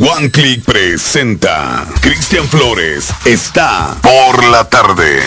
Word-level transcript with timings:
One 0.00 0.28
Click 0.28 0.64
presenta. 0.64 1.86
Cristian 2.00 2.48
Flores 2.48 3.10
está 3.24 3.96
por 4.02 4.44
la 4.46 4.68
tarde. 4.68 5.22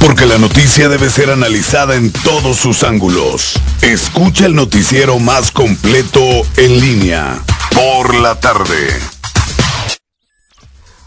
Porque 0.00 0.24
la 0.24 0.38
noticia 0.38 0.88
debe 0.88 1.10
ser 1.10 1.30
analizada 1.30 1.94
en 1.94 2.10
todos 2.10 2.56
sus 2.56 2.84
ángulos. 2.84 3.60
Escucha 3.82 4.46
el 4.46 4.54
noticiero 4.54 5.18
más 5.18 5.50
completo 5.50 6.22
en 6.56 6.80
línea. 6.80 7.38
Por 7.74 8.14
la 8.14 8.34
tarde. 8.36 9.17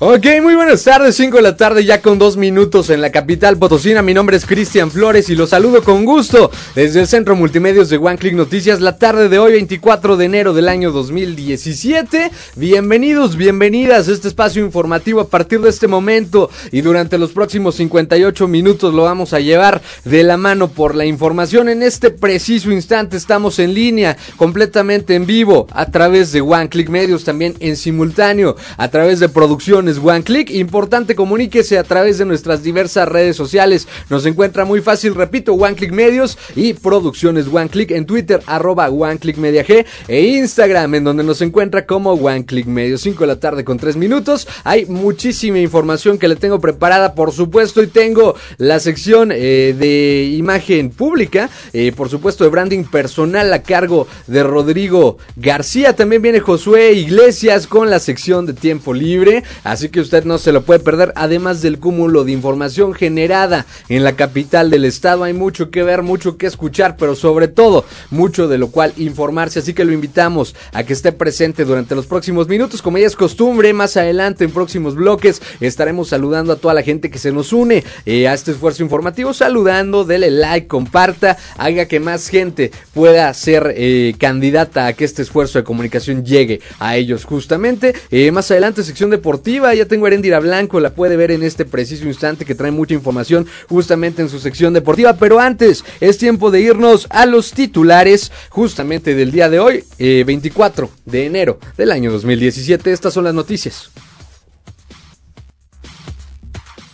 Ok, 0.04 0.26
muy 0.42 0.56
buenas 0.56 0.84
tardes, 0.84 1.16
5 1.16 1.38
de 1.38 1.44
la 1.44 1.56
tarde 1.56 1.86
ya 1.86 2.02
con 2.02 2.18
dos 2.18 2.36
minutos 2.36 2.90
en 2.90 3.02
la 3.02 3.12
capital 3.12 3.58
potosina. 3.58 4.02
Mi 4.02 4.16
nombre 4.16 4.36
es 4.36 4.48
Cristian 4.48 4.90
Flores 4.90 5.30
y 5.30 5.36
los 5.36 5.52
saludo 5.52 5.84
con 5.84 6.06
gusto 6.06 6.50
desde 6.74 7.02
el 7.02 7.08
Centro 7.08 7.36
Multimedios 7.36 7.88
de 7.92 7.98
One 7.98 8.18
Click 8.18 8.34
Noticias 8.34 8.82
la 8.82 8.98
tarde 8.98 9.30
de 9.30 9.38
hoy, 9.38 9.52
24 9.52 10.18
de 10.18 10.26
enero 10.26 10.54
del 10.56 10.70
año 10.70 10.92
2017. 10.92 12.32
Bienvenidos, 12.56 13.36
bienvenidas 13.36 14.08
a 14.08 14.12
este 14.14 14.28
espacio 14.28 14.66
informativo 14.66 15.22
a 15.22 15.28
partir 15.28 15.62
de 15.62 15.70
este 15.70 15.88
momento 15.88 16.50
y 16.72 16.82
durante 16.82 17.20
los 17.20 17.32
próximos 17.32 17.76
58 17.76 18.48
minutos 18.48 18.96
lo 18.96 19.04
vamos 19.04 19.34
a 19.34 19.40
llevar 19.40 19.84
de 20.04 20.24
la 20.24 20.36
mano 20.36 20.70
por 20.70 20.96
la 20.96 21.06
información. 21.06 21.70
En 21.70 21.84
este 21.84 22.10
preciso 22.10 22.72
instante 22.72 23.18
estamos 23.18 23.60
en 23.60 23.76
línea, 23.76 24.18
completamente 24.36 25.14
en 25.14 25.28
vivo, 25.28 25.68
a 25.70 25.92
través 25.92 26.32
de 26.32 26.42
One 26.42 26.70
Click 26.70 26.90
Medios, 26.90 27.24
también 27.24 27.54
en 27.60 27.78
simultáneo, 27.78 28.56
a 28.78 28.88
través 28.88 29.20
de 29.20 29.30
producciones 29.30 29.91
One 29.98 30.24
Click. 30.24 30.50
Importante, 30.50 31.16
comuníquese 31.16 31.78
a 31.78 31.84
través 31.84 32.18
de 32.18 32.26
nuestras 32.26 32.64
diversas 32.64 33.08
redes 33.08 33.36
sociales. 33.36 33.88
Nos 34.10 34.26
encuentra 34.26 34.66
muy 34.66 34.82
fácil, 34.82 35.16
repito, 35.16 35.54
One 35.54 35.76
Click 35.76 35.92
Medios 35.92 36.38
y 36.56 36.74
Producciones 36.74 37.48
One 37.48 37.70
Click 37.70 37.92
en 37.92 38.06
Twitter, 38.06 38.42
arroba 38.46 38.90
One 38.90 39.18
Click 39.18 39.38
Media 39.38 39.66
G 39.66 39.86
e 40.08 40.22
Instagram, 40.22 40.96
en 40.96 41.04
donde 41.04 41.24
nos 41.24 41.42
encuentra 41.42 41.86
como 41.86 42.14
One 42.14 42.46
Click 42.46 42.68
Medios. 42.68 43.02
5 43.02 43.22
de 43.22 43.28
la 43.28 43.40
tarde 43.40 43.64
con 43.64 43.78
3 43.78 43.98
minutos. 43.98 44.48
Hay 44.64 44.86
muchísima 44.86 45.60
información 45.60 46.18
que 46.18 46.28
le 46.28 46.36
tengo 46.36 46.60
preparada, 46.60 47.16
por 47.16 47.32
supuesto, 47.32 47.82
y 47.82 47.88
tengo 47.88 48.36
la 48.58 48.80
sección 48.80 49.32
eh, 49.32 49.76
de 49.78 50.36
imagen 50.38 50.90
pública, 50.90 51.50
eh, 51.74 51.92
por 51.96 52.10
supuesto, 52.10 52.44
de 52.44 52.50
branding 52.50 52.84
personal 52.84 53.52
a 53.54 53.64
cargo 53.64 54.08
de 54.28 54.44
Rodrigo 54.44 55.18
García. 55.36 55.96
También 55.96 56.22
viene 56.22 56.40
Josué 56.40 56.94
Iglesias 56.94 57.68
con 57.68 57.90
la 57.90 58.00
sección 58.00 58.46
de 58.46 58.54
tiempo 58.54 58.94
libre. 58.94 59.44
Que 59.90 60.00
usted 60.00 60.26
no 60.26 60.38
se 60.38 60.52
lo 60.52 60.64
puede 60.64 60.80
perder, 60.80 61.14
además 61.16 61.62
del 61.62 61.80
cúmulo 61.80 62.24
de 62.24 62.32
información 62.32 62.94
generada 62.94 63.66
en 63.90 64.04
la 64.04 64.14
capital 64.16 64.70
del 64.70 64.86
estado. 64.86 65.24
Hay 65.24 65.34
mucho 65.34 65.70
que 65.72 65.84
ver, 65.84 66.02
mucho 66.02 66.38
que 66.38 66.48
escuchar, 66.48 66.98
pero 66.98 67.16
sobre 67.16 67.48
todo 67.48 67.86
mucho 68.10 68.48
de 68.48 68.58
lo 68.58 68.68
cual 68.70 68.94
informarse. 68.98 69.60
Así 69.60 69.74
que 69.74 69.86
lo 69.86 69.94
invitamos 69.94 70.56
a 70.74 70.84
que 70.84 70.94
esté 70.94 71.12
presente 71.12 71.66
durante 71.66 71.96
los 71.96 72.06
próximos 72.06 72.48
minutos. 72.48 72.82
Como 72.82 72.98
ya 72.98 73.08
es 73.08 73.16
costumbre, 73.16 73.74
más 73.74 73.98
adelante 73.98 74.44
en 74.44 74.52
próximos 74.52 74.96
bloques 74.96 75.42
estaremos 75.60 76.10
saludando 76.10 76.54
a 76.54 76.56
toda 76.58 76.74
la 76.74 76.84
gente 76.84 77.10
que 77.10 77.20
se 77.20 77.32
nos 77.32 77.54
une 77.54 77.84
eh, 78.06 78.28
a 78.28 78.34
este 78.34 78.52
esfuerzo 78.52 78.84
informativo. 78.84 79.34
Saludando, 79.34 80.04
dele 80.04 80.32
like, 80.32 80.68
comparta, 80.68 81.38
haga 81.58 81.86
que 81.86 82.00
más 82.00 82.28
gente 82.28 82.72
pueda 82.94 83.34
ser 83.34 83.74
eh, 83.76 84.16
candidata 84.18 84.88
a 84.88 84.94
que 84.94 85.06
este 85.06 85.22
esfuerzo 85.22 85.60
de 85.60 85.64
comunicación 85.64 86.26
llegue 86.26 86.62
a 86.80 86.96
ellos 86.96 87.26
justamente. 87.26 87.94
Eh, 88.10 88.32
más 88.32 88.52
adelante, 88.52 88.84
sección 88.84 89.10
deportiva 89.10 89.71
ya 89.74 89.86
tengo 89.86 90.06
a 90.06 90.10
Erendira 90.10 90.40
Blanco, 90.40 90.80
la 90.80 90.94
puede 90.94 91.18
ver 91.18 91.32
en 91.32 91.44
este 91.44 91.66
preciso 91.66 92.06
instante 92.06 92.46
que 92.46 92.56
trae 92.56 92.72
mucha 92.72 92.94
información 92.94 93.48
justamente 93.70 94.22
en 94.22 94.30
su 94.30 94.40
sección 94.40 94.74
deportiva. 94.74 95.14
Pero 95.14 95.40
antes, 95.40 95.84
es 96.00 96.18
tiempo 96.18 96.52
de 96.52 96.62
irnos 96.62 97.08
a 97.10 97.26
los 97.26 97.52
titulares 97.52 98.32
justamente 98.50 99.16
del 99.16 99.32
día 99.32 99.50
de 99.50 99.60
hoy, 99.60 99.84
24 99.98 100.86
eh, 100.86 100.90
de 101.06 101.26
enero 101.26 101.60
del 101.78 101.92
año 101.92 102.12
2017. 102.12 102.92
Estas 102.92 103.14
son 103.14 103.24
las 103.24 103.34
noticias. 103.34 103.92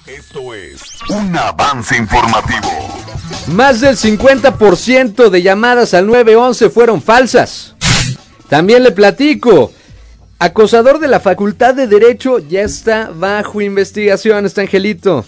Esto 0.05 0.53
es 0.53 0.81
un 1.09 1.35
avance 1.35 1.97
informativo. 1.97 2.69
Más 3.47 3.81
del 3.81 3.95
50% 3.95 5.29
de 5.29 5.41
llamadas 5.41 5.93
al 5.93 6.07
911 6.07 6.69
fueron 6.69 7.01
falsas. 7.01 7.75
También 8.49 8.83
le 8.83 8.91
platico, 8.91 9.73
Acosador 10.39 10.99
de 10.99 11.07
la 11.07 11.19
Facultad 11.19 11.73
de 11.73 11.87
Derecho 11.87 12.37
ya 12.37 12.61
está 12.61 13.09
bajo 13.11 13.59
investigación, 13.59 14.45
está 14.45 14.61
Angelito. 14.61 15.25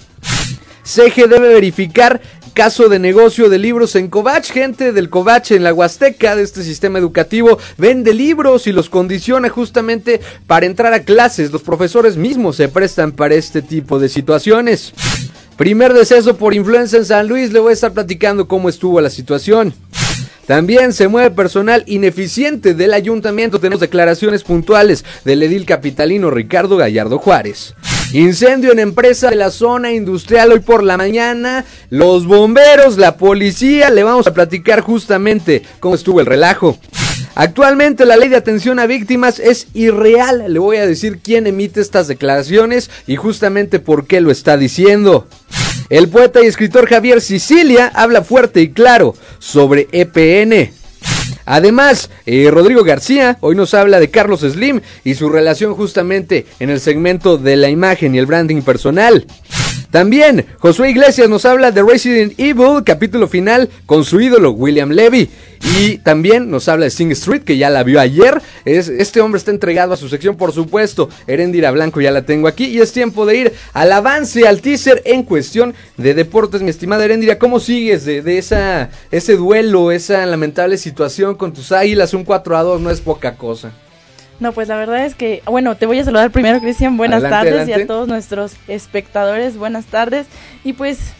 CG 0.83 1.27
debe 1.27 1.51
verificar 1.51 2.21
caso 2.53 2.89
de 2.89 2.99
negocio 2.99 3.49
de 3.49 3.57
libros 3.57 3.95
en 3.95 4.07
Covach. 4.07 4.51
Gente 4.51 4.91
del 4.91 5.09
Covach 5.09 5.49
en 5.49 5.63
la 5.63 5.73
Huasteca 5.73 6.35
de 6.35 6.43
este 6.43 6.61
sistema 6.61 6.99
educativo 6.99 7.57
vende 7.79 8.13
libros 8.13 8.67
y 8.67 8.71
los 8.71 8.87
condiciona 8.87 9.49
justamente 9.49 10.21
para 10.45 10.67
entrar 10.67 10.93
a 10.93 11.03
clases. 11.03 11.51
Los 11.51 11.63
profesores 11.63 12.15
mismos 12.15 12.57
se 12.57 12.67
prestan 12.67 13.11
para 13.11 13.33
este 13.33 13.63
tipo 13.63 13.97
de 13.97 14.09
situaciones. 14.09 14.93
Primer 15.57 15.93
deceso 15.93 16.37
por 16.37 16.53
influenza 16.53 16.97
en 16.97 17.05
San 17.05 17.27
Luis. 17.27 17.51
Le 17.51 17.59
voy 17.59 17.71
a 17.71 17.73
estar 17.73 17.93
platicando 17.93 18.47
cómo 18.47 18.69
estuvo 18.69 19.01
la 19.01 19.09
situación. 19.09 19.73
También 20.49 20.93
se 20.93 21.07
mueve 21.07 21.29
personal 21.29 21.83
ineficiente 21.85 22.73
del 22.73 22.95
ayuntamiento. 22.95 23.59
Tenemos 23.59 23.81
declaraciones 23.81 24.41
puntuales 24.41 25.05
del 25.23 25.43
edil 25.43 25.63
capitalino 25.63 26.31
Ricardo 26.31 26.75
Gallardo 26.75 27.19
Juárez. 27.19 27.75
Incendio 28.13 28.71
en 28.71 28.79
empresa 28.79 29.29
de 29.29 29.35
la 29.35 29.51
zona 29.51 29.91
industrial 29.91 30.51
hoy 30.51 30.61
por 30.61 30.81
la 30.81 30.97
mañana. 30.97 31.65
Los 31.91 32.25
bomberos, 32.25 32.97
la 32.97 33.15
policía, 33.15 33.91
le 33.91 34.01
vamos 34.01 34.25
a 34.25 34.33
platicar 34.33 34.81
justamente 34.81 35.61
cómo 35.79 35.93
estuvo 35.93 36.19
el 36.19 36.25
relajo. 36.25 36.79
Actualmente 37.35 38.07
la 38.07 38.17
ley 38.17 38.29
de 38.29 38.37
atención 38.37 38.79
a 38.79 38.87
víctimas 38.87 39.37
es 39.37 39.67
irreal. 39.75 40.51
Le 40.51 40.57
voy 40.57 40.77
a 40.77 40.87
decir 40.87 41.19
quién 41.21 41.45
emite 41.45 41.79
estas 41.79 42.07
declaraciones 42.07 42.89
y 43.05 43.17
justamente 43.17 43.79
por 43.79 44.07
qué 44.07 44.19
lo 44.19 44.31
está 44.31 44.57
diciendo. 44.57 45.27
El 45.89 46.07
poeta 46.07 46.43
y 46.43 46.45
escritor 46.45 46.87
Javier 46.87 47.19
Sicilia 47.19 47.91
habla 47.95 48.23
fuerte 48.23 48.61
y 48.61 48.69
claro 48.69 49.15
sobre 49.39 49.87
EPN. 49.91 50.71
Además, 51.45 52.11
eh, 52.27 52.49
Rodrigo 52.51 52.83
García 52.83 53.39
hoy 53.41 53.55
nos 53.55 53.73
habla 53.73 53.99
de 53.99 54.11
Carlos 54.11 54.41
Slim 54.41 54.81
y 55.03 55.15
su 55.15 55.29
relación 55.29 55.73
justamente 55.73 56.45
en 56.59 56.69
el 56.69 56.79
segmento 56.79 57.39
de 57.39 57.55
la 57.55 57.69
imagen 57.69 58.13
y 58.13 58.19
el 58.19 58.27
branding 58.27 58.61
personal. 58.61 59.25
También, 59.91 60.45
Josué 60.59 60.91
Iglesias 60.91 61.29
nos 61.29 61.45
habla 61.45 61.71
de 61.71 61.81
Resident 61.81 62.39
Evil, 62.39 62.83
capítulo 62.85 63.27
final, 63.27 63.69
con 63.87 64.05
su 64.05 64.21
ídolo 64.21 64.51
William 64.51 64.91
Levy. 64.91 65.29
Y 65.79 65.97
también 65.97 66.51
nos 66.51 66.67
habla 66.67 66.85
de 66.85 66.91
Sing 66.91 67.11
Street, 67.11 67.41
que 67.41 67.57
ya 67.57 67.71
la 67.71 67.81
vio 67.81 67.99
ayer. 67.99 68.39
Es, 68.65 68.87
este 68.87 69.19
hombre 69.19 69.39
está 69.39 69.49
entregado 69.49 69.93
a 69.93 69.97
su 69.97 70.07
sección, 70.07 70.37
por 70.37 70.53
supuesto. 70.53 71.09
Erendira 71.25 71.71
Blanco 71.71 72.01
ya 72.01 72.11
la 72.11 72.21
tengo 72.21 72.47
aquí. 72.47 72.65
Y 72.65 72.81
es 72.81 72.91
tiempo 72.91 73.25
de 73.25 73.37
ir 73.37 73.53
al 73.73 73.91
avance, 73.91 74.47
al 74.47 74.61
teaser 74.61 75.01
en 75.05 75.23
cuestión 75.23 75.73
de 75.97 76.13
deportes. 76.13 76.61
Mi 76.61 76.69
estimada 76.69 77.05
Erendira, 77.05 77.39
¿cómo 77.39 77.59
sigues 77.59 78.05
de, 78.05 78.21
de 78.21 78.37
esa, 78.37 78.91
ese 79.09 79.37
duelo, 79.37 79.91
esa 79.91 80.23
lamentable 80.27 80.77
situación 80.77 81.33
con 81.33 81.51
tus 81.51 81.71
águilas? 81.71 82.13
Un 82.13 82.25
4 82.25 82.57
a 82.57 82.61
2 82.61 82.81
no 82.81 82.91
es 82.91 83.01
poca 83.01 83.37
cosa. 83.37 83.73
No, 84.39 84.53
pues 84.53 84.69
la 84.69 84.77
verdad 84.77 85.05
es 85.05 85.15
que, 85.15 85.43
bueno, 85.45 85.75
te 85.75 85.85
voy 85.85 85.99
a 85.99 86.05
saludar 86.05 86.31
primero, 86.31 86.59
Cristian. 86.61 86.95
Buenas 86.95 87.21
tardes 87.21 87.67
y 87.67 87.73
a 87.73 87.85
todos 87.85 88.07
nuestros 88.07 88.53
espectadores, 88.67 89.57
buenas 89.57 89.85
tardes. 89.85 90.27
Y 90.63 90.73
pues, 90.73 91.13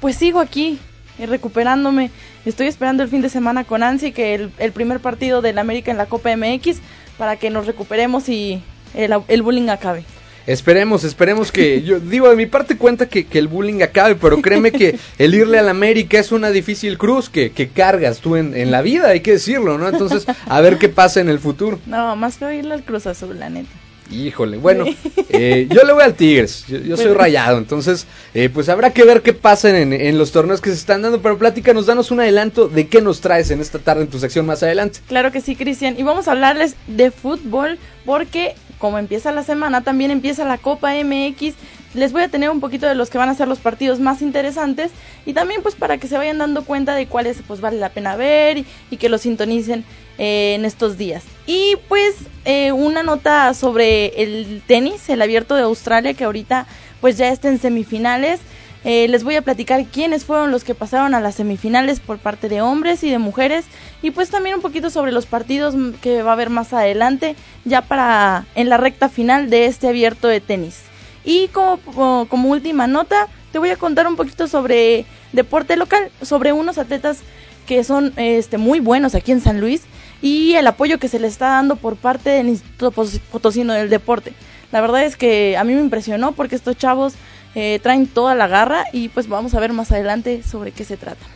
pues 0.00 0.16
sigo 0.16 0.40
aquí, 0.40 0.78
eh, 1.18 1.26
recuperándome. 1.26 2.10
Estoy 2.44 2.66
esperando 2.66 3.02
el 3.02 3.08
fin 3.08 3.22
de 3.22 3.30
semana 3.30 3.64
con 3.64 3.82
ansia 3.82 4.12
que 4.12 4.34
el, 4.34 4.52
el 4.58 4.72
primer 4.72 5.00
partido 5.00 5.40
del 5.40 5.58
América 5.58 5.90
en 5.90 5.96
la 5.96 6.06
Copa 6.06 6.34
MX 6.36 6.80
para 7.16 7.36
que 7.36 7.48
nos 7.50 7.66
recuperemos 7.66 8.28
y 8.28 8.62
el, 8.94 9.14
el 9.28 9.42
bullying 9.42 9.68
acabe. 9.68 10.04
Esperemos, 10.50 11.04
esperemos 11.04 11.52
que, 11.52 11.82
yo 11.84 12.00
digo, 12.00 12.28
de 12.28 12.34
mi 12.34 12.46
parte 12.46 12.76
cuenta 12.76 13.06
que, 13.06 13.24
que, 13.24 13.38
el 13.38 13.46
bullying 13.46 13.82
acabe, 13.82 14.16
pero 14.16 14.42
créeme 14.42 14.72
que 14.72 14.98
el 15.18 15.34
irle 15.34 15.60
a 15.60 15.62
la 15.62 15.70
América 15.70 16.18
es 16.18 16.32
una 16.32 16.50
difícil 16.50 16.98
cruz 16.98 17.30
que, 17.30 17.52
que 17.52 17.68
cargas 17.68 18.18
tú 18.18 18.34
en, 18.34 18.56
en, 18.56 18.72
la 18.72 18.82
vida, 18.82 19.10
hay 19.10 19.20
que 19.20 19.32
decirlo, 19.32 19.78
¿no? 19.78 19.88
Entonces, 19.88 20.26
a 20.46 20.60
ver 20.60 20.78
qué 20.78 20.88
pasa 20.88 21.20
en 21.20 21.28
el 21.28 21.38
futuro. 21.38 21.78
No, 21.86 22.16
más 22.16 22.36
que 22.36 22.52
irle 22.52 22.74
al 22.74 22.82
Cruz 22.82 23.06
Azul, 23.06 23.38
la 23.38 23.48
neta. 23.48 23.70
Híjole, 24.10 24.56
bueno, 24.56 24.86
eh, 25.28 25.68
yo 25.70 25.84
le 25.84 25.92
voy 25.92 26.02
al 26.02 26.14
Tigres, 26.14 26.64
yo, 26.66 26.78
yo 26.78 26.96
soy 26.96 27.12
rayado, 27.14 27.58
entonces 27.58 28.08
eh, 28.34 28.48
pues 28.52 28.68
habrá 28.68 28.92
que 28.92 29.04
ver 29.04 29.22
qué 29.22 29.32
pasa 29.32 29.70
en, 29.78 29.92
en, 29.92 30.18
los 30.18 30.32
torneos 30.32 30.60
que 30.60 30.70
se 30.70 30.74
están 30.74 31.02
dando, 31.02 31.22
pero 31.22 31.38
pláticanos, 31.38 31.86
danos 31.86 32.10
un 32.10 32.18
adelanto 32.18 32.66
de 32.66 32.88
qué 32.88 33.00
nos 33.00 33.20
traes 33.20 33.52
en 33.52 33.60
esta 33.60 33.78
tarde 33.78 34.02
en 34.02 34.08
tu 34.08 34.18
sección 34.18 34.46
más 34.46 34.64
adelante. 34.64 34.98
Claro 35.06 35.30
que 35.30 35.40
sí, 35.40 35.54
Cristian, 35.54 35.94
y 35.96 36.02
vamos 36.02 36.26
a 36.26 36.32
hablarles 36.32 36.74
de 36.88 37.12
fútbol 37.12 37.78
porque 38.04 38.56
como 38.80 38.98
empieza 38.98 39.30
la 39.30 39.44
semana, 39.44 39.82
también 39.82 40.10
empieza 40.10 40.44
la 40.44 40.58
Copa 40.58 40.94
MX. 40.94 41.54
Les 41.94 42.12
voy 42.12 42.22
a 42.22 42.28
tener 42.28 42.50
un 42.50 42.60
poquito 42.60 42.86
de 42.86 42.94
los 42.94 43.10
que 43.10 43.18
van 43.18 43.28
a 43.28 43.34
ser 43.34 43.46
los 43.46 43.58
partidos 43.58 44.00
más 44.00 44.22
interesantes 44.22 44.90
y 45.26 45.34
también 45.34 45.62
pues 45.62 45.74
para 45.74 45.98
que 45.98 46.08
se 46.08 46.16
vayan 46.16 46.38
dando 46.38 46.64
cuenta 46.64 46.94
de 46.94 47.06
cuáles 47.06 47.38
pues 47.46 47.60
vale 47.60 47.78
la 47.78 47.90
pena 47.90 48.16
ver 48.16 48.64
y, 48.90 48.96
que 48.96 49.08
los 49.08 49.20
sintonicen 49.20 49.84
eh, 50.18 50.54
en 50.56 50.64
estos 50.64 50.96
días. 50.96 51.24
Y 51.46 51.76
pues 51.88 52.14
eh, 52.44 52.72
una 52.72 53.02
nota 53.02 53.52
sobre 53.54 54.22
el 54.22 54.62
tenis, 54.66 55.08
el 55.10 55.20
abierto 55.20 55.54
de 55.54 55.62
Australia 55.62 56.14
que 56.14 56.24
ahorita 56.24 56.66
pues 57.00 57.18
ya 57.18 57.28
está 57.28 57.48
en 57.48 57.58
semifinales. 57.58 58.40
Eh, 58.84 59.08
les 59.08 59.24
voy 59.24 59.36
a 59.36 59.42
platicar 59.42 59.84
quiénes 59.84 60.24
fueron 60.24 60.50
los 60.50 60.64
que 60.64 60.74
pasaron 60.74 61.14
a 61.14 61.20
las 61.20 61.34
semifinales 61.34 62.00
por 62.00 62.18
parte 62.18 62.48
de 62.48 62.62
hombres 62.62 63.04
y 63.04 63.10
de 63.10 63.18
mujeres 63.18 63.66
y 64.00 64.10
pues 64.10 64.30
también 64.30 64.56
un 64.56 64.62
poquito 64.62 64.88
sobre 64.88 65.12
los 65.12 65.26
partidos 65.26 65.74
que 66.00 66.22
va 66.22 66.30
a 66.30 66.32
haber 66.32 66.48
más 66.48 66.72
adelante 66.72 67.36
ya 67.66 67.82
para 67.82 68.46
en 68.54 68.70
la 68.70 68.78
recta 68.78 69.10
final 69.10 69.50
de 69.50 69.66
este 69.66 69.88
abierto 69.88 70.28
de 70.28 70.40
tenis. 70.40 70.82
Y 71.24 71.48
como, 71.48 72.26
como 72.28 72.48
última 72.48 72.86
nota, 72.86 73.28
te 73.52 73.58
voy 73.58 73.68
a 73.68 73.76
contar 73.76 74.06
un 74.06 74.16
poquito 74.16 74.48
sobre 74.48 75.04
deporte 75.32 75.76
local, 75.76 76.10
sobre 76.22 76.52
unos 76.52 76.78
atletas 76.78 77.20
que 77.66 77.84
son 77.84 78.14
este, 78.16 78.56
muy 78.56 78.80
buenos 78.80 79.14
aquí 79.14 79.32
en 79.32 79.42
San 79.42 79.60
Luis 79.60 79.82
y 80.22 80.54
el 80.54 80.66
apoyo 80.66 80.98
que 80.98 81.08
se 81.08 81.18
le 81.18 81.26
está 81.26 81.50
dando 81.50 81.76
por 81.76 81.96
parte 81.96 82.30
del 82.30 82.48
Instituto 82.48 82.92
Potosino 83.30 83.74
del 83.74 83.90
Deporte. 83.90 84.32
La 84.72 84.80
verdad 84.80 85.04
es 85.04 85.16
que 85.16 85.56
a 85.56 85.64
mí 85.64 85.74
me 85.74 85.80
impresionó 85.80 86.32
porque 86.32 86.56
estos 86.56 86.76
chavos 86.76 87.14
eh, 87.54 87.80
traen 87.82 88.06
toda 88.06 88.34
la 88.34 88.46
garra 88.46 88.84
y 88.92 89.08
pues 89.08 89.28
vamos 89.28 89.54
a 89.54 89.60
ver 89.60 89.72
más 89.72 89.92
adelante 89.92 90.42
sobre 90.42 90.72
qué 90.72 90.84
se 90.84 90.96
trata. 90.96 91.26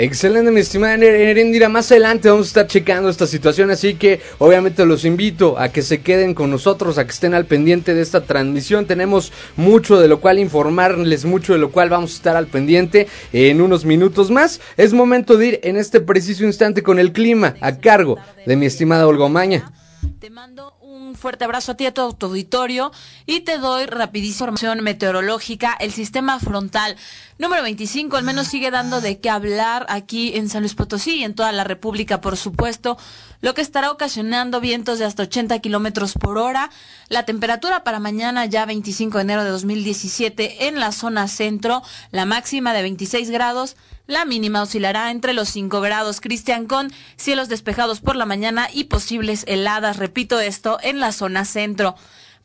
Excelente, 0.00 0.52
mi 0.52 0.60
estimada 0.60 0.94
Erendira. 0.94 1.68
Más 1.68 1.90
adelante 1.90 2.28
vamos 2.28 2.46
a 2.46 2.50
estar 2.50 2.66
checando 2.68 3.08
esta 3.08 3.26
situación, 3.26 3.72
así 3.72 3.94
que 3.94 4.20
obviamente 4.38 4.86
los 4.86 5.04
invito 5.04 5.58
a 5.58 5.70
que 5.70 5.82
se 5.82 6.02
queden 6.02 6.34
con 6.34 6.52
nosotros, 6.52 6.98
a 6.98 7.04
que 7.04 7.10
estén 7.10 7.34
al 7.34 7.46
pendiente 7.46 7.94
de 7.94 8.02
esta 8.02 8.20
transmisión. 8.20 8.86
Tenemos 8.86 9.32
mucho 9.56 9.98
de 9.98 10.06
lo 10.06 10.20
cual 10.20 10.38
informarles, 10.38 11.24
mucho 11.24 11.52
de 11.52 11.58
lo 11.58 11.72
cual 11.72 11.90
vamos 11.90 12.12
a 12.12 12.14
estar 12.14 12.36
al 12.36 12.46
pendiente 12.46 13.08
en 13.32 13.60
unos 13.60 13.84
minutos 13.84 14.30
más. 14.30 14.60
Es 14.76 14.92
momento 14.92 15.36
de 15.36 15.46
ir 15.46 15.60
en 15.64 15.76
este 15.76 16.00
preciso 16.00 16.44
instante 16.44 16.84
con 16.84 17.00
el 17.00 17.10
clima 17.10 17.56
a 17.60 17.78
cargo 17.78 18.18
de 18.46 18.54
mi 18.54 18.66
estimada 18.66 19.04
Olga 19.04 19.28
Maña. 19.28 19.72
Te 20.20 20.30
mando 20.30 20.77
un 20.98 21.14
fuerte 21.14 21.44
abrazo 21.44 21.72
a 21.72 21.76
ti, 21.76 21.86
a 21.86 21.94
todo 21.94 22.12
tu 22.12 22.26
auditorio, 22.26 22.92
y 23.26 23.40
te 23.40 23.58
doy 23.58 23.86
rapidísima 23.86 24.28
información 24.38 24.82
meteorológica. 24.82 25.76
El 25.80 25.92
sistema 25.92 26.38
frontal 26.38 26.96
número 27.38 27.62
25 27.62 28.16
al 28.16 28.24
menos 28.24 28.46
sigue 28.46 28.70
dando 28.70 29.00
de 29.00 29.18
qué 29.20 29.30
hablar 29.30 29.86
aquí 29.88 30.36
en 30.36 30.48
San 30.48 30.62
Luis 30.62 30.74
Potosí 30.74 31.16
y 31.16 31.24
en 31.24 31.34
toda 31.34 31.50
la 31.52 31.64
República, 31.64 32.20
por 32.20 32.36
supuesto, 32.36 32.98
lo 33.40 33.54
que 33.54 33.62
estará 33.62 33.90
ocasionando 33.90 34.60
vientos 34.60 34.98
de 34.98 35.04
hasta 35.04 35.24
80 35.24 35.58
kilómetros 35.60 36.14
por 36.14 36.38
hora. 36.38 36.70
La 37.08 37.24
temperatura 37.24 37.84
para 37.84 38.00
mañana, 38.00 38.46
ya 38.46 38.66
25 38.66 39.18
de 39.18 39.22
enero 39.22 39.44
de 39.44 39.50
2017, 39.50 40.68
en 40.68 40.80
la 40.80 40.92
zona 40.92 41.28
centro, 41.28 41.82
la 42.10 42.24
máxima 42.24 42.72
de 42.72 42.82
26 42.82 43.30
grados. 43.30 43.76
La 44.06 44.24
mínima 44.24 44.62
oscilará 44.62 45.10
entre 45.10 45.34
los 45.34 45.50
5 45.50 45.80
grados. 45.80 46.20
Cristian 46.20 46.66
con 46.66 46.90
cielos 47.16 47.48
despejados 47.48 48.00
por 48.00 48.16
la 48.16 48.26
mañana 48.26 48.68
y 48.72 48.84
posibles 48.84 49.44
heladas. 49.46 49.98
Repito 49.98 50.40
esto 50.40 50.78
en 50.82 50.98
la 50.98 51.12
zona 51.12 51.44
centro. 51.44 51.94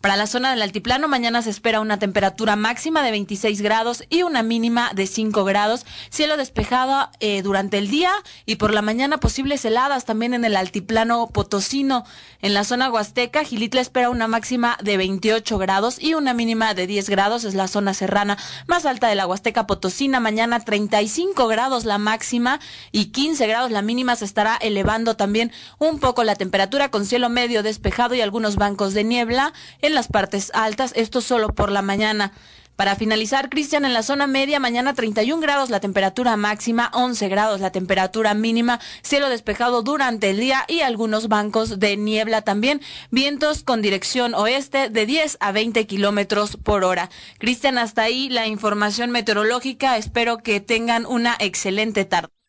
Para 0.03 0.17
la 0.17 0.27
zona 0.27 0.51
del 0.51 0.61
altiplano, 0.61 1.07
mañana 1.07 1.41
se 1.41 1.49
espera 1.49 1.79
una 1.79 1.97
temperatura 1.97 2.57
máxima 2.57 3.03
de 3.03 3.11
26 3.11 3.61
grados 3.61 4.03
y 4.09 4.23
una 4.23 4.43
mínima 4.43 4.91
de 4.93 5.07
5 5.07 5.45
grados. 5.45 5.85
Cielo 6.09 6.35
despejado 6.35 7.09
eh, 7.21 7.41
durante 7.41 7.77
el 7.77 7.89
día 7.89 8.11
y 8.45 8.57
por 8.57 8.73
la 8.73 8.81
mañana 8.81 9.21
posibles 9.21 9.63
heladas 9.63 10.03
también 10.03 10.33
en 10.33 10.43
el 10.43 10.57
altiplano 10.57 11.29
potosino. 11.29 12.03
En 12.41 12.53
la 12.53 12.65
zona 12.65 12.91
huasteca, 12.91 13.45
Gilitla 13.45 13.79
espera 13.79 14.09
una 14.09 14.27
máxima 14.27 14.77
de 14.83 14.97
28 14.97 15.57
grados 15.57 16.03
y 16.03 16.15
una 16.15 16.33
mínima 16.33 16.73
de 16.73 16.85
10 16.85 17.07
grados. 17.07 17.45
Es 17.45 17.55
la 17.55 17.69
zona 17.69 17.93
serrana 17.93 18.37
más 18.67 18.85
alta 18.85 19.07
de 19.07 19.15
la 19.15 19.25
huasteca 19.25 19.67
potosina. 19.67 20.19
Mañana 20.19 20.59
35 20.59 21.47
grados 21.47 21.85
la 21.85 21.97
máxima 21.97 22.59
y 22.91 23.05
15 23.05 23.47
grados 23.47 23.71
la 23.71 23.81
mínima. 23.81 24.17
Se 24.17 24.25
estará 24.25 24.57
elevando 24.57 25.15
también 25.15 25.53
un 25.79 26.01
poco 26.01 26.25
la 26.25 26.35
temperatura 26.35 26.91
con 26.91 27.05
cielo 27.05 27.29
medio 27.29 27.63
despejado 27.63 28.15
y 28.15 28.19
algunos 28.19 28.57
bancos 28.57 28.93
de 28.93 29.05
niebla 29.05 29.53
las 29.93 30.07
partes 30.07 30.51
altas, 30.53 30.93
esto 30.95 31.21
solo 31.21 31.49
por 31.49 31.71
la 31.71 31.81
mañana. 31.81 32.33
Para 32.75 32.95
finalizar, 32.95 33.49
Cristian, 33.49 33.85
en 33.85 33.93
la 33.93 34.01
zona 34.01 34.25
media, 34.25 34.59
mañana 34.59 34.95
31 34.95 35.39
grados 35.39 35.69
la 35.69 35.79
temperatura 35.79 36.35
máxima, 36.37 36.89
11 36.93 37.29
grados 37.29 37.61
la 37.61 37.71
temperatura 37.71 38.33
mínima, 38.33 38.79
cielo 39.03 39.29
despejado 39.29 39.83
durante 39.83 40.31
el 40.31 40.39
día 40.39 40.65
y 40.67 40.81
algunos 40.81 41.27
bancos 41.27 41.79
de 41.79 41.97
niebla 41.97 42.41
también, 42.41 42.81
vientos 43.11 43.61
con 43.61 43.83
dirección 43.83 44.33
oeste 44.33 44.89
de 44.89 45.05
10 45.05 45.37
a 45.39 45.51
20 45.51 45.85
kilómetros 45.85 46.57
por 46.57 46.83
hora. 46.83 47.11
Cristian, 47.37 47.77
hasta 47.77 48.01
ahí 48.01 48.29
la 48.29 48.47
información 48.47 49.11
meteorológica. 49.11 49.97
Espero 49.97 50.39
que 50.39 50.59
tengan 50.59 51.05
una 51.05 51.35
excelente 51.39 52.05
tarde. 52.05 52.42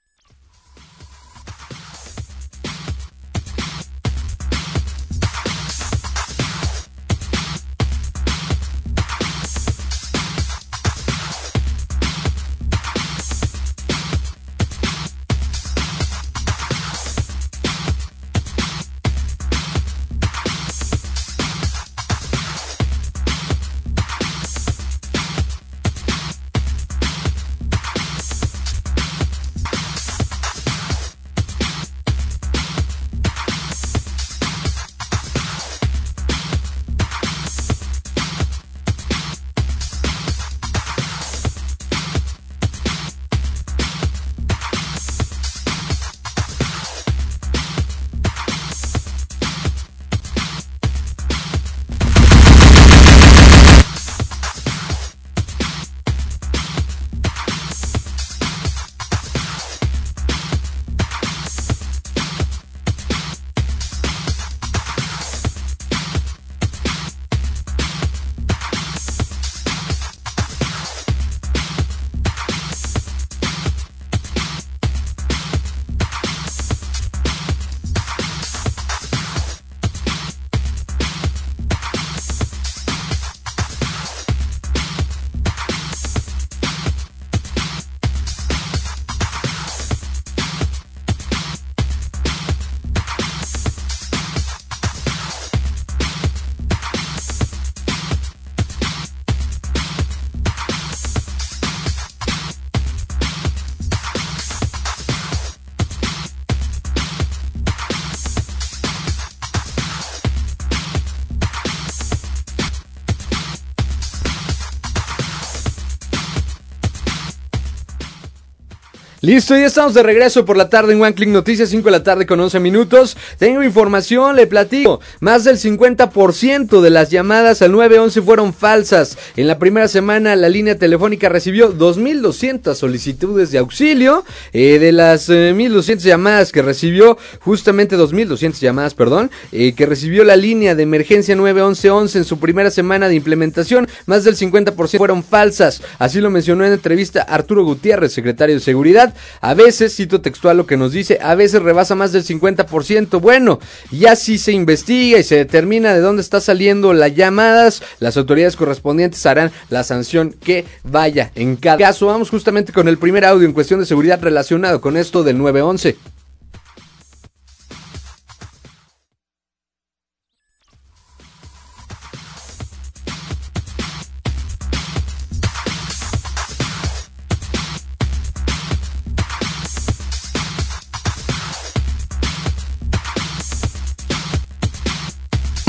Listo, 119.24 119.56
ya 119.56 119.64
estamos 119.64 119.94
de 119.94 120.02
regreso 120.02 120.44
por 120.44 120.58
la 120.58 120.68
tarde 120.68 120.92
en 120.92 121.00
One 121.00 121.14
Click 121.14 121.30
Noticias, 121.30 121.70
5 121.70 121.86
de 121.86 121.90
la 121.90 122.02
tarde 122.02 122.26
con 122.26 122.38
11 122.38 122.60
minutos. 122.60 123.16
Tengo 123.38 123.62
información, 123.62 124.36
le 124.36 124.46
platico. 124.46 125.00
Más 125.20 125.44
del 125.44 125.56
50% 125.56 126.82
de 126.82 126.90
las 126.90 127.08
llamadas 127.08 127.62
al 127.62 127.72
911 127.72 128.20
fueron 128.20 128.52
falsas. 128.52 129.16
En 129.36 129.46
la 129.46 129.58
primera 129.58 129.88
semana 129.88 130.36
la 130.36 130.50
línea 130.50 130.76
telefónica 130.76 131.30
recibió 131.30 131.72
2.200 131.72 132.74
solicitudes 132.74 133.50
de 133.50 133.56
auxilio. 133.56 134.26
Eh, 134.52 134.78
de 134.78 134.92
las 134.92 135.30
1.200 135.30 135.92
eh, 135.92 135.96
llamadas 136.00 136.52
que 136.52 136.60
recibió, 136.60 137.16
justamente 137.40 137.96
2.200 137.96 138.60
llamadas, 138.60 138.92
perdón, 138.92 139.30
eh, 139.52 139.72
que 139.72 139.86
recibió 139.86 140.24
la 140.24 140.36
línea 140.36 140.74
de 140.74 140.82
emergencia 140.82 141.34
911 141.34 142.18
en 142.18 142.24
su 142.24 142.38
primera 142.38 142.70
semana 142.70 143.08
de 143.08 143.14
implementación, 143.14 143.88
más 144.04 144.24
del 144.24 144.36
50% 144.36 144.98
fueron 144.98 145.24
falsas. 145.24 145.80
Así 145.98 146.20
lo 146.20 146.28
mencionó 146.28 146.66
en 146.66 146.74
entrevista 146.74 147.22
Arturo 147.22 147.64
Gutiérrez, 147.64 148.12
secretario 148.12 148.56
de 148.56 148.60
Seguridad 148.60 149.13
A 149.40 149.54
veces, 149.54 149.94
cito 149.94 150.20
textual 150.20 150.56
lo 150.56 150.66
que 150.66 150.76
nos 150.76 150.92
dice, 150.92 151.18
a 151.22 151.34
veces 151.34 151.62
rebasa 151.62 151.94
más 151.94 152.12
del 152.12 152.24
50%. 152.24 153.20
Bueno, 153.20 153.58
ya 153.90 154.16
si 154.16 154.38
se 154.38 154.52
investiga 154.52 155.18
y 155.18 155.22
se 155.22 155.36
determina 155.36 155.94
de 155.94 156.00
dónde 156.00 156.22
está 156.22 156.40
saliendo 156.40 156.92
las 156.92 157.14
llamadas, 157.14 157.82
las 158.00 158.16
autoridades 158.16 158.56
correspondientes 158.56 159.24
harán 159.26 159.52
la 159.70 159.84
sanción 159.84 160.32
que 160.32 160.64
vaya 160.82 161.30
en 161.34 161.56
cada 161.56 161.78
caso. 161.78 162.06
Vamos 162.06 162.30
justamente 162.30 162.72
con 162.72 162.88
el 162.88 162.98
primer 162.98 163.24
audio 163.24 163.46
en 163.46 163.52
cuestión 163.52 163.80
de 163.80 163.86
seguridad 163.86 164.20
relacionado 164.22 164.80
con 164.80 164.96
esto 164.96 165.22
del 165.22 165.38
911. 165.38 166.13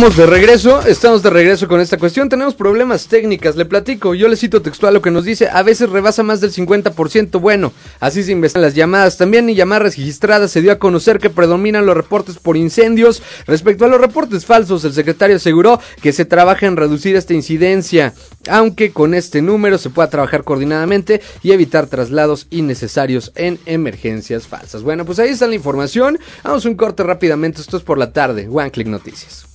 De 0.05 0.27
regreso, 0.27 0.85
estamos 0.85 1.23
de 1.23 1.31
regreso 1.31 1.67
con 1.67 1.81
esta 1.81 1.97
cuestión. 1.97 2.29
Tenemos 2.29 2.53
problemas 2.53 3.07
técnicas, 3.07 3.55
le 3.55 3.65
platico. 3.65 4.13
Yo 4.13 4.27
le 4.27 4.37
cito 4.37 4.61
textual 4.61 4.93
lo 4.93 5.01
que 5.01 5.09
nos 5.09 5.25
dice: 5.25 5.49
a 5.49 5.61
veces 5.63 5.89
rebasa 5.89 6.21
más 6.21 6.39
del 6.39 6.53
50%. 6.53 7.41
Bueno, 7.41 7.73
así 7.99 8.23
se 8.23 8.31
investigan 8.31 8.61
las 8.61 8.75
llamadas. 8.75 9.17
También 9.17 9.49
en 9.49 9.55
llamadas 9.55 9.83
registradas 9.83 10.51
se 10.51 10.61
dio 10.61 10.71
a 10.71 10.79
conocer 10.79 11.17
que 11.17 11.31
predominan 11.31 11.87
los 11.87 11.97
reportes 11.97 12.37
por 12.37 12.55
incendios. 12.55 13.23
Respecto 13.45 13.85
a 13.85 13.87
los 13.89 13.99
reportes 13.99 14.45
falsos, 14.45 14.85
el 14.85 14.93
secretario 14.93 15.35
aseguró 15.35 15.81
que 16.01 16.13
se 16.13 16.23
trabaja 16.23 16.67
en 16.67 16.77
reducir 16.77 17.15
esta 17.15 17.33
incidencia, 17.33 18.13
aunque 18.47 18.91
con 18.91 19.15
este 19.15 19.41
número 19.41 19.77
se 19.79 19.89
pueda 19.89 20.09
trabajar 20.09 20.43
coordinadamente 20.43 21.21
y 21.41 21.51
evitar 21.51 21.87
traslados 21.87 22.47
innecesarios 22.51 23.33
en 23.35 23.59
emergencias 23.65 24.47
falsas. 24.47 24.83
Bueno, 24.83 25.03
pues 25.03 25.19
ahí 25.19 25.29
está 25.29 25.47
la 25.47 25.55
información. 25.55 26.19
Vamos 26.43 26.63
un 26.65 26.75
corte 26.75 27.03
rápidamente. 27.03 27.59
Esto 27.59 27.75
es 27.75 27.83
por 27.83 27.97
la 27.97 28.13
tarde. 28.13 28.47
One 28.49 28.71
Click 28.71 28.87
Noticias. 28.87 29.54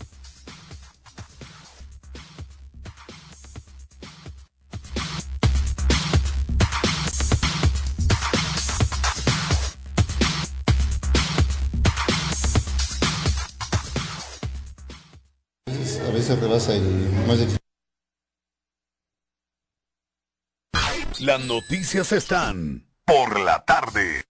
Veces 16.30 16.42
rebasa 16.42 16.75
el 16.75 17.26
más 17.26 17.38
de 17.38 17.60
Las 21.18 21.44
noticias 21.44 22.12
están 22.12 22.87
por 23.04 23.40
la 23.40 23.64
tarde. 23.64 24.25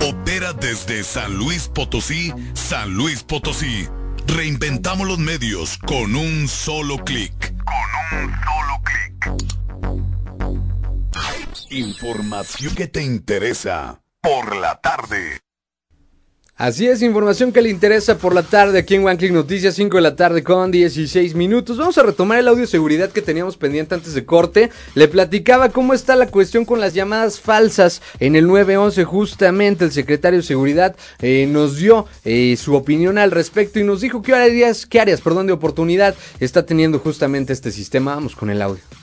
Opera 0.01 0.53
desde 0.53 1.03
San 1.03 1.37
Luis 1.37 1.67
Potosí, 1.67 2.33
San 2.55 2.95
Luis 2.95 3.21
Potosí. 3.21 3.87
Reinventamos 4.25 5.07
los 5.07 5.19
medios 5.19 5.77
con 5.77 6.15
un 6.15 6.47
solo 6.47 6.97
clic. 7.05 7.53
Con 7.63 8.23
un 8.23 8.33
solo 8.33 8.81
clic. 8.83 9.13
Información 11.69 12.73
que 12.73 12.87
te 12.87 13.03
interesa 13.03 14.01
por 14.21 14.55
la 14.55 14.81
tarde. 14.81 15.39
Así 16.59 16.89
es, 16.89 17.01
información 17.01 17.53
que 17.53 17.61
le 17.61 17.69
interesa 17.69 18.17
por 18.17 18.35
la 18.35 18.43
tarde 18.43 18.79
aquí 18.79 18.93
en 18.95 19.05
One 19.05 19.15
Click 19.15 19.31
Noticias, 19.31 19.75
5 19.75 19.95
de 19.95 20.01
la 20.01 20.17
tarde 20.17 20.43
con 20.43 20.71
16 20.71 21.33
minutos. 21.33 21.77
Vamos 21.77 21.97
a 21.97 22.03
retomar 22.03 22.37
el 22.37 22.49
audio 22.49 22.63
de 22.63 22.67
seguridad 22.67 23.11
que 23.11 23.21
teníamos 23.21 23.55
pendiente 23.55 23.95
antes 23.95 24.13
de 24.13 24.25
corte. 24.25 24.69
Le 24.93 25.07
platicaba 25.07 25.69
cómo 25.69 25.93
está 25.93 26.17
la 26.17 26.27
cuestión 26.27 26.65
con 26.65 26.81
las 26.81 26.93
llamadas 26.93 27.39
falsas 27.39 28.01
en 28.19 28.35
el 28.35 28.45
911. 28.45 29.05
Justamente 29.05 29.85
el 29.85 29.93
secretario 29.93 30.39
de 30.39 30.45
seguridad 30.45 30.97
eh, 31.21 31.47
nos 31.49 31.77
dio 31.77 32.07
eh, 32.25 32.57
su 32.57 32.75
opinión 32.75 33.17
al 33.17 33.31
respecto 33.31 33.79
y 33.79 33.85
nos 33.85 34.01
dijo 34.01 34.21
qué 34.21 34.35
áreas, 34.35 34.85
qué 34.85 34.99
áreas 34.99 35.21
perdón, 35.21 35.47
de 35.47 35.53
oportunidad 35.53 36.13
está 36.41 36.65
teniendo 36.65 36.99
justamente 36.99 37.53
este 37.53 37.71
sistema. 37.71 38.15
Vamos 38.15 38.35
con 38.35 38.49
el 38.49 38.61
audio. 38.61 38.98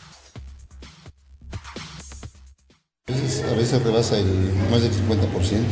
A 3.09 3.55
veces, 3.55 3.83
rebasa 3.85 4.19
el 4.19 4.27
más 4.69 4.83
del 4.83 4.91
50%. 4.93 5.63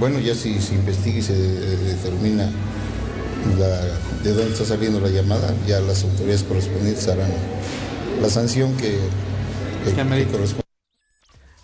Bueno, 0.00 0.20
ya 0.20 0.34
si 0.34 0.58
se 0.58 0.74
investiga 0.74 1.18
y 1.18 1.22
se 1.22 1.34
eh, 1.34 1.76
determina 1.84 2.50
la- 3.58 3.98
de 4.22 4.32
dónde 4.32 4.52
está 4.52 4.64
saliendo 4.64 4.98
la 4.98 5.08
llamada, 5.10 5.52
ya 5.66 5.80
las 5.80 6.02
autoridades 6.04 6.44
correspondientes 6.44 7.06
harán 7.08 7.30
la 8.22 8.30
sanción 8.30 8.74
que, 8.78 9.00
que- 9.84 9.94
que 10.24 10.32
corresponde. 10.32 10.67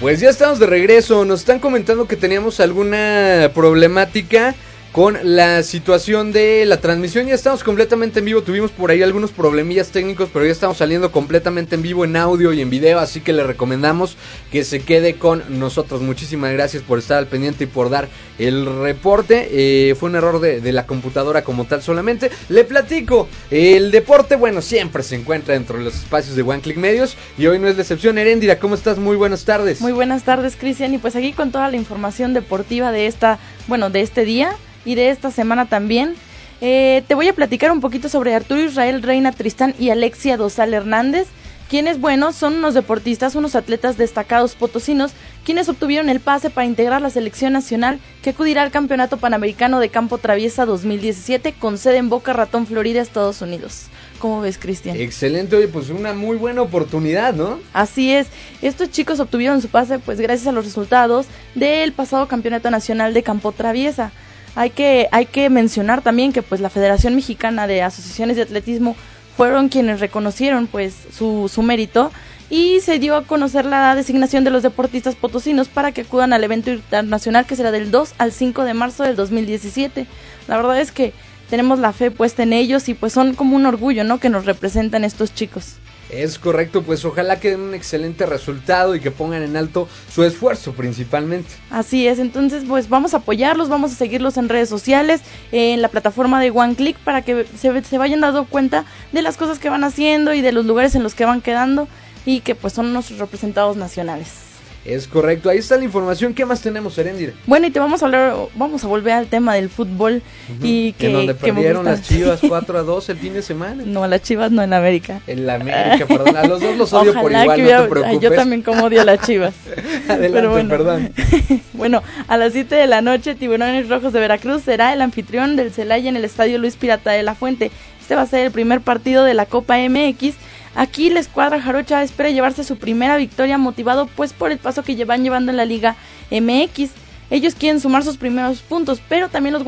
Pues 0.00 0.18
ya 0.18 0.30
estamos 0.30 0.58
de 0.58 0.66
regreso. 0.66 1.24
Nos 1.24 1.40
están 1.40 1.60
comentando 1.60 2.08
que 2.08 2.16
teníamos 2.16 2.58
alguna 2.60 3.50
problemática 3.54 4.54
con 4.92 5.18
la 5.22 5.62
situación 5.62 6.32
de 6.32 6.64
la 6.66 6.76
transmisión. 6.76 7.26
Ya 7.26 7.34
estamos 7.34 7.64
completamente 7.64 8.18
en 8.18 8.26
vivo. 8.26 8.42
Tuvimos 8.42 8.70
por 8.70 8.90
ahí 8.90 9.02
algunos 9.02 9.32
problemillas 9.32 9.88
técnicos, 9.88 10.28
pero 10.30 10.44
ya 10.44 10.52
estamos 10.52 10.76
saliendo 10.76 11.10
completamente 11.10 11.74
en 11.74 11.82
vivo 11.82 12.04
en 12.04 12.14
audio 12.14 12.52
y 12.52 12.60
en 12.60 12.68
video. 12.68 12.98
Así 12.98 13.22
que 13.22 13.32
le 13.32 13.42
recomendamos 13.42 14.18
que 14.50 14.64
se 14.64 14.80
quede 14.80 15.14
con 15.14 15.42
nosotros. 15.58 16.02
Muchísimas 16.02 16.52
gracias 16.52 16.82
por 16.82 16.98
estar 16.98 17.16
al 17.16 17.26
pendiente 17.26 17.64
y 17.64 17.66
por 17.68 17.88
dar 17.88 18.08
el 18.38 18.66
reporte. 18.82 19.48
Eh, 19.50 19.94
fue 19.94 20.10
un 20.10 20.16
error 20.16 20.40
de, 20.40 20.72
la 20.72 20.86
computadora 20.86 21.42
como 21.42 21.64
tal 21.64 21.82
solamente. 21.82 22.30
Le 22.50 22.64
platico. 22.64 23.28
El 23.50 23.90
deporte, 23.90 24.36
bueno, 24.36 24.60
siempre 24.60 25.02
se 25.02 25.16
encuentra 25.16 25.54
dentro 25.54 25.78
de 25.78 25.84
los 25.84 25.94
espacios 25.94 26.36
de 26.36 26.42
One 26.42 26.60
Click 26.60 26.76
Medios. 26.76 27.16
Y 27.38 27.46
hoy 27.46 27.58
no 27.58 27.68
es 27.68 27.78
decepción. 27.78 28.18
Erendira, 28.18 28.58
¿cómo 28.58 28.74
estás? 28.74 28.98
Muy 28.98 29.16
buenas 29.16 29.46
tardes. 29.46 29.80
Muy 29.80 29.92
buenas 29.92 30.24
tardes, 30.24 30.54
Cristian. 30.56 30.92
Y 30.92 30.98
pues 30.98 31.16
aquí 31.16 31.32
con 31.32 31.50
toda 31.50 31.70
la 31.70 31.78
información 31.78 32.34
deportiva 32.34 32.92
de 32.92 33.06
esta, 33.06 33.38
bueno, 33.66 33.90
de 33.90 34.00
este 34.00 34.24
día 34.24 34.52
y 34.84 34.94
de 34.94 35.10
esta 35.10 35.30
semana 35.30 35.66
también. 35.66 36.14
Eh, 36.60 37.02
te 37.08 37.14
voy 37.14 37.28
a 37.28 37.34
platicar 37.34 37.72
un 37.72 37.80
poquito 37.80 38.08
sobre 38.08 38.34
Arturo 38.34 38.60
Israel 38.60 39.02
Reina 39.02 39.32
Tristán 39.32 39.74
y 39.78 39.90
Alexia 39.90 40.36
Dosal 40.36 40.72
Hernández, 40.74 41.26
quienes, 41.68 42.00
bueno, 42.00 42.32
son 42.32 42.54
unos 42.54 42.74
deportistas, 42.74 43.34
unos 43.34 43.56
atletas 43.56 43.96
destacados 43.96 44.54
potosinos, 44.54 45.12
quienes 45.44 45.68
obtuvieron 45.68 46.08
el 46.08 46.20
pase 46.20 46.50
para 46.50 46.66
integrar 46.66 47.02
la 47.02 47.10
selección 47.10 47.52
nacional 47.52 47.98
que 48.22 48.30
acudirá 48.30 48.62
al 48.62 48.70
Campeonato 48.70 49.16
Panamericano 49.16 49.80
de 49.80 49.88
Campo 49.88 50.18
Traviesa 50.18 50.66
2017 50.66 51.54
con 51.54 51.78
sede 51.78 51.96
en 51.96 52.10
Boca 52.10 52.32
Ratón, 52.32 52.66
Florida, 52.66 53.00
Estados 53.00 53.40
Unidos. 53.42 53.86
¿Cómo 54.22 54.40
ves, 54.40 54.56
Cristian? 54.56 54.96
Excelente, 54.96 55.56
oye, 55.56 55.66
pues 55.66 55.90
una 55.90 56.12
muy 56.12 56.36
buena 56.36 56.62
oportunidad, 56.62 57.34
¿no? 57.34 57.58
Así 57.72 58.12
es. 58.12 58.28
Estos 58.62 58.92
chicos 58.92 59.18
obtuvieron 59.18 59.60
su 59.60 59.68
pase, 59.68 59.98
pues 59.98 60.20
gracias 60.20 60.46
a 60.46 60.52
los 60.52 60.64
resultados 60.64 61.26
del 61.56 61.92
pasado 61.92 62.28
Campeonato 62.28 62.70
Nacional 62.70 63.14
de 63.14 63.24
Campo 63.24 63.50
Traviesa 63.50 64.12
hay 64.54 64.70
que, 64.70 65.08
hay 65.12 65.26
que 65.26 65.48
mencionar 65.50 66.02
también 66.02 66.32
que 66.32 66.42
pues 66.42 66.60
la 66.60 66.70
Federación 66.70 67.14
Mexicana 67.14 67.66
de 67.66 67.82
Asociaciones 67.82 68.36
de 68.36 68.42
Atletismo 68.42 68.96
fueron 69.36 69.68
quienes 69.68 70.00
reconocieron 70.00 70.66
pues 70.66 70.94
su, 71.16 71.50
su 71.52 71.62
mérito 71.62 72.12
y 72.50 72.80
se 72.80 72.98
dio 72.98 73.16
a 73.16 73.24
conocer 73.24 73.64
la 73.64 73.94
designación 73.94 74.44
de 74.44 74.50
los 74.50 74.62
deportistas 74.62 75.14
potosinos 75.14 75.68
para 75.68 75.92
que 75.92 76.02
acudan 76.02 76.34
al 76.34 76.44
evento 76.44 76.70
internacional 76.70 77.46
que 77.46 77.56
será 77.56 77.70
del 77.70 77.90
2 77.90 78.14
al 78.18 78.30
5 78.30 78.64
de 78.64 78.74
marzo 78.74 79.04
del 79.04 79.16
2017. 79.16 80.06
La 80.48 80.56
verdad 80.58 80.78
es 80.78 80.92
que 80.92 81.14
tenemos 81.52 81.80
la 81.80 81.92
fe 81.92 82.10
puesta 82.10 82.44
en 82.44 82.54
ellos 82.54 82.88
y 82.88 82.94
pues 82.94 83.12
son 83.12 83.34
como 83.34 83.56
un 83.56 83.66
orgullo, 83.66 84.04
¿no? 84.04 84.18
Que 84.18 84.30
nos 84.30 84.46
representan 84.46 85.04
estos 85.04 85.34
chicos. 85.34 85.74
Es 86.08 86.38
correcto, 86.38 86.80
pues 86.80 87.04
ojalá 87.04 87.40
que 87.40 87.50
den 87.50 87.60
un 87.60 87.74
excelente 87.74 88.24
resultado 88.24 88.94
y 88.94 89.00
que 89.00 89.10
pongan 89.10 89.42
en 89.42 89.58
alto 89.58 89.86
su 90.10 90.24
esfuerzo 90.24 90.72
principalmente. 90.72 91.50
Así 91.68 92.08
es, 92.08 92.20
entonces 92.20 92.64
pues 92.66 92.88
vamos 92.88 93.12
a 93.12 93.18
apoyarlos, 93.18 93.68
vamos 93.68 93.92
a 93.92 93.96
seguirlos 93.96 94.38
en 94.38 94.48
redes 94.48 94.70
sociales, 94.70 95.20
en 95.52 95.82
la 95.82 95.88
plataforma 95.88 96.40
de 96.40 96.50
One 96.52 96.74
Click 96.74 96.96
para 96.96 97.20
que 97.20 97.44
se, 97.44 97.84
se 97.84 97.98
vayan 97.98 98.22
dando 98.22 98.46
cuenta 98.46 98.86
de 99.12 99.20
las 99.20 99.36
cosas 99.36 99.58
que 99.58 99.68
van 99.68 99.84
haciendo 99.84 100.32
y 100.32 100.40
de 100.40 100.52
los 100.52 100.64
lugares 100.64 100.94
en 100.94 101.02
los 101.02 101.14
que 101.14 101.26
van 101.26 101.42
quedando 101.42 101.86
y 102.24 102.40
que 102.40 102.54
pues 102.54 102.72
son 102.72 102.94
nuestros 102.94 103.18
representados 103.18 103.76
nacionales. 103.76 104.51
Es 104.84 105.06
correcto, 105.06 105.48
ahí 105.48 105.58
está 105.58 105.76
la 105.76 105.84
información. 105.84 106.34
¿Qué 106.34 106.44
más 106.44 106.60
tenemos, 106.60 106.98
Erendir? 106.98 107.34
Bueno, 107.46 107.68
y 107.68 107.70
te 107.70 107.78
vamos 107.78 108.02
a 108.02 108.06
hablar, 108.06 108.34
vamos 108.56 108.82
a 108.82 108.88
volver 108.88 109.12
al 109.12 109.26
tema 109.28 109.54
del 109.54 109.68
fútbol 109.68 110.14
uh 110.14 110.52
-huh. 110.52 110.58
y 110.62 110.92
que... 110.94 111.06
En 111.06 111.12
donde 111.12 111.34
perdieron 111.34 111.84
las 111.84 112.02
Chivas 112.02 112.40
4 112.48 112.78
a 112.78 112.82
2 112.82 113.08
el 113.10 113.16
fin 113.18 113.32
de 113.32 113.42
semana. 113.42 113.84
No, 113.86 114.04
las 114.08 114.22
Chivas 114.22 114.50
no 114.50 114.60
en 114.60 114.72
América. 114.72 115.20
En 115.28 115.46
la 115.46 115.54
América, 115.54 116.06
perdón. 116.06 116.36
A 116.36 116.46
los 116.46 116.60
dos 116.60 116.76
los 116.76 116.92
odio 116.92 117.14
por 117.14 117.30
igual, 117.30 117.60
hubiera, 117.60 117.78
no 117.78 117.84
te 117.84 117.90
preocupes. 117.90 118.20
Yo 118.20 118.32
también 118.32 118.62
como 118.62 118.84
odio 118.84 119.02
a 119.02 119.04
las 119.04 119.20
Chivas. 119.20 119.54
Adelante, 120.08 120.30
Pero 120.32 120.50
bueno. 120.50 120.68
perdón. 120.68 121.12
bueno, 121.74 122.02
a 122.26 122.36
las 122.36 122.52
7 122.52 122.74
de 122.74 122.86
la 122.88 123.02
noche, 123.02 123.36
Tiburones 123.36 123.88
Rojos 123.88 124.12
de 124.12 124.18
Veracruz 124.18 124.62
será 124.62 124.92
el 124.92 125.00
anfitrión 125.00 125.54
del 125.54 125.70
Celaya 125.72 126.08
en 126.08 126.16
el 126.16 126.24
Estadio 126.24 126.58
Luis 126.58 126.74
Pirata 126.74 127.12
de 127.12 127.22
la 127.22 127.36
Fuente. 127.36 127.70
Este 128.02 128.16
va 128.16 128.22
a 128.22 128.26
ser 128.26 128.46
el 128.46 128.52
primer 128.52 128.80
partido 128.80 129.24
de 129.24 129.32
la 129.32 129.46
Copa 129.46 129.78
MX 129.78 130.34
Aquí 130.74 131.10
la 131.10 131.20
escuadra 131.20 131.60
jarocha 131.60 132.02
espera 132.02 132.30
llevarse 132.30 132.64
su 132.64 132.78
primera 132.78 133.16
victoria 133.16 133.58
motivado 133.58 134.06
pues 134.06 134.32
por 134.32 134.50
el 134.50 134.58
paso 134.58 134.82
que 134.82 134.96
llevan 134.96 135.22
llevando 135.22 135.50
en 135.50 135.58
la 135.58 135.66
Liga 135.66 135.96
MX. 136.30 136.90
Ellos 137.30 137.54
quieren 137.54 137.80
sumar 137.80 138.04
sus 138.04 138.16
primeros 138.16 138.60
puntos, 138.60 139.02
pero 139.08 139.28
también 139.28 139.52
los 139.52 139.64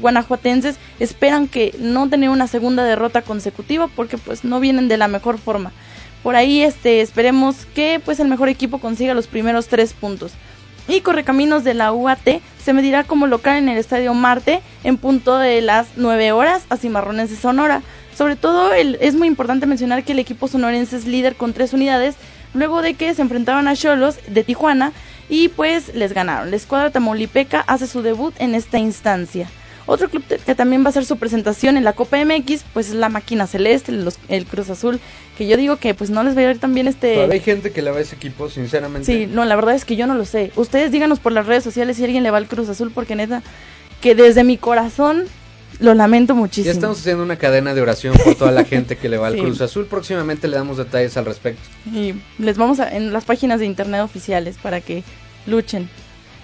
guanajuatenses 0.00 0.76
esperan 0.98 1.48
que 1.48 1.74
no 1.78 2.08
tener 2.08 2.30
una 2.30 2.46
segunda 2.46 2.84
derrota 2.84 3.22
consecutiva 3.22 3.88
porque 3.88 4.16
pues 4.18 4.44
no 4.44 4.60
vienen 4.60 4.88
de 4.88 4.96
la 4.96 5.08
mejor 5.08 5.38
forma. 5.38 5.72
Por 6.22 6.36
ahí 6.36 6.62
este 6.62 7.02
esperemos 7.02 7.66
que 7.74 8.00
pues 8.02 8.18
el 8.18 8.28
mejor 8.28 8.48
equipo 8.48 8.78
consiga 8.78 9.14
los 9.14 9.26
primeros 9.26 9.68
tres 9.68 9.92
puntos. 9.92 10.32
Y 10.88 11.00
Correcaminos 11.00 11.64
de 11.64 11.74
la 11.74 11.92
UAT 11.92 12.40
se 12.62 12.72
medirá 12.72 13.04
como 13.04 13.26
local 13.26 13.58
en 13.58 13.68
el 13.68 13.78
Estadio 13.78 14.14
Marte 14.14 14.62
en 14.84 14.98
punto 14.98 15.38
de 15.38 15.60
las 15.60 15.88
9 15.96 16.32
horas 16.32 16.64
a 16.68 16.76
Cimarrones 16.76 17.30
de 17.30 17.36
Sonora. 17.36 17.82
Sobre 18.16 18.36
todo 18.36 18.72
el, 18.72 18.96
es 19.00 19.14
muy 19.14 19.28
importante 19.28 19.66
mencionar 19.66 20.04
que 20.04 20.12
el 20.12 20.18
equipo 20.18 20.48
sonorense 20.48 20.96
es 20.96 21.06
líder 21.06 21.36
con 21.36 21.52
tres 21.52 21.72
unidades 21.72 22.14
luego 22.54 22.82
de 22.82 22.94
que 22.94 23.14
se 23.14 23.22
enfrentaron 23.22 23.68
a 23.68 23.76
Cholos 23.76 24.18
de 24.28 24.44
Tijuana 24.44 24.92
y 25.28 25.48
pues 25.48 25.94
les 25.94 26.12
ganaron. 26.12 26.50
La 26.50 26.56
escuadra 26.56 26.90
tamaulipeca 26.90 27.60
hace 27.60 27.86
su 27.86 28.02
debut 28.02 28.34
en 28.38 28.54
esta 28.54 28.78
instancia. 28.78 29.48
Otro 29.86 30.10
club 30.10 30.24
que 30.24 30.54
también 30.54 30.82
va 30.82 30.86
a 30.86 30.88
hacer 30.90 31.04
su 31.04 31.16
presentación 31.16 31.76
en 31.76 31.84
la 31.84 31.92
Copa 31.92 32.18
MX, 32.24 32.64
pues 32.72 32.88
es 32.88 32.94
la 32.94 33.08
Máquina 33.08 33.46
Celeste, 33.46 33.92
los, 33.92 34.18
el 34.28 34.44
Cruz 34.44 34.68
Azul, 34.68 35.00
que 35.38 35.46
yo 35.46 35.56
digo 35.56 35.76
que 35.76 35.94
pues 35.94 36.10
no 36.10 36.24
les 36.24 36.36
va 36.36 36.40
a 36.40 36.50
ir 36.50 36.58
tan 36.58 36.74
bien 36.74 36.88
este... 36.88 37.14
Todavía 37.14 37.34
hay 37.34 37.40
gente 37.40 37.70
que 37.70 37.82
le 37.82 37.92
va 37.92 37.98
a 37.98 38.00
ese 38.00 38.16
equipo, 38.16 38.48
sinceramente. 38.48 39.06
Sí, 39.06 39.26
no, 39.26 39.44
la 39.44 39.54
verdad 39.54 39.76
es 39.76 39.84
que 39.84 39.94
yo 39.94 40.08
no 40.08 40.14
lo 40.14 40.24
sé. 40.24 40.50
Ustedes 40.56 40.90
díganos 40.90 41.20
por 41.20 41.32
las 41.32 41.46
redes 41.46 41.62
sociales 41.62 41.96
si 41.96 42.04
alguien 42.04 42.24
le 42.24 42.32
va 42.32 42.38
al 42.38 42.48
Cruz 42.48 42.68
Azul, 42.68 42.90
porque 42.92 43.14
neta, 43.14 43.42
que 44.00 44.16
desde 44.16 44.42
mi 44.42 44.58
corazón 44.58 45.26
lo 45.78 45.94
lamento 45.94 46.34
muchísimo. 46.34 46.66
Ya 46.66 46.72
estamos 46.72 46.98
haciendo 46.98 47.22
una 47.22 47.36
cadena 47.36 47.74
de 47.74 47.80
oración 47.80 48.16
por 48.24 48.34
toda 48.34 48.50
la 48.50 48.64
gente 48.64 48.96
que 48.96 49.08
le 49.08 49.18
va 49.18 49.28
al 49.28 49.34
sí. 49.36 49.40
Cruz 49.40 49.60
Azul. 49.60 49.86
Próximamente 49.86 50.48
le 50.48 50.56
damos 50.56 50.78
detalles 50.78 51.16
al 51.16 51.26
respecto. 51.26 51.62
Y 51.92 52.14
les 52.38 52.56
vamos 52.56 52.80
a, 52.80 52.94
en 52.94 53.12
las 53.12 53.24
páginas 53.24 53.60
de 53.60 53.66
internet 53.66 54.00
oficiales 54.00 54.56
para 54.60 54.80
que 54.80 55.04
luchen. 55.46 55.88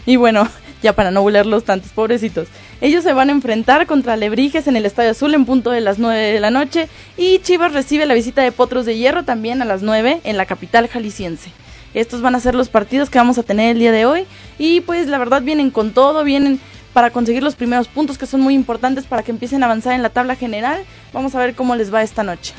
Y 0.06 0.16
bueno, 0.16 0.48
ya 0.82 0.94
para 0.94 1.10
no 1.10 1.22
bulearlos 1.22 1.64
tantos, 1.64 1.92
pobrecitos. 1.92 2.48
Ellos 2.82 3.04
se 3.04 3.12
van 3.12 3.28
a 3.28 3.32
enfrentar 3.32 3.86
contra 3.86 4.16
Lebrijes 4.16 4.66
en 4.66 4.74
el 4.74 4.84
Estadio 4.86 5.12
Azul 5.12 5.32
en 5.34 5.44
punto 5.44 5.70
de 5.70 5.80
las 5.80 6.00
9 6.00 6.32
de 6.32 6.40
la 6.40 6.50
noche. 6.50 6.88
Y 7.16 7.38
Chivas 7.38 7.72
recibe 7.72 8.06
la 8.06 8.14
visita 8.14 8.42
de 8.42 8.50
Potros 8.50 8.86
de 8.86 8.96
Hierro 8.96 9.22
también 9.22 9.62
a 9.62 9.64
las 9.64 9.82
9 9.82 10.22
en 10.24 10.36
la 10.36 10.46
capital 10.46 10.88
jalisciense. 10.88 11.52
Estos 11.94 12.22
van 12.22 12.34
a 12.34 12.40
ser 12.40 12.56
los 12.56 12.68
partidos 12.68 13.08
que 13.08 13.18
vamos 13.18 13.38
a 13.38 13.44
tener 13.44 13.70
el 13.70 13.78
día 13.78 13.92
de 13.92 14.04
hoy. 14.04 14.26
Y 14.58 14.80
pues 14.80 15.06
la 15.06 15.18
verdad 15.18 15.42
vienen 15.42 15.70
con 15.70 15.92
todo, 15.92 16.24
vienen 16.24 16.58
para 16.92 17.10
conseguir 17.10 17.44
los 17.44 17.54
primeros 17.54 17.86
puntos 17.86 18.18
que 18.18 18.26
son 18.26 18.40
muy 18.40 18.54
importantes 18.54 19.04
para 19.04 19.22
que 19.22 19.30
empiecen 19.30 19.62
a 19.62 19.66
avanzar 19.66 19.94
en 19.94 20.02
la 20.02 20.10
tabla 20.10 20.34
general. 20.34 20.82
Vamos 21.12 21.36
a 21.36 21.38
ver 21.38 21.54
cómo 21.54 21.76
les 21.76 21.94
va 21.94 22.02
esta 22.02 22.24
noche. 22.24 22.52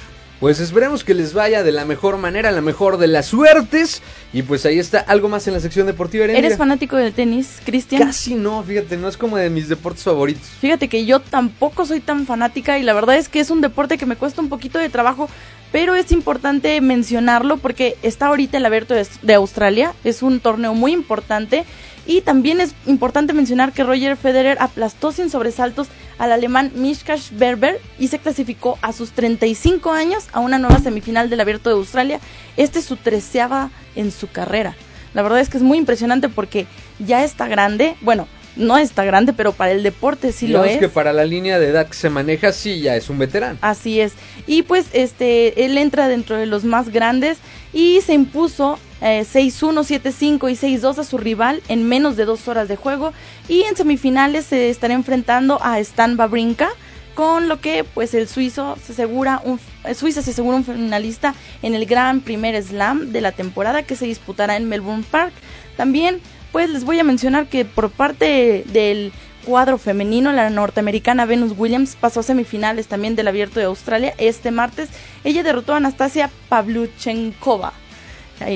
Pues 0.44 0.60
esperemos 0.60 1.06
que 1.06 1.14
les 1.14 1.34
vaya 1.34 1.64
de 1.64 1.72
la 1.72 1.86
mejor 1.86 2.18
manera, 2.18 2.52
la 2.52 2.60
mejor 2.60 2.98
de 2.98 3.08
las 3.08 3.28
suertes. 3.28 4.02
Y 4.34 4.42
pues 4.42 4.66
ahí 4.66 4.78
está 4.78 5.00
algo 5.00 5.30
más 5.30 5.48
en 5.48 5.54
la 5.54 5.62
sección 5.62 5.88
deportiva. 5.88 6.26
¿Eres 6.26 6.58
fanático 6.58 6.98
del 6.98 7.14
tenis, 7.14 7.62
Cristian? 7.64 8.04
Casi 8.04 8.36
no, 8.36 8.62
fíjate, 8.62 8.98
no 8.98 9.08
es 9.08 9.16
como 9.16 9.38
de 9.38 9.50
mis 9.50 9.70
deportes 9.70 10.04
favoritos. 10.04 10.44
Fíjate 10.60 10.90
que 10.90 11.06
yo 11.06 11.22
tampoco 11.22 11.86
soy 11.86 12.02
tan 12.02 12.26
fanática 12.26 12.78
y 12.78 12.84
la 12.84 12.94
verdad 12.94 13.16
es 13.16 13.30
que 13.30 13.40
es 13.40 13.52
un 13.52 13.62
deporte 13.62 13.98
que 13.98 14.06
me 14.06 14.18
cuesta 14.18 14.42
un 14.42 14.50
poquito 14.50 14.80
de 14.80 14.90
trabajo, 14.90 15.30
pero 15.74 15.96
es 15.96 16.12
importante 16.12 16.80
mencionarlo 16.82 17.58
porque 17.58 17.98
está 18.04 18.28
ahorita 18.28 18.58
el 18.58 18.66
abierto 18.68 18.94
de 18.94 19.34
Australia, 19.34 19.96
es 20.04 20.22
un 20.22 20.40
torneo 20.40 20.76
muy 20.76 20.94
importante 20.94 21.66
y 22.06 22.22
también 22.22 22.62
es 22.62 22.76
importante 22.86 23.34
mencionar 23.34 23.74
que 23.74 23.84
Roger 23.84 24.16
Federer 24.16 24.58
aplastó 24.60 25.12
sin 25.12 25.32
sobresaltos 25.32 25.88
al 26.20 26.32
alemán 26.32 26.72
Mishkash 26.76 27.32
Berber 27.32 27.82
y 27.98 28.10
se 28.10 28.20
clasificó 28.20 28.78
a 28.84 28.94
sus 28.94 29.14
35 29.14 29.92
años 29.92 30.28
a 30.32 30.42
una 30.42 30.60
nueva 30.60 30.78
semifinal 30.78 31.32
del 31.32 31.40
Abierto 31.40 31.72
de 31.72 31.78
Australia. 31.78 32.20
Este 32.56 32.78
es 32.78 32.86
su 32.86 32.96
treceava 32.96 33.72
en 33.96 34.12
su 34.12 34.30
carrera. 34.30 34.76
La 35.16 35.24
verdad 35.24 35.40
es 35.40 35.50
que 35.50 35.58
es 35.58 35.64
muy 35.64 35.80
impresionante 35.80 36.30
porque 36.30 36.68
ya 37.00 37.24
está 37.24 37.48
grande. 37.48 37.96
Bueno, 38.02 38.28
no 38.56 38.78
está 38.78 39.04
grande, 39.04 39.34
pero 39.34 39.52
para 39.52 39.72
el 39.72 39.84
deporte 39.84 40.32
sí 40.32 40.48
Digamos 40.48 40.68
lo 40.68 40.74
es. 40.74 40.80
que 40.80 40.90
para 40.90 41.14
la 41.14 41.26
línea 41.26 41.60
de 41.60 41.70
edad 41.70 41.88
que 41.88 41.94
se 41.94 42.10
maneja, 42.10 42.52
sí, 42.52 42.82
ya 42.82 42.96
es 42.96 43.10
un 43.10 43.18
veterano. 43.18 43.58
Así 43.62 44.00
es. 44.00 44.14
Y 44.48 44.64
pues 44.64 44.88
este, 44.94 45.66
él 45.66 45.78
entra 45.78 46.08
dentro 46.08 46.38
de 46.38 46.46
los 46.46 46.64
más 46.64 46.90
grandes 46.90 47.38
y 47.74 48.02
se 48.02 48.14
impuso 48.14 48.78
eh, 49.02 49.26
6-1, 49.32 49.84
7-5 50.02 50.52
y 50.52 50.78
6-2 50.78 51.00
a 51.00 51.04
su 51.04 51.18
rival 51.18 51.62
en 51.68 51.88
menos 51.88 52.16
de 52.16 52.26
dos 52.26 52.48
horas 52.48 52.68
de 52.68 52.76
juego. 52.76 53.14
Y 53.48 53.64
en 53.64 53.76
semifinales 53.76 54.46
se 54.46 54.70
estará 54.70 54.94
enfrentando 54.94 55.60
a 55.62 55.80
Stan 55.80 56.16
Babrinka, 56.16 56.70
con 57.16 57.48
lo 57.48 57.60
que 57.60 57.84
pues 57.84 58.14
el 58.14 58.28
suizo 58.28 58.78
se 58.84 58.94
asegura 58.94 59.42
un 59.44 59.60
Suiza 59.94 60.22
se 60.22 60.32
asegura 60.32 60.56
un 60.56 60.64
finalista 60.64 61.36
en 61.62 61.76
el 61.76 61.86
gran 61.86 62.22
primer 62.22 62.62
slam 62.64 63.12
de 63.12 63.22
la 63.22 63.34
temporada 63.34 63.84
que 63.84 63.96
se 63.96 64.06
disputará 64.06 64.56
en 64.56 64.70
Melbourne 64.70 65.04
Park. 65.10 65.34
También 65.76 66.22
pues 66.54 66.70
les 66.70 66.86
voy 66.86 67.00
a 67.00 67.04
mencionar 67.04 67.48
que 67.48 67.66
por 67.66 67.90
parte 67.90 68.64
del 68.72 69.12
cuadro 69.44 69.78
femenino, 69.80 70.32
la 70.32 70.50
norteamericana 70.52 71.26
Venus 71.26 71.54
Williams 71.58 71.98
pasó 72.00 72.22
a 72.22 72.24
semifinales 72.24 72.88
también 72.88 73.16
del 73.16 73.28
Abierto 73.28 73.60
de 73.60 73.66
Australia 73.66 74.14
este 74.20 74.52
martes. 74.52 74.90
Ella 75.24 75.42
derrotó 75.44 75.74
a 75.74 75.78
Anastasia 75.78 76.30
Pavluchenkova. 76.50 77.74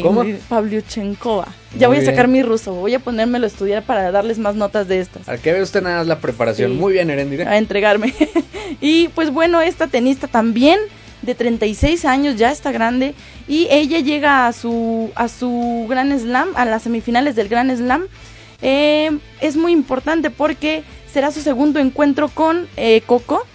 ¿Cómo? 0.04 0.24
Pavluchenkova. 0.48 1.48
Ya 1.78 1.88
voy 1.88 1.98
a 1.98 2.06
sacar 2.06 2.28
mi 2.28 2.44
ruso, 2.44 2.74
voy 2.74 2.94
a 2.94 3.00
ponérmelo 3.00 3.46
a 3.46 3.48
estudiar 3.48 3.84
para 3.84 4.12
darles 4.12 4.38
más 4.38 4.56
notas 4.56 4.88
de 4.88 5.00
estas. 5.00 5.28
¿A 5.28 5.38
qué 5.38 5.54
ve 5.54 5.62
usted 5.64 5.82
nada 5.82 5.98
más 5.98 6.08
la 6.08 6.20
preparación? 6.20 6.74
Sí. 6.74 6.78
Muy 6.78 6.94
bien, 6.94 7.10
Erendira. 7.10 7.50
A 7.50 7.58
entregarme. 7.58 8.14
y 8.82 9.08
pues 9.10 9.32
bueno, 9.32 9.62
esta 9.62 9.88
tenista 9.88 10.28
también 10.28 10.80
de 11.28 11.36
36 11.36 12.06
años, 12.06 12.38
ya 12.38 12.52
está 12.52 12.72
grande 12.72 13.14
y 13.48 13.68
ella 13.70 14.00
llega 14.00 14.48
a 14.48 14.54
su 14.54 15.12
a 15.14 15.28
su 15.28 15.86
Gran 15.88 16.18
Slam, 16.18 16.50
a 16.56 16.66
las 16.66 16.84
semifinales 16.84 17.36
del 17.36 17.50
Gran 17.50 17.76
Slam. 17.76 18.06
Eh, 18.62 19.12
es 19.42 19.56
muy 19.56 19.74
importante 19.74 20.32
porque 20.32 20.84
será 21.12 21.32
su 21.32 21.42
segundo 21.42 21.80
encuentro 21.80 22.30
con 22.30 22.68
eh, 22.78 23.02
Coco 23.06 23.46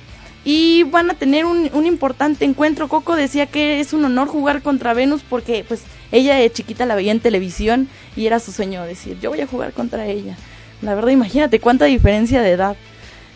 y 0.45 0.85
van 0.85 1.11
a 1.11 1.15
tener 1.15 1.47
un, 1.47 1.71
un, 1.73 1.87
importante 1.87 2.45
encuentro. 2.45 2.89
Coco 2.89 3.17
decía 3.17 3.47
que 3.47 3.81
es 3.81 3.93
un 3.93 4.05
honor 4.05 4.29
jugar 4.29 4.63
contra 4.63 4.93
Venus 4.93 5.23
porque 5.29 5.65
pues 5.67 5.83
ella 6.13 6.37
de 6.37 6.53
chiquita 6.53 6.85
la 6.87 6.95
veía 6.95 7.11
en 7.11 7.21
televisión 7.21 7.89
y 8.17 8.27
era 8.27 8.39
su 8.39 8.53
sueño 8.53 8.85
decir 8.85 9.19
yo 9.21 9.31
voy 9.31 9.41
a 9.41 9.47
jugar 9.47 9.73
contra 9.73 10.07
ella. 10.07 10.37
La 10.83 10.95
verdad, 10.95 11.11
imagínate 11.11 11.59
cuánta 11.59 11.87
diferencia 11.87 12.43
de 12.43 12.51
edad. 12.51 12.77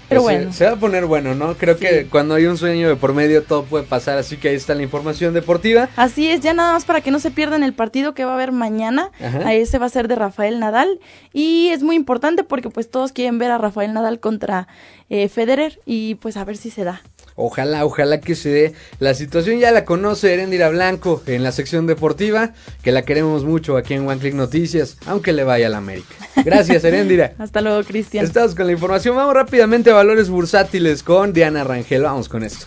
Pero 0.09 0.23
Pues, 0.23 0.37
bueno. 0.37 0.53
Se, 0.53 0.59
se 0.59 0.65
va 0.67 0.73
a 0.73 0.77
poner 0.77 1.07
bueno, 1.07 1.35
¿no? 1.35 1.55
Creo 1.55 1.77
que 1.77 2.07
cuando 2.07 2.35
hay 2.35 2.47
un 2.47 2.57
sueño 2.57 2.89
de 2.89 2.97
por 2.97 3.13
medio 3.13 3.43
todo 3.43 3.65
puede 3.65 3.85
pasar, 3.85 4.19
así 4.19 4.37
que 4.37 4.49
ahí 4.49 4.55
está 4.55 4.75
la 4.75 4.83
información 4.83 5.35
deportiva. 5.35 5.89
Así 5.97 6.29
es, 6.31 6.41
ya 6.41 6.55
nada 6.55 6.73
más 6.75 6.85
para 6.85 7.01
que 7.01 7.11
no 7.11 7.19
se 7.19 7.31
pierdan 7.31 7.63
el 7.63 7.73
partido 7.75 8.15
que 8.15 8.25
va 8.25 8.33
a 8.33 8.35
haber 8.35 8.53
mañana. 8.53 9.11
Ajá. 9.21 9.39
A 9.49 9.55
ese 9.55 9.79
va 9.79 9.87
a 9.87 9.91
ser 9.91 10.09
de 10.09 10.15
Rafael 10.15 10.61
Nadal. 10.61 11.01
Y 11.33 11.69
es 11.69 11.83
muy 11.83 11.97
importante 11.97 12.45
porque 12.45 12.71
pues 12.71 12.91
todos 12.91 13.13
quieren 13.13 13.39
ver 13.39 13.51
a 13.51 13.59
Rafael 13.59 13.93
Nadal 13.93 14.21
contra 14.21 14.69
eh, 15.11 15.29
Federer 15.29 15.81
y 15.87 16.17
pues 16.17 16.37
a 16.37 16.45
ver 16.45 16.57
si 16.57 16.71
se 16.71 16.85
da. 16.85 17.03
Ojalá, 17.37 17.85
ojalá 17.85 18.21
que 18.21 18.35
se 18.35 18.49
dé. 18.49 18.73
La 18.99 19.13
situación 19.15 19.61
ya 19.61 19.71
la 19.71 19.85
conoce 19.85 20.33
Erendira 20.33 20.71
Blanco 20.71 21.23
en 21.27 21.43
la 21.43 21.53
sección 21.53 21.87
deportiva, 21.87 22.55
que 22.83 22.93
la 22.93 23.03
queremos 23.03 23.45
mucho 23.45 23.77
aquí 23.77 23.95
en 23.95 24.09
One 24.09 24.19
Click 24.19 24.35
Noticias, 24.35 24.97
aunque 25.07 25.35
le 25.35 25.45
vaya 25.45 25.67
a 25.67 25.71
la 25.71 25.77
América. 25.77 26.15
Gracias, 26.45 26.83
Erendira. 26.85 27.35
Hasta 27.39 27.61
luego, 27.61 27.85
Cristian. 27.85 28.25
Estamos 28.25 28.55
con 28.55 28.67
la 28.67 28.73
información. 28.73 29.15
Vamos 29.15 29.35
rápidamente 29.35 29.91
a 29.91 29.95
valores 29.95 30.31
bursátiles 30.31 31.03
con 31.03 31.35
Diana 31.35 31.63
Rangel. 31.63 32.03
Vamos 32.03 32.29
con 32.29 32.43
esto. 32.43 32.67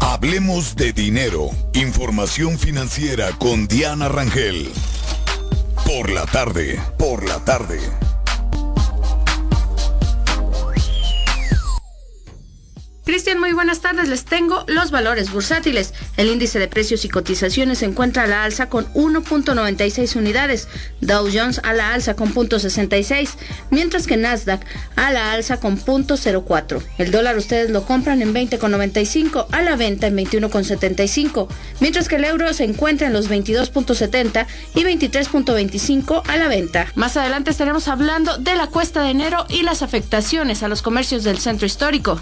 Hablemos 0.00 0.74
de 0.74 0.92
dinero. 0.92 1.50
Información 1.74 2.58
financiera 2.58 3.28
con 3.38 3.68
Diana 3.68 4.08
Rangel. 4.08 4.72
Por 5.84 6.10
la 6.10 6.26
tarde, 6.26 6.80
por 6.98 7.24
la 7.28 7.38
tarde. 7.44 7.78
Cristian, 13.06 13.38
muy 13.38 13.52
buenas 13.52 13.82
tardes. 13.82 14.08
Les 14.08 14.24
tengo 14.24 14.64
los 14.66 14.90
valores 14.90 15.30
bursátiles. 15.30 15.94
El 16.16 16.26
índice 16.26 16.58
de 16.58 16.66
precios 16.66 17.04
y 17.04 17.08
cotizaciones 17.08 17.78
se 17.78 17.84
encuentra 17.84 18.24
a 18.24 18.26
la 18.26 18.42
alza 18.42 18.68
con 18.68 18.92
1.96 18.94 20.16
unidades. 20.16 20.66
Dow 21.00 21.28
Jones 21.32 21.60
a 21.62 21.72
la 21.72 21.94
alza 21.94 22.16
con 22.16 22.34
0.66, 22.34 23.36
mientras 23.70 24.08
que 24.08 24.16
Nasdaq 24.16 24.66
a 24.96 25.12
la 25.12 25.32
alza 25.32 25.60
con 25.60 25.78
0.04. 25.78 26.82
El 26.98 27.12
dólar 27.12 27.36
ustedes 27.36 27.70
lo 27.70 27.86
compran 27.86 28.22
en 28.22 28.34
20.95, 28.34 29.46
a 29.52 29.62
la 29.62 29.76
venta 29.76 30.08
en 30.08 30.16
21.75, 30.16 31.46
mientras 31.78 32.08
que 32.08 32.16
el 32.16 32.24
euro 32.24 32.52
se 32.54 32.64
encuentra 32.64 33.06
en 33.06 33.12
los 33.12 33.30
22.70 33.30 34.46
y 34.74 34.82
23.25 34.82 36.22
a 36.26 36.36
la 36.36 36.48
venta. 36.48 36.88
Más 36.96 37.16
adelante 37.16 37.52
estaremos 37.52 37.86
hablando 37.86 38.36
de 38.38 38.56
la 38.56 38.66
cuesta 38.66 39.04
de 39.04 39.10
enero 39.10 39.46
y 39.48 39.62
las 39.62 39.82
afectaciones 39.82 40.64
a 40.64 40.68
los 40.68 40.82
comercios 40.82 41.22
del 41.22 41.38
centro 41.38 41.66
histórico. 41.66 42.20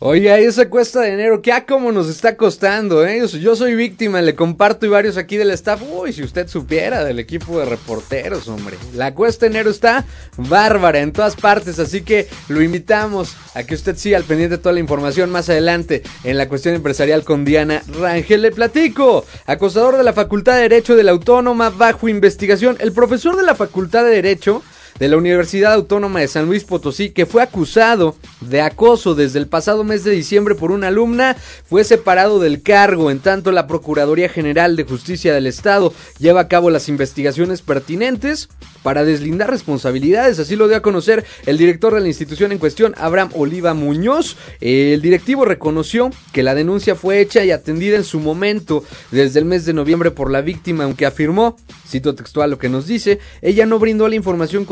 Oiga, 0.00 0.38
esa 0.38 0.68
cuesta 0.68 1.00
de 1.00 1.12
enero, 1.12 1.40
¿qué 1.40 1.52
a 1.52 1.64
cómo 1.64 1.92
nos 1.92 2.08
está 2.08 2.36
costando? 2.36 3.06
Eh? 3.06 3.20
Yo, 3.20 3.28
soy- 3.28 3.40
yo 3.40 3.56
soy 3.56 3.74
víctima, 3.76 4.20
le 4.20 4.34
comparto 4.34 4.84
y 4.84 4.88
varios 4.88 5.16
aquí 5.16 5.36
del 5.36 5.52
staff. 5.52 5.80
Uy, 5.88 6.12
si 6.12 6.22
usted 6.24 6.48
supiera 6.48 7.04
del 7.04 7.20
equipo 7.20 7.58
de 7.60 7.64
reporteros, 7.64 8.48
hombre. 8.48 8.76
La 8.94 9.14
cuesta 9.14 9.46
de 9.46 9.50
enero 9.52 9.70
está 9.70 10.04
bárbara 10.36 10.98
en 10.98 11.12
todas 11.12 11.36
partes, 11.36 11.78
así 11.78 12.02
que 12.02 12.28
lo 12.48 12.60
invitamos 12.60 13.34
a 13.54 13.62
que 13.62 13.76
usted 13.76 13.96
siga 13.96 14.18
al 14.18 14.24
pendiente 14.24 14.56
de 14.56 14.62
toda 14.62 14.72
la 14.74 14.80
información 14.80 15.30
más 15.30 15.48
adelante 15.48 16.02
en 16.24 16.36
la 16.38 16.48
cuestión 16.48 16.74
empresarial 16.74 17.22
con 17.24 17.44
Diana 17.44 17.82
Rangel. 17.98 18.42
Le 18.42 18.50
platico, 18.50 19.24
acosador 19.46 19.96
de 19.96 20.02
la 20.04 20.12
Facultad 20.12 20.56
de 20.56 20.62
Derecho 20.62 20.96
de 20.96 21.04
la 21.04 21.12
Autónoma 21.12 21.70
bajo 21.70 22.08
investigación. 22.08 22.76
El 22.80 22.92
profesor 22.92 23.36
de 23.36 23.44
la 23.44 23.54
Facultad 23.54 24.04
de 24.04 24.10
Derecho 24.10 24.62
de 24.98 25.08
la 25.08 25.16
Universidad 25.16 25.72
Autónoma 25.72 26.20
de 26.20 26.28
San 26.28 26.46
Luis 26.46 26.64
Potosí, 26.64 27.10
que 27.10 27.26
fue 27.26 27.42
acusado 27.42 28.16
de 28.40 28.60
acoso 28.60 29.14
desde 29.14 29.38
el 29.38 29.48
pasado 29.48 29.84
mes 29.84 30.04
de 30.04 30.12
diciembre 30.12 30.54
por 30.54 30.70
una 30.70 30.88
alumna, 30.88 31.36
fue 31.64 31.84
separado 31.84 32.38
del 32.38 32.62
cargo, 32.62 33.10
en 33.10 33.20
tanto 33.20 33.52
la 33.52 33.66
Procuraduría 33.66 34.28
General 34.28 34.76
de 34.76 34.84
Justicia 34.84 35.34
del 35.34 35.46
Estado 35.46 35.92
lleva 36.18 36.42
a 36.42 36.48
cabo 36.48 36.70
las 36.70 36.88
investigaciones 36.88 37.62
pertinentes 37.62 38.48
para 38.82 39.04
deslindar 39.04 39.50
responsabilidades, 39.50 40.38
así 40.38 40.56
lo 40.56 40.68
dio 40.68 40.76
a 40.76 40.82
conocer 40.82 41.24
el 41.46 41.56
director 41.56 41.94
de 41.94 42.00
la 42.02 42.08
institución 42.08 42.52
en 42.52 42.58
cuestión, 42.58 42.94
Abraham 42.98 43.30
Oliva 43.34 43.72
Muñoz. 43.72 44.36
El 44.60 45.00
directivo 45.00 45.46
reconoció 45.46 46.10
que 46.32 46.42
la 46.42 46.54
denuncia 46.54 46.94
fue 46.94 47.20
hecha 47.20 47.44
y 47.44 47.50
atendida 47.50 47.96
en 47.96 48.04
su 48.04 48.20
momento 48.20 48.84
desde 49.10 49.38
el 49.38 49.46
mes 49.46 49.64
de 49.64 49.72
noviembre 49.72 50.10
por 50.10 50.30
la 50.30 50.42
víctima, 50.42 50.84
aunque 50.84 51.06
afirmó, 51.06 51.56
cito 51.88 52.14
textual 52.14 52.50
lo 52.50 52.58
que 52.58 52.68
nos 52.68 52.86
dice, 52.86 53.20
ella 53.40 53.64
no 53.64 53.78
brindó 53.78 54.06
la 54.08 54.16
información 54.16 54.66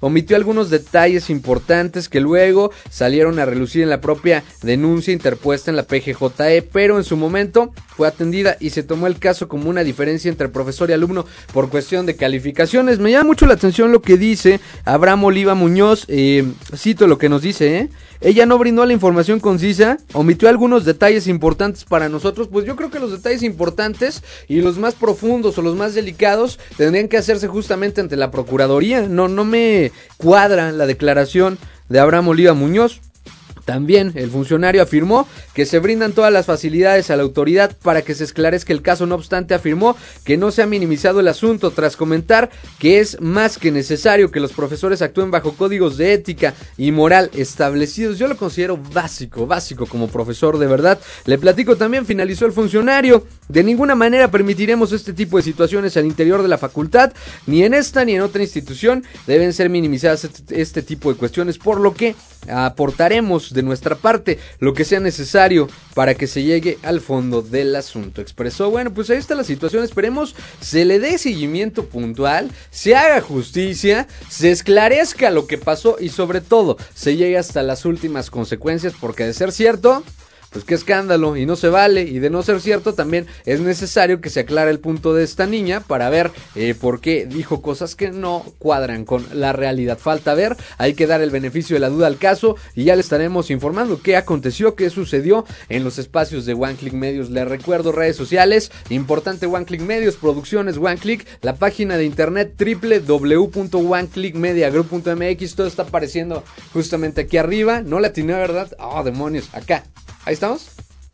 omitió 0.00 0.36
algunos 0.36 0.70
detalles 0.70 1.30
importantes 1.30 2.08
que 2.08 2.20
luego 2.20 2.70
salieron 2.90 3.38
a 3.38 3.44
relucir 3.44 3.82
en 3.82 3.90
la 3.90 4.00
propia 4.00 4.44
denuncia 4.62 5.12
interpuesta 5.12 5.70
en 5.70 5.76
la 5.76 5.84
PGJE, 5.84 6.62
pero 6.62 6.98
en 6.98 7.04
su 7.04 7.16
momento 7.16 7.72
fue 7.96 8.08
atendida 8.08 8.56
y 8.60 8.70
se 8.70 8.82
tomó 8.82 9.06
el 9.06 9.18
caso 9.18 9.48
como 9.48 9.70
una 9.70 9.84
diferencia 9.84 10.28
entre 10.28 10.48
profesor 10.48 10.90
y 10.90 10.92
alumno 10.92 11.26
por 11.52 11.70
cuestión 11.70 12.06
de 12.06 12.16
calificaciones. 12.16 12.98
Me 12.98 13.10
llama 13.10 13.24
mucho 13.24 13.46
la 13.46 13.54
atención 13.54 13.92
lo 13.92 14.02
que 14.02 14.16
dice 14.16 14.60
Abraham 14.84 15.24
Oliva 15.24 15.54
Muñoz, 15.54 16.04
eh, 16.08 16.44
cito 16.74 17.06
lo 17.06 17.18
que 17.18 17.28
nos 17.28 17.42
dice, 17.42 17.78
¿eh? 17.78 17.88
Ella 18.20 18.46
no 18.46 18.58
brindó 18.58 18.84
la 18.86 18.92
información 18.92 19.40
concisa, 19.40 19.98
omitió 20.12 20.48
algunos 20.48 20.84
detalles 20.84 21.26
importantes 21.26 21.84
para 21.84 22.08
nosotros, 22.08 22.48
pues 22.48 22.66
yo 22.66 22.76
creo 22.76 22.90
que 22.90 23.00
los 23.00 23.12
detalles 23.12 23.42
importantes 23.42 24.22
y 24.48 24.60
los 24.60 24.78
más 24.78 24.94
profundos 24.94 25.58
o 25.58 25.62
los 25.62 25.76
más 25.76 25.94
delicados 25.94 26.58
tendrían 26.76 27.08
que 27.08 27.18
hacerse 27.18 27.48
justamente 27.48 28.00
ante 28.00 28.16
la 28.16 28.30
Procuraduría. 28.30 29.02
No, 29.08 29.28
no 29.28 29.44
me 29.44 29.92
cuadra 30.16 30.72
la 30.72 30.86
declaración 30.86 31.58
de 31.88 32.00
Abraham 32.00 32.28
Oliva 32.28 32.54
Muñoz. 32.54 33.00
También 33.66 34.12
el 34.14 34.30
funcionario 34.30 34.80
afirmó 34.80 35.28
que 35.52 35.66
se 35.66 35.80
brindan 35.80 36.12
todas 36.12 36.32
las 36.32 36.46
facilidades 36.46 37.10
a 37.10 37.16
la 37.16 37.24
autoridad 37.24 37.76
para 37.82 38.02
que 38.02 38.14
se 38.14 38.22
esclarezca 38.22 38.72
el 38.72 38.80
caso, 38.80 39.06
no 39.06 39.16
obstante 39.16 39.54
afirmó 39.54 39.96
que 40.24 40.36
no 40.36 40.52
se 40.52 40.62
ha 40.62 40.66
minimizado 40.66 41.18
el 41.18 41.26
asunto 41.26 41.72
tras 41.72 41.96
comentar 41.96 42.48
que 42.78 43.00
es 43.00 43.20
más 43.20 43.58
que 43.58 43.72
necesario 43.72 44.30
que 44.30 44.38
los 44.38 44.52
profesores 44.52 45.02
actúen 45.02 45.32
bajo 45.32 45.52
códigos 45.54 45.96
de 45.96 46.12
ética 46.12 46.54
y 46.78 46.92
moral 46.92 47.28
establecidos. 47.34 48.18
Yo 48.18 48.28
lo 48.28 48.36
considero 48.36 48.76
básico, 48.76 49.48
básico 49.48 49.86
como 49.86 50.06
profesor 50.06 50.58
de 50.58 50.68
verdad. 50.68 51.00
Le 51.24 51.36
platico 51.36 51.74
también, 51.74 52.06
finalizó 52.06 52.46
el 52.46 52.52
funcionario, 52.52 53.26
de 53.48 53.64
ninguna 53.64 53.96
manera 53.96 54.30
permitiremos 54.30 54.92
este 54.92 55.12
tipo 55.12 55.38
de 55.38 55.42
situaciones 55.42 55.96
al 55.96 56.06
interior 56.06 56.40
de 56.40 56.48
la 56.48 56.58
facultad, 56.58 57.12
ni 57.46 57.64
en 57.64 57.74
esta 57.74 58.04
ni 58.04 58.14
en 58.14 58.22
otra 58.22 58.42
institución 58.42 59.02
deben 59.26 59.52
ser 59.52 59.70
minimizadas 59.70 60.22
este, 60.22 60.60
este 60.60 60.82
tipo 60.82 61.12
de 61.12 61.18
cuestiones, 61.18 61.58
por 61.58 61.80
lo 61.80 61.92
que 61.92 62.14
aportaremos 62.48 63.52
de 63.52 63.62
nuestra 63.62 63.96
parte 63.96 64.38
lo 64.58 64.74
que 64.74 64.84
sea 64.84 65.00
necesario 65.00 65.68
para 65.94 66.14
que 66.14 66.26
se 66.26 66.42
llegue 66.42 66.78
al 66.82 67.00
fondo 67.00 67.42
del 67.42 67.74
asunto. 67.76 68.20
Expresó, 68.20 68.70
bueno, 68.70 68.92
pues 68.92 69.10
ahí 69.10 69.18
está 69.18 69.34
la 69.34 69.44
situación, 69.44 69.84
esperemos 69.84 70.34
se 70.60 70.84
le 70.84 70.98
dé 70.98 71.18
seguimiento 71.18 71.86
puntual, 71.86 72.50
se 72.70 72.94
haga 72.94 73.20
justicia, 73.20 74.06
se 74.28 74.50
esclarezca 74.50 75.30
lo 75.30 75.46
que 75.46 75.58
pasó 75.58 75.96
y 76.00 76.08
sobre 76.08 76.40
todo 76.40 76.76
se 76.94 77.16
llegue 77.16 77.38
hasta 77.38 77.62
las 77.62 77.84
últimas 77.84 78.30
consecuencias, 78.30 78.94
porque 79.00 79.24
de 79.24 79.34
ser 79.34 79.52
cierto, 79.52 80.02
pues 80.50 80.64
qué 80.64 80.74
escándalo 80.74 81.36
y 81.36 81.46
no 81.46 81.56
se 81.56 81.68
vale 81.68 82.02
y 82.02 82.18
de 82.18 82.30
no 82.30 82.42
ser 82.42 82.60
cierto 82.60 82.94
también 82.94 83.26
es 83.44 83.60
necesario 83.60 84.20
que 84.20 84.30
se 84.30 84.40
aclare 84.40 84.70
el 84.70 84.80
punto 84.80 85.14
de 85.14 85.24
esta 85.24 85.46
niña 85.46 85.80
para 85.80 86.10
ver 86.10 86.30
eh, 86.54 86.74
por 86.78 87.00
qué 87.00 87.26
dijo 87.26 87.62
cosas 87.62 87.94
que 87.94 88.10
no 88.10 88.44
cuadran 88.58 89.04
con 89.04 89.26
la 89.32 89.52
realidad. 89.52 89.98
Falta 89.98 90.34
ver, 90.34 90.56
hay 90.78 90.94
que 90.94 91.06
dar 91.06 91.20
el 91.20 91.30
beneficio 91.30 91.76
de 91.76 91.80
la 91.80 91.88
duda 91.88 92.06
al 92.06 92.18
caso 92.18 92.56
y 92.74 92.84
ya 92.84 92.94
le 92.94 93.02
estaremos 93.02 93.50
informando 93.50 94.00
qué 94.02 94.16
aconteció, 94.16 94.74
qué 94.74 94.90
sucedió 94.90 95.44
en 95.68 95.84
los 95.84 95.98
espacios 95.98 96.46
de 96.46 96.54
One 96.54 96.76
Click 96.76 96.94
Medios. 96.94 97.30
Le 97.30 97.44
recuerdo 97.44 97.92
redes 97.92 98.16
sociales, 98.16 98.72
importante 98.88 99.46
One 99.46 99.66
Click 99.66 99.82
Medios, 99.82 100.16
producciones 100.16 100.78
One 100.78 100.98
Click, 100.98 101.26
la 101.42 101.56
página 101.56 101.96
de 101.96 102.04
internet 102.04 102.54
www.oneclickmediagroup.mx, 102.58 105.54
todo 105.54 105.66
está 105.66 105.82
apareciendo 105.82 106.44
justamente 106.72 107.22
aquí 107.22 107.36
arriba, 107.36 107.82
no 107.82 107.98
la 108.00 108.12
tiene 108.12 108.34
verdad, 108.34 108.72
oh 108.78 109.02
demonios, 109.04 109.48
acá, 109.52 109.84
ahí 110.26 110.34
estamos. 110.34 110.66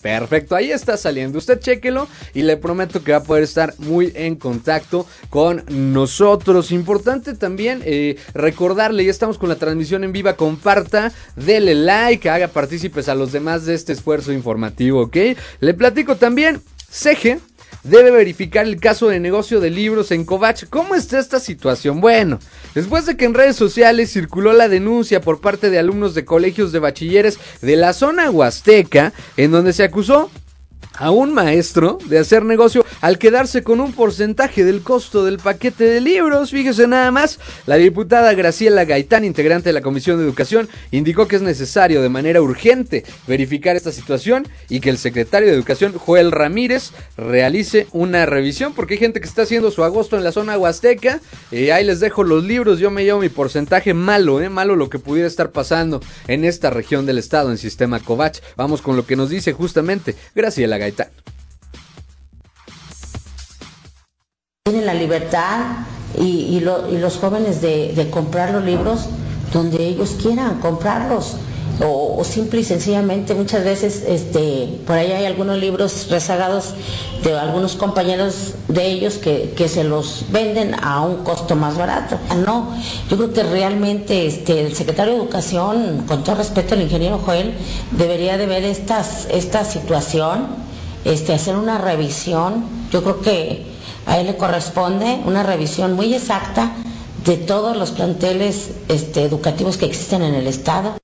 Perfecto, 0.02 0.56
ahí 0.56 0.72
está 0.72 0.96
saliendo. 0.96 1.38
Usted 1.38 1.60
chequelo 1.60 2.08
y 2.34 2.42
le 2.42 2.56
prometo 2.56 3.04
que 3.04 3.12
va 3.12 3.18
a 3.18 3.22
poder 3.22 3.44
estar 3.44 3.72
muy 3.78 4.12
en 4.16 4.34
contacto 4.34 5.06
con 5.30 5.64
nosotros. 5.68 6.72
Importante 6.72 7.34
también 7.34 7.82
eh, 7.84 8.16
recordarle, 8.34 9.04
ya 9.04 9.12
estamos 9.12 9.38
con 9.38 9.48
la 9.48 9.54
transmisión 9.54 10.02
en 10.02 10.10
viva. 10.10 10.34
Comparta, 10.34 11.12
dele 11.36 11.76
like, 11.76 12.28
haga 12.28 12.48
partícipes 12.48 13.08
a 13.08 13.14
los 13.14 13.30
demás 13.30 13.64
de 13.64 13.74
este 13.74 13.92
esfuerzo 13.92 14.32
informativo, 14.32 15.02
¿ok? 15.02 15.16
Le 15.60 15.74
platico 15.74 16.16
también, 16.16 16.60
Ceje 16.90 17.38
debe 17.84 18.10
verificar 18.10 18.66
el 18.66 18.80
caso 18.80 19.08
de 19.08 19.20
negocio 19.20 19.60
de 19.60 19.70
libros 19.70 20.10
en 20.10 20.24
Covach. 20.24 20.64
¿Cómo 20.68 20.94
está 20.94 21.18
esta 21.18 21.40
situación? 21.40 22.00
Bueno, 22.00 22.38
después 22.74 23.06
de 23.06 23.16
que 23.16 23.24
en 23.24 23.34
redes 23.34 23.56
sociales 23.56 24.12
circuló 24.12 24.52
la 24.52 24.68
denuncia 24.68 25.20
por 25.20 25.40
parte 25.40 25.70
de 25.70 25.78
alumnos 25.78 26.14
de 26.14 26.24
colegios 26.24 26.72
de 26.72 26.78
bachilleres 26.78 27.38
de 27.60 27.76
la 27.76 27.92
zona 27.92 28.30
huasteca, 28.30 29.12
en 29.36 29.50
donde 29.50 29.72
se 29.72 29.84
acusó 29.84 30.30
a 30.98 31.10
un 31.10 31.34
maestro 31.34 31.98
de 32.06 32.18
hacer 32.18 32.44
negocio 32.44 32.84
al 33.00 33.18
quedarse 33.18 33.62
con 33.62 33.80
un 33.80 33.92
porcentaje 33.92 34.64
del 34.64 34.82
costo 34.82 35.24
del 35.24 35.38
paquete 35.38 35.84
de 35.84 36.00
libros. 36.00 36.50
Fíjese 36.50 36.86
nada 36.86 37.10
más, 37.10 37.38
la 37.66 37.76
diputada 37.76 38.34
Graciela 38.34 38.84
Gaitán, 38.84 39.24
integrante 39.24 39.68
de 39.68 39.72
la 39.72 39.80
Comisión 39.80 40.18
de 40.18 40.24
Educación, 40.24 40.68
indicó 40.90 41.26
que 41.28 41.36
es 41.36 41.42
necesario 41.42 42.02
de 42.02 42.08
manera 42.08 42.42
urgente 42.42 43.04
verificar 43.26 43.76
esta 43.76 43.92
situación 43.92 44.46
y 44.68 44.80
que 44.80 44.90
el 44.90 44.98
secretario 44.98 45.48
de 45.48 45.54
Educación, 45.54 45.94
Joel 45.96 46.32
Ramírez, 46.32 46.92
realice 47.16 47.86
una 47.92 48.26
revisión 48.26 48.74
porque 48.74 48.94
hay 48.94 49.00
gente 49.00 49.20
que 49.20 49.28
está 49.28 49.42
haciendo 49.42 49.70
su 49.70 49.84
agosto 49.84 50.16
en 50.16 50.24
la 50.24 50.32
zona 50.32 50.58
huasteca. 50.58 51.20
y 51.50 51.70
ahí 51.70 51.84
les 51.84 52.00
dejo 52.00 52.24
los 52.24 52.44
libros, 52.44 52.78
yo 52.78 52.90
me 52.90 53.04
llevo 53.04 53.20
mi 53.20 53.28
porcentaje 53.28 53.94
malo, 53.94 54.40
¿eh? 54.40 54.48
malo 54.48 54.76
lo 54.76 54.88
que 54.88 54.98
pudiera 54.98 55.28
estar 55.28 55.50
pasando 55.50 56.00
en 56.28 56.44
esta 56.44 56.70
región 56.70 57.06
del 57.06 57.18
estado 57.18 57.50
en 57.50 57.58
sistema 57.58 58.00
Covach. 58.00 58.38
Vamos 58.56 58.82
con 58.82 58.96
lo 58.96 59.06
que 59.06 59.16
nos 59.16 59.30
dice 59.30 59.52
justamente 59.52 60.14
Graciela 60.34 60.81
Gaitán. 60.82 61.08
Tienen 64.64 64.86
la 64.86 64.94
libertad 64.94 65.60
y, 66.18 66.60
los 66.60 67.16
jóvenes 67.16 67.60
de, 67.60 68.08
comprar 68.10 68.52
los 68.52 68.64
libros 68.64 69.06
donde 69.52 69.84
ellos 69.84 70.16
quieran 70.20 70.60
comprarlos. 70.60 71.36
O, 71.84 72.22
simple 72.22 72.60
y 72.60 72.64
sencillamente 72.64 73.34
muchas 73.34 73.64
veces 73.64 74.04
este, 74.06 74.78
por 74.86 74.96
ahí 74.96 75.10
hay 75.10 75.24
algunos 75.24 75.58
libros 75.58 76.08
rezagados 76.10 76.74
de 77.24 77.36
algunos 77.36 77.74
compañeros 77.74 78.54
de 78.68 78.86
ellos 78.86 79.14
que, 79.14 79.68
se 79.68 79.82
los 79.82 80.26
venden 80.30 80.76
a 80.80 81.00
un 81.00 81.24
costo 81.24 81.56
más 81.56 81.76
barato. 81.76 82.18
No, 82.46 82.76
yo 83.10 83.16
creo 83.16 83.32
que 83.32 83.42
realmente 83.42 84.26
este, 84.26 84.60
el 84.66 84.76
secretario 84.76 85.14
de 85.14 85.20
Educación, 85.20 86.04
con 86.06 86.22
todo 86.22 86.36
respeto 86.36 86.74
al 86.74 86.82
ingeniero 86.82 87.18
Joel, 87.18 87.54
debería 87.92 88.36
de 88.36 88.46
ver 88.46 88.64
esta 88.64 89.64
situación, 89.64 90.71
este, 91.04 91.32
hacer 91.32 91.56
una 91.56 91.78
revisión. 91.78 92.64
Yo 92.90 93.02
creo 93.02 93.20
que 93.20 93.66
a 94.06 94.18
él 94.18 94.26
le 94.26 94.36
corresponde 94.36 95.20
una 95.24 95.42
revisión 95.42 95.94
muy 95.94 96.14
exacta 96.14 96.72
de 97.24 97.36
todos 97.36 97.76
los 97.76 97.92
planteles 97.92 98.72
este, 98.88 99.22
educativos 99.22 99.76
que 99.76 99.86
existen 99.86 100.22
en 100.22 100.34
el 100.34 100.46
Estado. 100.46 100.96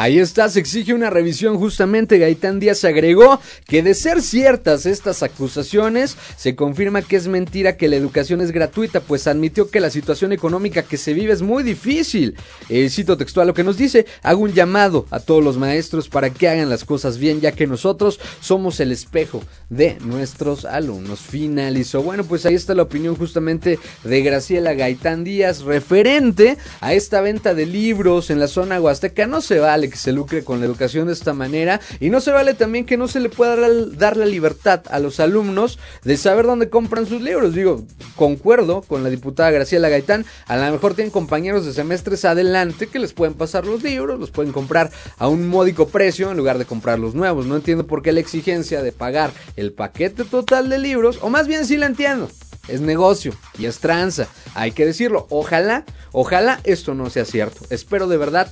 Ahí 0.00 0.18
está, 0.18 0.48
se 0.48 0.60
exige 0.60 0.94
una 0.94 1.10
revisión 1.10 1.58
justamente. 1.58 2.16
Gaitán 2.16 2.58
Díaz 2.58 2.84
agregó 2.84 3.38
que 3.66 3.82
de 3.82 3.92
ser 3.92 4.22
ciertas 4.22 4.86
estas 4.86 5.22
acusaciones, 5.22 6.16
se 6.38 6.56
confirma 6.56 7.02
que 7.02 7.16
es 7.16 7.28
mentira 7.28 7.76
que 7.76 7.86
la 7.86 7.96
educación 7.96 8.40
es 8.40 8.50
gratuita, 8.50 9.00
pues 9.00 9.26
admitió 9.26 9.68
que 9.68 9.78
la 9.78 9.90
situación 9.90 10.32
económica 10.32 10.84
que 10.84 10.96
se 10.96 11.12
vive 11.12 11.34
es 11.34 11.42
muy 11.42 11.62
difícil. 11.62 12.34
Eh, 12.70 12.88
cito 12.88 13.18
textual 13.18 13.48
lo 13.48 13.52
que 13.52 13.62
nos 13.62 13.76
dice, 13.76 14.06
hago 14.22 14.40
un 14.40 14.54
llamado 14.54 15.04
a 15.10 15.20
todos 15.20 15.44
los 15.44 15.58
maestros 15.58 16.08
para 16.08 16.30
que 16.30 16.48
hagan 16.48 16.70
las 16.70 16.86
cosas 16.86 17.18
bien, 17.18 17.42
ya 17.42 17.52
que 17.52 17.66
nosotros 17.66 18.20
somos 18.40 18.80
el 18.80 18.92
espejo 18.92 19.44
de 19.68 19.98
nuestros 20.00 20.64
alumnos. 20.64 21.20
Finalizó. 21.20 22.02
Bueno, 22.02 22.24
pues 22.24 22.46
ahí 22.46 22.54
está 22.54 22.74
la 22.74 22.84
opinión 22.84 23.16
justamente 23.16 23.78
de 24.04 24.22
Graciela 24.22 24.72
Gaitán 24.72 25.24
Díaz 25.24 25.60
referente 25.60 26.56
a 26.80 26.94
esta 26.94 27.20
venta 27.20 27.52
de 27.52 27.66
libros 27.66 28.30
en 28.30 28.40
la 28.40 28.48
zona 28.48 28.80
huasteca. 28.80 29.26
No 29.26 29.42
se 29.42 29.58
vale 29.58 29.89
que 29.90 29.96
se 29.96 30.12
lucre 30.12 30.44
con 30.44 30.60
la 30.60 30.66
educación 30.66 31.06
de 31.06 31.12
esta 31.12 31.34
manera 31.34 31.80
y 32.00 32.10
no 32.10 32.20
se 32.20 32.30
vale 32.30 32.54
también 32.54 32.86
que 32.86 32.96
no 32.96 33.08
se 33.08 33.20
le 33.20 33.28
pueda 33.28 33.56
dar 33.56 34.16
la 34.16 34.26
libertad 34.26 34.82
a 34.90 34.98
los 34.98 35.20
alumnos 35.20 35.78
de 36.04 36.16
saber 36.16 36.46
dónde 36.46 36.70
compran 36.70 37.06
sus 37.06 37.20
libros. 37.20 37.54
Digo, 37.54 37.84
concuerdo 38.16 38.82
con 38.82 39.02
la 39.02 39.10
diputada 39.10 39.50
Graciela 39.50 39.88
Gaitán, 39.88 40.24
a 40.46 40.56
lo 40.56 40.72
mejor 40.72 40.94
tienen 40.94 41.10
compañeros 41.10 41.66
de 41.66 41.72
semestres 41.72 42.24
adelante 42.24 42.86
que 42.86 42.98
les 42.98 43.12
pueden 43.12 43.34
pasar 43.34 43.66
los 43.66 43.82
libros, 43.82 44.18
los 44.18 44.30
pueden 44.30 44.52
comprar 44.52 44.90
a 45.18 45.28
un 45.28 45.48
módico 45.48 45.88
precio 45.88 46.30
en 46.30 46.36
lugar 46.36 46.58
de 46.58 46.64
comprar 46.64 46.98
los 46.98 47.14
nuevos. 47.14 47.46
No 47.46 47.56
entiendo 47.56 47.86
por 47.86 48.02
qué 48.02 48.12
la 48.12 48.20
exigencia 48.20 48.82
de 48.82 48.92
pagar 48.92 49.32
el 49.56 49.72
paquete 49.72 50.24
total 50.24 50.68
de 50.68 50.78
libros, 50.78 51.18
o 51.22 51.30
más 51.30 51.46
bien 51.46 51.66
sí 51.66 51.76
la 51.76 51.86
entiendo 51.86 52.28
es 52.68 52.80
negocio 52.80 53.32
y 53.58 53.66
es 53.66 53.78
tranza, 53.78 54.28
hay 54.54 54.72
que 54.72 54.86
decirlo. 54.86 55.26
Ojalá, 55.30 55.84
ojalá 56.12 56.60
esto 56.64 56.94
no 56.94 57.10
sea 57.10 57.24
cierto. 57.24 57.66
Espero 57.70 58.06
de 58.06 58.16
verdad 58.16 58.50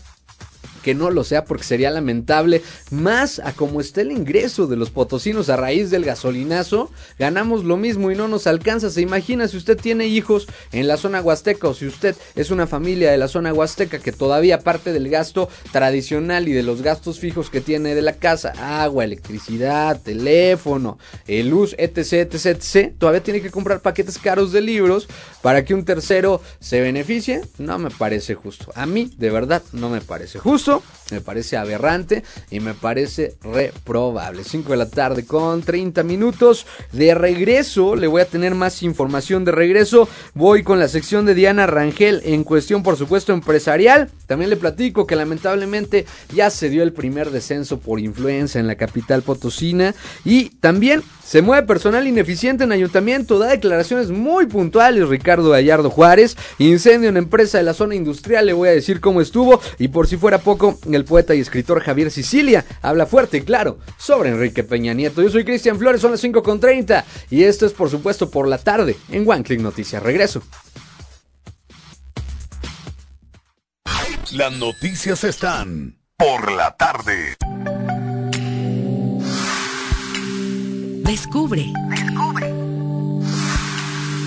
que 0.89 0.95
no 0.95 1.11
lo 1.11 1.23
sea 1.23 1.45
porque 1.45 1.65
sería 1.65 1.91
lamentable. 1.91 2.63
Más 2.91 3.41
a 3.41 3.53
como 3.53 3.83
está 3.83 4.01
el 4.01 4.11
ingreso 4.11 4.67
de 4.67 4.77
los 4.77 4.89
potosinos 4.89 5.51
a 5.51 5.57
raíz 5.59 5.91
del 5.91 6.03
gasolinazo, 6.03 6.91
ganamos 7.19 7.65
lo 7.65 7.77
mismo 7.77 8.11
y 8.11 8.15
no 8.15 8.27
nos 8.27 8.47
alcanza. 8.47 8.89
Se 8.89 9.03
imagina 9.03 9.49
si 9.49 9.59
usted 9.59 9.77
tiene 9.77 10.07
hijos 10.07 10.47
en 10.73 10.89
la 10.89 10.97
zona 10.97 11.21
huasteca 11.21 11.69
o 11.69 11.75
si 11.75 11.87
usted 11.87 12.17
es 12.37 12.51
una 12.51 12.67
familia 12.67 13.11
de 13.11 13.19
la 13.19 13.29
zona 13.29 13.53
huasteca 13.53 13.99
que 13.99 14.13
todavía 14.13 14.61
parte 14.61 14.95
del 14.95 15.11
gasto 15.11 15.51
tradicional 15.73 16.49
y 16.49 16.53
de 16.53 16.63
los 16.63 16.81
gastos 16.81 17.19
fijos 17.19 17.51
que 17.51 17.61
tiene 17.61 17.95
de 17.95 18.01
la 18.01 18.15
casa, 18.15 18.55
agua, 18.83 19.05
electricidad, 19.05 20.01
teléfono, 20.01 20.99
eh, 21.27 21.45
luz, 21.45 21.75
etc, 21.77 22.33
etc, 22.33 22.47
etc, 22.47 22.95
todavía 22.97 23.23
tiene 23.23 23.43
que 23.43 23.51
comprar 23.51 23.81
paquetes 23.81 24.17
caros 24.17 24.53
de 24.53 24.63
libros 24.63 25.07
para 25.43 25.67
que 25.67 25.75
un 25.75 25.85
tercero 25.85 26.41
se 26.61 26.81
beneficie. 26.81 27.43
No 27.59 27.79
me 27.79 27.91
parece 27.91 28.35
justo. 28.35 28.73
A 28.75 28.87
mí, 28.87 29.13
de 29.19 29.29
verdad, 29.29 29.63
no 29.73 29.91
me 29.91 30.01
parece 30.01 30.39
justo 30.39 30.78
me 31.11 31.21
parece 31.21 31.57
aberrante 31.57 32.23
y 32.51 32.61
me 32.61 32.75
parece 32.75 33.37
reprobable. 33.43 34.45
5 34.45 34.71
de 34.71 34.77
la 34.77 34.89
tarde 34.91 35.25
con 35.25 35.63
30 35.63 36.03
minutos 36.03 36.67
de 36.93 37.15
regreso. 37.15 37.97
Le 37.97 38.07
voy 38.07 38.23
a 38.23 38.27
tener 38.27 38.55
más 38.55 38.83
información 38.83 39.45
de 39.45 39.53
regreso. 39.53 40.09
Voy 40.35 40.63
con 40.63 40.79
la 40.79 40.89
sección 40.89 41.25
de 41.25 41.35
Diana 41.35 41.67
Rangel 41.67 42.21
en 42.25 42.45
cuestión, 42.45 42.83
por 42.83 42.97
supuesto, 42.97 43.33
empresarial. 43.33 44.11
También 44.27 44.51
le 44.51 44.57
platico 44.57 45.07
que 45.07 45.17
lamentablemente 45.17 46.05
ya 46.35 46.51
se 46.51 46.69
dio 46.69 46.83
el 46.83 46.93
primer 46.93 47.31
descenso 47.31 47.79
por 47.79 48.01
influenza 48.01 48.59
en 48.59 48.67
la 48.67 48.77
capital 48.77 49.23
potosina. 49.23 49.95
Y 50.25 50.51
también 50.61 51.03
se 51.29 51.43
mueve 51.43 51.67
personal 51.67 52.07
ineficiente 52.07 52.65
en 52.65 52.73
ayuntamiento, 52.73 53.39
da 53.39 53.49
declaraciones 53.49 54.11
muy 54.11 54.47
puntuales 54.47 55.11
Ricardo 55.11 55.51
Gallardo 55.51 55.91
Juárez, 55.91 56.39
incendio 56.59 57.11
en 57.11 57.19
empresa 57.19 57.59
de 57.59 57.65
la 57.65 57.75
zona 57.75 57.95
industrial, 57.95 58.47
le 58.47 58.55
voy 58.55 58.71
a 58.71 58.73
decir 58.73 58.99
cómo 58.99 59.21
estuvo 59.21 59.61
y 59.79 59.89
por 59.89 60.09
si 60.09 60.17
fuera 60.17 60.39
poco, 60.39 60.58
el 60.91 61.05
poeta 61.05 61.35
y 61.35 61.41
escritor 61.41 61.83
Javier 61.83 62.11
Sicilia 62.11 62.65
habla 62.83 63.07
fuerte 63.07 63.39
y 63.39 63.43
claro 63.43 63.79
sobre 63.97 64.31
Enrique 64.31 64.65
Peña 64.65 64.95
Nieto. 64.95 65.23
Yo 65.23 65.31
soy 65.31 65.45
Cristian 65.45 65.79
Flores, 65.79 66.01
son 66.01 66.13
las 66.13 66.23
5.30 66.23 67.05
y 67.31 67.45
esto 67.45 67.67
es 67.67 67.73
por 67.73 67.91
supuesto 67.91 68.31
por 68.31 68.49
la 68.49 68.59
tarde 68.59 68.97
en 69.11 69.29
One 69.29 69.43
Click 69.43 69.61
Noticias. 69.61 70.03
Regreso. 70.03 70.43
Las 74.33 74.53
noticias 74.59 75.25
están 75.25 75.97
por 76.17 76.53
la 76.53 76.77
tarde. 76.77 77.37
Descubre. 81.05 81.73
Descubre. 81.89 82.53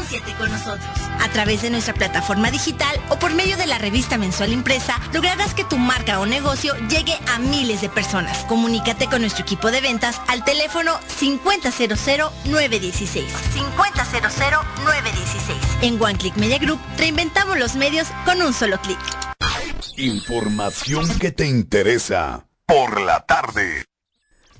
Anúnciate 0.09 0.33
con 0.39 0.51
nosotros. 0.51 0.89
A 1.21 1.29
través 1.29 1.61
de 1.61 1.69
nuestra 1.69 1.93
plataforma 1.93 2.49
digital 2.49 2.99
o 3.09 3.19
por 3.19 3.35
medio 3.35 3.57
de 3.57 3.67
la 3.67 3.77
revista 3.77 4.17
mensual 4.17 4.51
impresa, 4.51 4.99
lograrás 5.13 5.53
que 5.53 5.63
tu 5.63 5.77
marca 5.77 6.19
o 6.19 6.25
negocio 6.25 6.75
llegue 6.87 7.15
a 7.27 7.37
miles 7.37 7.81
de 7.81 7.89
personas. 7.89 8.39
Comunícate 8.45 9.05
con 9.05 9.21
nuestro 9.21 9.43
equipo 9.43 9.69
de 9.69 9.81
ventas 9.81 10.19
al 10.27 10.43
teléfono 10.43 10.99
5000-916. 11.19 12.41
5000-916. 12.43 13.23
En 15.83 16.01
One 16.01 16.17
Click 16.17 16.35
Media 16.37 16.57
Group 16.57 16.79
reinventamos 16.97 17.59
los 17.59 17.75
medios 17.75 18.07
con 18.25 18.41
un 18.41 18.51
solo 18.51 18.81
clic. 18.81 18.97
Información 19.95 21.07
que 21.19 21.31
te 21.31 21.45
interesa 21.45 22.47
por 22.65 22.99
la 22.99 23.27
tarde. 23.27 23.85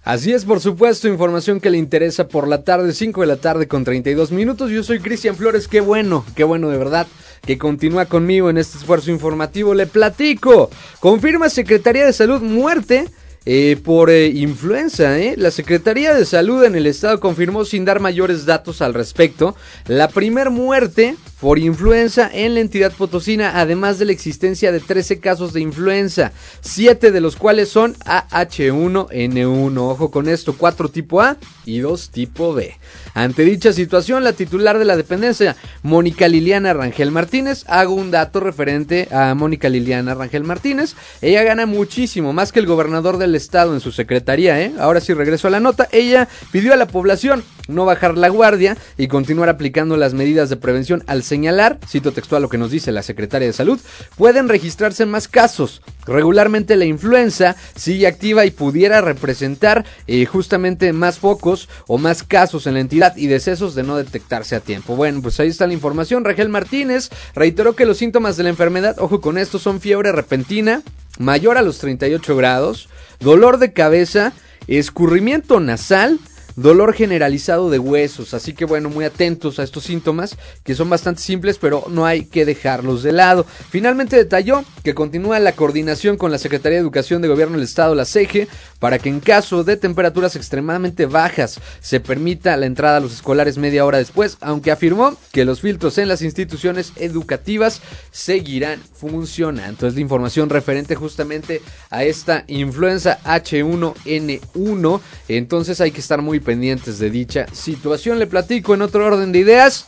Así 0.10 0.34
es, 0.34 0.44
por 0.44 0.60
supuesto, 0.60 1.08
información 1.08 1.60
que 1.60 1.70
le 1.70 1.78
interesa 1.78 2.28
por 2.28 2.48
la 2.48 2.64
tarde, 2.64 2.94
5 2.94 3.22
de 3.22 3.28
la 3.28 3.36
tarde 3.36 3.68
con 3.68 3.84
32 3.84 4.32
minutos. 4.32 4.72
Yo 4.72 4.82
soy 4.82 5.00
Cristian 5.02 5.36
Flores, 5.36 5.68
qué 5.68 5.82
bueno, 5.82 6.26
qué 6.36 6.44
bueno 6.44 6.70
de 6.70 6.80
verdad 6.80 7.06
que 7.46 7.60
continúa 7.60 8.06
conmigo 8.06 8.50
en 8.50 8.58
este 8.58 8.80
esfuerzo 8.80 9.12
informativo. 9.12 9.76
Le 9.76 9.86
platico, 9.86 10.72
confirma 11.00 11.48
Secretaría 11.48 12.08
de 12.08 12.14
Salud 12.14 12.42
muerte. 12.42 13.06
Eh, 13.46 13.78
por 13.84 14.10
eh, 14.10 14.28
influenza, 14.28 15.18
¿eh? 15.18 15.36
la 15.38 15.50
Secretaría 15.50 16.14
de 16.14 16.26
Salud 16.26 16.64
en 16.64 16.76
el 16.76 16.88
estado 16.88 17.20
confirmó 17.20 17.64
sin 17.64 17.86
dar 17.86 18.00
mayores 18.00 18.46
datos 18.46 18.82
al 18.82 18.94
respecto 18.94 19.56
la 19.88 20.10
primer 20.10 20.50
muerte 20.50 21.16
por 21.40 21.60
influenza 21.60 22.30
en 22.32 22.54
la 22.54 22.60
entidad 22.60 22.92
potosina, 22.92 23.60
además 23.60 24.00
de 24.00 24.06
la 24.06 24.12
existencia 24.12 24.72
de 24.72 24.80
13 24.80 25.20
casos 25.20 25.54
de 25.54 25.62
influenza, 25.62 26.32
7 26.62 27.12
de 27.12 27.22
los 27.22 27.36
cuales 27.36 27.70
son 27.70 27.96
AH1N1. 28.06 29.78
Ojo 29.78 30.12
con 30.12 30.28
esto, 30.28 30.56
4 30.58 30.90
tipo 30.90 31.22
A 31.22 31.38
y 31.66 31.80
2 31.80 32.10
tipo 32.10 32.54
B. 32.54 32.78
Ante 33.14 33.44
dicha 33.44 33.74
situación, 33.74 34.24
la 34.24 34.34
titular 34.34 34.80
de 34.80 34.86
la 34.86 34.98
dependencia, 34.98 35.56
Mónica 35.84 36.28
Liliana 36.28 36.74
Rangel 36.74 37.12
Martínez, 37.12 37.64
hago 37.68 37.94
un 37.94 38.12
dato 38.12 38.40
referente 38.40 39.08
a 39.12 39.34
Mónica 39.36 39.70
Liliana 39.70 40.16
Rangel 40.16 40.44
Martínez. 40.44 40.96
Ella 41.22 41.44
gana 41.44 41.66
muchísimo, 41.66 42.34
más 42.34 42.52
que 42.52 42.60
el 42.60 42.66
gobernador 42.66 43.18
del 43.18 43.36
estado 43.36 43.74
en 43.74 43.80
su 43.80 43.92
secretaría, 43.92 44.62
¿eh? 44.62 44.74
Ahora 44.80 45.02
sí 45.02 45.14
regreso 45.14 45.48
a 45.48 45.52
la 45.52 45.60
nota. 45.60 45.88
Ella 45.92 46.28
pidió 46.52 46.74
a 46.74 46.78
la 46.78 46.88
población 46.88 47.44
no 47.70 47.86
bajar 47.86 48.18
la 48.18 48.30
guardia 48.30 48.78
y 48.98 49.08
continuar 49.08 49.50
aplicando 49.50 49.96
las 49.96 50.14
medidas 50.14 50.50
de 50.50 50.58
prevención 50.58 51.04
al 51.08 51.24
señalar, 51.24 51.80
cito 51.88 52.12
textual 52.12 52.42
lo 52.42 52.50
que 52.50 52.58
nos 52.58 52.72
dice 52.72 52.92
la 52.92 53.04
secretaria 53.04 53.48
de 53.48 53.54
salud, 53.54 53.80
pueden 54.18 54.50
registrarse 54.50 55.06
más 55.06 55.28
casos. 55.28 55.82
Regularmente 56.06 56.76
la 56.76 56.86
influenza 56.86 57.56
sigue 57.76 58.08
activa 58.08 58.46
y 58.46 58.52
pudiera 58.52 59.02
representar 59.02 59.86
eh, 60.08 60.26
justamente 60.26 60.92
más 60.92 61.20
focos 61.20 61.70
o 61.88 61.98
más 61.98 62.24
casos 62.24 62.68
en 62.68 62.74
la 62.74 62.80
entidad 62.80 63.16
y 63.16 63.28
decesos 63.28 63.76
de 63.76 63.84
no 63.84 63.98
detectarse 63.98 64.56
a 64.56 64.60
tiempo. 64.60 64.96
Bueno, 64.96 65.22
pues 65.22 65.40
ahí 65.40 65.50
está 65.50 65.68
la 65.68 65.74
información. 65.74 66.26
Rangel 66.26 66.50
Martínez 66.50 67.10
reiteró 67.36 67.76
que 67.76 67.86
los 67.86 67.98
síntomas 67.98 68.38
de 68.38 68.44
la 68.44 68.50
enfermedad, 68.50 68.98
ojo 69.00 69.22
con 69.22 69.38
esto, 69.38 69.60
son 69.60 69.80
fiebre 69.80 70.12
repentina, 70.12 70.82
mayor 71.20 71.58
a 71.58 71.62
los 71.62 71.78
38 71.80 72.36
grados, 72.36 72.90
dolor 73.20 73.60
de 73.60 73.74
cabeza, 73.74 74.34
escurrimiento 74.68 75.60
nasal, 75.60 76.20
dolor 76.62 76.94
generalizado 76.94 77.70
de 77.70 77.80
huesos. 77.80 78.34
Así 78.34 78.54
que 78.54 78.66
bueno, 78.66 78.90
muy 78.90 79.06
atentos 79.06 79.60
a 79.60 79.64
estos 79.64 79.84
síntomas 79.84 80.38
que 80.64 80.76
son 80.76 80.90
bastante 80.90 81.22
simples, 81.22 81.58
pero 81.58 81.86
no 81.90 82.06
hay 82.06 82.26
que 82.26 82.46
dejarlos 82.46 83.04
de 83.04 83.12
lado. 83.12 83.46
Finalmente 83.70 84.16
detalló 84.16 84.64
que 84.84 84.94
continúa 84.94 85.40
la 85.40 85.54
coordinación 85.54 86.18
con 86.18 86.32
la 86.32 86.38
Secretaría 86.38 86.78
de 86.78 86.82
Educación 86.82 87.22
de 87.22 87.28
Gobierno 87.28 87.56
del 87.56 87.66
Estado, 87.66 87.96
la 87.96 88.06
CEGE, 88.06 88.48
para 88.80 89.00
que 89.00 89.10
en 89.10 89.20
caso 89.20 89.64
de 89.64 89.78
temperaturas 89.78 90.36
extremadamente 90.36 91.06
bajas 91.06 91.60
se 91.80 92.00
permita 92.00 92.58
la 92.58 92.66
entrada 92.66 92.98
a 92.98 93.02
los 93.02 93.14
escolares 93.14 93.58
media 93.58 93.86
hora 93.86 93.98
después, 93.98 94.38
aunque 94.42 94.72
afirmó 94.72 95.18
que 95.32 95.46
los 95.46 95.62
filtros 95.62 95.98
en 95.98 96.08
las 96.08 96.22
instituciones 96.22 96.94
educativas 96.96 97.82
seguirán 98.12 98.82
funcionando. 98.94 99.70
Entonces 99.70 99.96
la 99.96 100.02
información 100.02 100.50
referente 100.50 100.96
justamente 100.96 101.62
a 101.90 102.04
esta 102.04 102.44
influenza 102.48 103.20
H1N1. 103.24 105.02
Entonces 105.28 105.82
hay 105.82 105.92
que 105.92 106.02
estar 106.02 106.22
muy 106.22 106.40
de 106.50 107.12
dicha 107.12 107.46
situación. 107.54 108.18
Le 108.18 108.26
platico 108.26 108.74
en 108.74 108.82
otro 108.82 109.06
orden 109.06 109.32
de 109.32 109.38
ideas. 109.40 109.86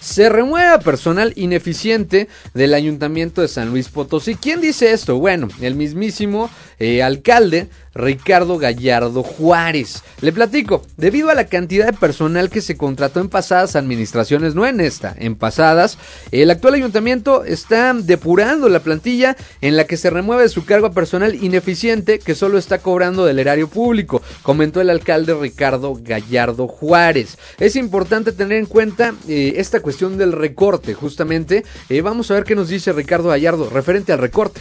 Se 0.00 0.30
remueve 0.30 0.68
a 0.68 0.78
personal 0.78 1.34
ineficiente 1.36 2.28
del 2.54 2.72
ayuntamiento 2.72 3.42
de 3.42 3.48
San 3.48 3.68
Luis 3.68 3.88
Potosí. 3.88 4.34
¿Quién 4.34 4.62
dice 4.62 4.92
esto? 4.92 5.18
Bueno, 5.18 5.48
el 5.60 5.74
mismísimo 5.74 6.48
eh, 6.78 7.02
alcalde 7.02 7.68
Ricardo 7.94 8.58
Gallardo 8.58 9.22
Juárez. 9.22 10.02
Le 10.20 10.32
platico, 10.32 10.82
debido 10.96 11.30
a 11.30 11.34
la 11.34 11.46
cantidad 11.46 11.86
de 11.86 11.92
personal 11.92 12.50
que 12.50 12.60
se 12.60 12.76
contrató 12.76 13.20
en 13.20 13.28
pasadas 13.28 13.76
administraciones, 13.76 14.54
no 14.54 14.66
en 14.66 14.80
esta, 14.80 15.14
en 15.18 15.36
pasadas, 15.36 15.98
el 16.30 16.50
actual 16.50 16.74
ayuntamiento 16.74 17.44
está 17.44 17.92
depurando 17.94 18.68
la 18.68 18.80
plantilla 18.80 19.36
en 19.60 19.76
la 19.76 19.84
que 19.84 19.96
se 19.96 20.10
remueve 20.10 20.48
su 20.48 20.64
cargo 20.64 20.92
personal 20.92 21.34
ineficiente 21.34 22.18
que 22.18 22.34
solo 22.34 22.58
está 22.58 22.78
cobrando 22.78 23.24
del 23.24 23.38
erario 23.38 23.68
público, 23.68 24.22
comentó 24.42 24.80
el 24.80 24.90
alcalde 24.90 25.34
Ricardo 25.34 25.98
Gallardo 26.00 26.68
Juárez. 26.68 27.38
Es 27.58 27.76
importante 27.76 28.32
tener 28.32 28.58
en 28.58 28.66
cuenta 28.66 29.14
eh, 29.28 29.54
esta 29.56 29.80
cuestión 29.80 30.18
del 30.18 30.32
recorte, 30.32 30.94
justamente. 30.94 31.64
Eh, 31.88 32.00
vamos 32.00 32.30
a 32.30 32.34
ver 32.34 32.44
qué 32.44 32.54
nos 32.54 32.68
dice 32.68 32.92
Ricardo 32.92 33.28
Gallardo 33.28 33.70
referente 33.70 34.12
al 34.12 34.18
recorte. 34.18 34.60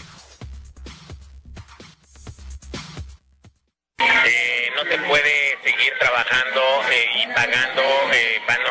Trabajando 6.13 6.61
eh, 6.91 7.09
y 7.23 7.27
pagando 7.33 7.81
eh, 8.13 8.39
bueno, 8.45 8.69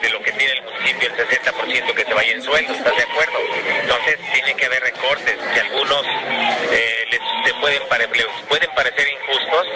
de, 0.00 0.10
lo 0.10 0.22
que 0.22 0.30
tiene 0.32 0.52
el 0.52 0.62
municipio 0.62 1.08
el 1.08 1.16
60% 1.28 1.94
que 1.94 2.04
se 2.04 2.14
vaya 2.14 2.32
en 2.32 2.40
sueldo, 2.42 2.72
¿estás 2.72 2.96
de 2.96 3.02
acuerdo? 3.02 3.38
Entonces 3.82 4.16
tiene 4.32 4.54
que 4.54 4.66
haber 4.66 4.80
recortes 4.82 5.36
que 5.36 5.60
algunos 5.60 6.06
eh, 6.06 7.04
les, 7.10 7.20
te 7.44 7.54
pueden, 7.60 7.82
pare- 7.88 8.08
les 8.14 8.26
pueden 8.48 8.70
parecer 8.76 9.08
injustos 9.08 9.66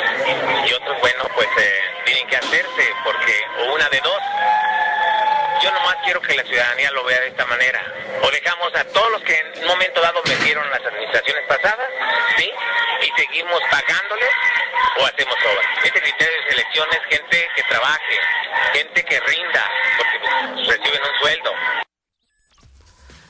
y 0.68 0.72
otros, 0.72 0.96
bueno, 1.00 1.24
pues 1.34 1.48
eh, 1.58 1.72
tienen 2.04 2.26
que 2.28 2.36
hacerse 2.36 2.84
porque 3.04 3.34
o 3.66 3.74
una 3.74 3.88
de 3.88 4.00
dos. 4.00 4.22
Yo 5.68 5.74
nomás 5.74 5.96
quiero 6.02 6.22
que 6.22 6.34
la 6.34 6.42
ciudadanía 6.44 6.90
lo 6.92 7.04
vea 7.04 7.20
de 7.20 7.28
esta 7.28 7.44
manera. 7.44 7.78
O 8.22 8.30
dejamos 8.30 8.74
a 8.74 8.84
todos 8.84 9.12
los 9.12 9.22
que 9.22 9.36
en 9.36 9.64
un 9.64 9.68
momento 9.68 10.00
dado 10.00 10.22
metieron 10.24 10.64
las 10.70 10.80
administraciones 10.80 11.44
pasadas, 11.46 11.90
¿sí? 12.38 12.50
Y 13.04 13.20
seguimos 13.20 13.60
pagándoles 13.70 14.30
o 14.98 15.04
hacemos 15.04 15.36
obras. 15.36 15.66
Este 15.84 16.00
criterio 16.00 16.32
de 16.40 16.50
selección 16.50 16.88
es 16.90 17.18
gente 17.18 17.48
que 17.54 17.62
trabaje, 17.64 18.16
gente 18.72 19.04
que 19.04 19.20
rinda, 19.20 19.64
porque 19.98 20.18
pues, 20.54 20.68
reciben 20.68 21.00
un 21.02 21.20
sueldo. 21.20 21.50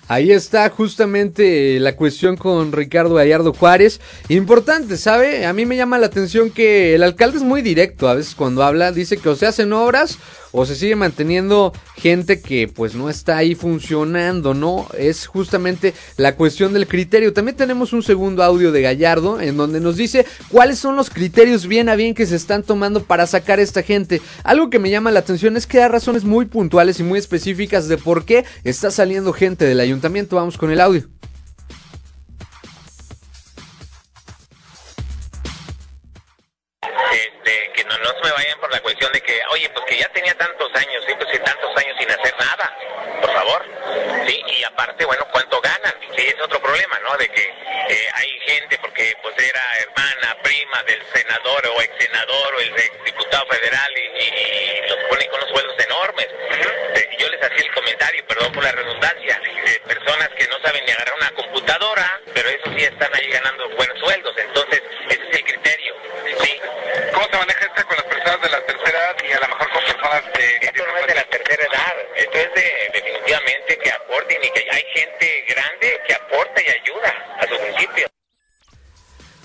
Ahí 0.07 0.31
está 0.31 0.71
justamente 0.71 1.81
la 1.81 1.97
cuestión 1.97 2.37
con 2.37 2.71
Ricardo 2.71 3.17
Gallardo 3.17 3.53
Juárez. 3.53 4.01
Importante, 4.29 4.97
¿sabe? 4.97 5.45
A 5.45 5.53
mí 5.53 5.67
me 5.67 5.77
llama 5.77 5.99
la 5.99 6.07
atención 6.07 6.51
que 6.51 6.95
el 6.95 7.03
alcalde 7.03 7.39
es 7.39 7.43
muy 7.43 7.63
directo 7.63 8.09
a 8.09 8.15
veces 8.15 8.37
cuando 8.37 8.63
habla. 8.63 8.93
Dice 8.93 9.19
que 9.19 9.29
o 9.29 9.35
se 9.35 9.47
hacen 9.47 9.73
obras 9.73 10.19
o 10.53 10.67
se 10.67 10.77
sigue 10.77 10.97
manteniendo 10.97 11.73
gente 11.97 12.41
que 12.41 12.69
pues 12.69 12.95
no 12.95 13.11
está 13.11 13.37
ahí 13.37 13.55
funcionando, 13.55 14.55
¿no? 14.55 14.87
Es 14.97 15.27
justamente 15.27 15.95
la 16.17 16.37
cuestión 16.37 16.73
del 16.73 16.87
criterio. 16.87 17.33
También 17.33 17.57
tenemos 17.57 17.93
un 17.93 18.03
segundo 18.03 18.43
audio 18.43 18.73
de 18.73 18.83
Gallardo 18.83 19.41
en 19.41 19.57
donde 19.57 19.81
nos 19.81 19.97
dice 19.97 20.27
cuáles 20.49 20.79
son 20.79 20.97
los 20.97 21.11
criterios 21.11 21.67
bien 21.67 21.89
a 21.89 21.97
bien 21.97 22.15
que 22.15 22.27
se 22.27 22.37
están 22.37 22.63
tomando 22.63 23.03
para 23.03 23.27
sacar 23.27 23.59
a 23.59 23.63
esta 23.63 23.83
gente. 23.83 24.21
Algo 24.45 24.71
que 24.71 24.79
me 24.79 24.91
llama 24.91 25.11
la 25.11 25.21
atención 25.21 25.57
es 25.57 25.67
que 25.67 25.79
da 25.79 25.89
razones 25.89 26.25
muy 26.25 26.47
puntuales 26.47 27.01
y 27.01 27.03
muy 27.03 27.19
específicas 27.19 27.89
de 27.89 27.99
por 27.99 28.25
qué 28.25 28.45
está 28.65 28.91
saliendo 28.91 29.33
gente 29.33 29.65
del 29.65 29.81
ayuntamiento. 29.81 30.37
Vamos 30.37 30.57
con 30.59 30.71
el 30.71 30.81
audio. 30.81 31.18
Oye, 39.59 39.69
pues 39.71 39.85
que 39.87 39.99
ya 39.99 40.09
tenía 40.11 40.35
tantos 40.35 40.71
años, 40.75 41.05
sí, 41.07 41.15
pues 41.19 41.29
sí, 41.33 41.39
tantos 41.41 41.77
años 41.77 41.97
sin 41.99 42.11
hacer 42.11 42.35
nada, 42.39 42.77
por 43.21 43.33
favor, 43.33 43.65
sí, 44.27 44.43
y 44.47 44.63
aparte, 44.65 45.05
bueno, 45.05 45.27
¿cuánto 45.33 45.61
ganan? 45.61 45.95
Sí, 46.17 46.27
es 46.27 46.41
otro 46.41 46.61
problema, 46.61 46.99
¿no? 47.01 47.17
De 47.17 47.29
que 47.29 47.43
eh, 47.43 48.09
hay 48.15 48.31
gente, 48.47 48.79
porque 48.79 49.15
pues 49.23 49.35
era 49.39 49.63
hermana, 49.81 50.37
prima 50.43 50.83
del 50.85 51.03
senador 51.13 51.67
o 51.67 51.83
ex 51.83 51.93
senador 51.99 52.55
o 52.55 52.61
el 52.61 52.73
ex 52.79 53.05
diputado 53.05 53.47
federal 53.47 53.91
y, 53.97 54.01
y- 54.23 54.85
y 54.85 54.89
los 54.89 54.99
ponen 55.09 55.29
con 55.31 55.41
unos 55.41 55.51
sueldos 55.51 55.79
enormes. 55.85 56.27
Eh, 56.95 57.09
yo 57.19 57.29
les 57.29 57.43
hacía 57.43 57.65
el 57.65 57.73
comentario, 57.75 58.27
perdón 58.27 58.53
por 58.53 58.63
la 58.63 58.73
redundancia, 58.73 59.41
de 59.65 59.81
personas 59.81 60.29
que 60.31 60.47
no 60.49 60.59
saben 60.61 60.85
ni 60.85 60.93
agarrar 60.93 61.15
una 61.17 61.31
computadora, 61.33 62.21
pero 62.35 62.49
eso 62.49 62.71
sí 62.77 62.85
están 62.85 63.15
ahí 63.15 63.29
ganando 63.29 63.69
buenos 63.77 63.99
sueldos, 63.99 64.35
entonces 64.39 64.83
ese 65.11 65.23
es 65.31 65.37
el 65.37 65.45
criterio, 65.45 65.95
sí. 66.43 66.61
¿Cómo 67.13 67.27
se 67.31 67.37
maneja 67.39 67.65
esto 67.67 67.87
con 67.87 67.97
las 67.97 68.07
personas 68.07 68.41
de 68.43 68.49
la 68.51 68.61
tercera 68.67 68.99
edad 68.99 69.17
y 69.29 69.33
a 69.33 69.41
lo 69.41 69.49
mejor 69.49 69.71
con 69.71 69.85
personas 69.85 70.33
de... 70.33 70.57
Esto 70.63 70.87
no 70.87 70.97
es 70.99 71.07
de 71.07 71.15
la 71.15 71.25
tercera 71.25 71.65
edad, 72.19 72.25
esto 72.25 72.39
es 72.39 72.55
de 72.55 73.01
definitivamente 73.01 73.79
que 73.83 73.91
aporten 73.91 74.39
y 74.43 74.51
que 74.53 74.61
hay 74.71 74.83
gente 74.95 75.27
grande 75.49 75.89
que 76.07 76.15
aporta 76.15 76.61
y 76.61 76.69
ayuda 76.69 77.15
a 77.39 77.47
su 77.47 77.63
municipio. 77.63 78.07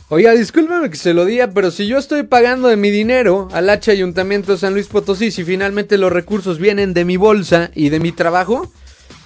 Oiga, 0.10 0.32
discúlpeme 0.34 0.90
que 0.90 0.98
se 0.98 1.14
lo 1.14 1.26
diga, 1.26 1.50
pero 1.54 1.72
si 1.72 1.88
yo 1.88 1.98
estoy 1.98 2.24
pagando 2.24 2.68
de 2.68 2.78
mi 2.78 2.92
dinero 2.92 3.48
al 3.52 3.70
H 3.70 3.90
Ayuntamiento 3.92 4.52
de 4.52 4.58
San 4.58 4.74
Luis 4.74 4.88
Potosí, 4.88 5.32
si 5.32 5.44
finalmente 5.44 5.98
los 5.98 6.12
recursos 6.12 6.60
vienen 6.60 6.94
de 6.94 7.06
mi 7.06 7.18
bolsa 7.18 7.72
y 7.74 7.90
de 7.90 8.00
mi 8.00 8.12
trabajo, 8.12 8.72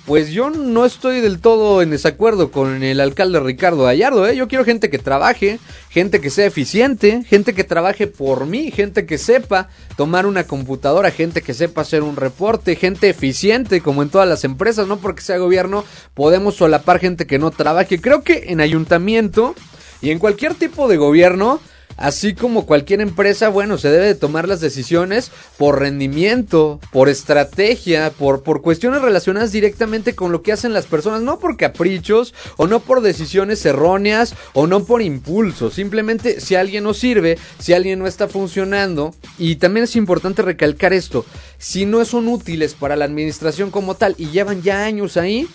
pues 0.08 0.30
yo 0.30 0.50
no 0.50 0.86
estoy 0.86 1.20
del 1.20 1.40
todo 1.42 1.82
en 1.82 1.90
desacuerdo 1.90 2.50
con 2.50 2.82
el 2.82 3.02
alcalde 3.02 3.42
Ricardo 3.42 3.84
Gallardo, 3.84 4.26
¿eh? 4.26 4.38
Yo 4.38 4.48
quiero 4.48 4.64
gente 4.64 4.90
que 4.90 5.00
trabaje, 5.00 5.60
gente 5.90 6.22
que 6.22 6.30
sea 6.30 6.46
eficiente, 6.46 7.26
gente 7.26 7.54
que 7.54 7.66
trabaje 7.66 8.08
por 8.08 8.46
mí, 8.46 8.72
gente 8.72 9.06
que 9.06 9.18
sepa 9.18 9.68
tomar 9.98 10.26
una 10.26 10.46
computadora, 10.46 11.12
gente 11.12 11.42
que 11.42 11.54
sepa 11.54 11.82
hacer 11.82 12.04
un 12.04 12.16
reporte, 12.16 12.78
gente 12.78 13.10
eficiente, 13.10 13.82
como 13.82 14.02
en 14.02 14.08
todas 14.08 14.30
las 14.30 14.46
empresas, 14.46 14.88
no 14.88 14.96
porque 14.96 15.20
sea 15.20 15.40
gobierno, 15.40 15.84
podemos 16.14 16.56
solapar 16.56 17.00
gente 17.00 17.28
que 17.28 17.38
no 17.38 17.52
trabaje. 17.52 18.00
Creo 18.00 18.24
que 18.24 18.46
en 18.48 18.62
ayuntamiento 18.62 19.56
y 20.02 20.12
en 20.12 20.20
cualquier 20.20 20.54
tipo 20.54 20.88
de 20.88 20.96
gobierno, 20.96 21.60
así 21.98 22.34
como 22.34 22.66
cualquier 22.66 23.02
empresa, 23.02 23.50
bueno, 23.50 23.78
se 23.78 23.90
debe 23.90 24.06
de 24.06 24.16
tomar 24.16 24.48
las 24.48 24.62
decisiones 24.62 25.32
por 25.58 25.80
rendimiento, 25.80 26.80
por 26.92 27.10
estrategia, 27.10 28.12
por, 28.12 28.44
por 28.44 28.62
cuestiones 28.62 29.02
relacionadas 29.02 29.52
directamente 29.52 30.16
con 30.16 30.32
lo 30.32 30.42
que 30.42 30.52
hacen 30.52 30.74
las 30.74 30.86
personas, 30.86 31.22
no 31.22 31.40
por 31.40 31.58
caprichos 31.58 32.34
o 32.56 32.68
no 32.68 32.80
por 32.80 33.02
decisiones 33.02 33.66
erróneas 33.66 34.36
o 34.54 34.68
no 34.68 34.86
por 34.86 35.02
impulso, 35.02 35.70
simplemente 35.70 36.40
si 36.40 36.56
alguien 36.56 36.84
no 36.84 36.94
sirve, 36.94 37.38
si 37.60 37.74
alguien 37.74 38.00
no 38.00 38.08
está 38.08 38.28
funcionando, 38.28 39.14
y 39.38 39.56
también 39.58 39.84
es 39.84 39.96
importante 39.96 40.42
recalcar 40.42 40.94
esto, 40.94 41.26
si 41.58 41.86
no 41.86 42.06
son 42.06 42.28
útiles 42.28 42.76
para 42.76 42.96
la 42.96 43.06
administración 43.06 43.72
como 43.72 43.96
tal 43.96 44.16
y 44.18 44.30
llevan 44.30 44.62
ya 44.62 44.84
años 44.86 45.18
ahí, 45.18 45.48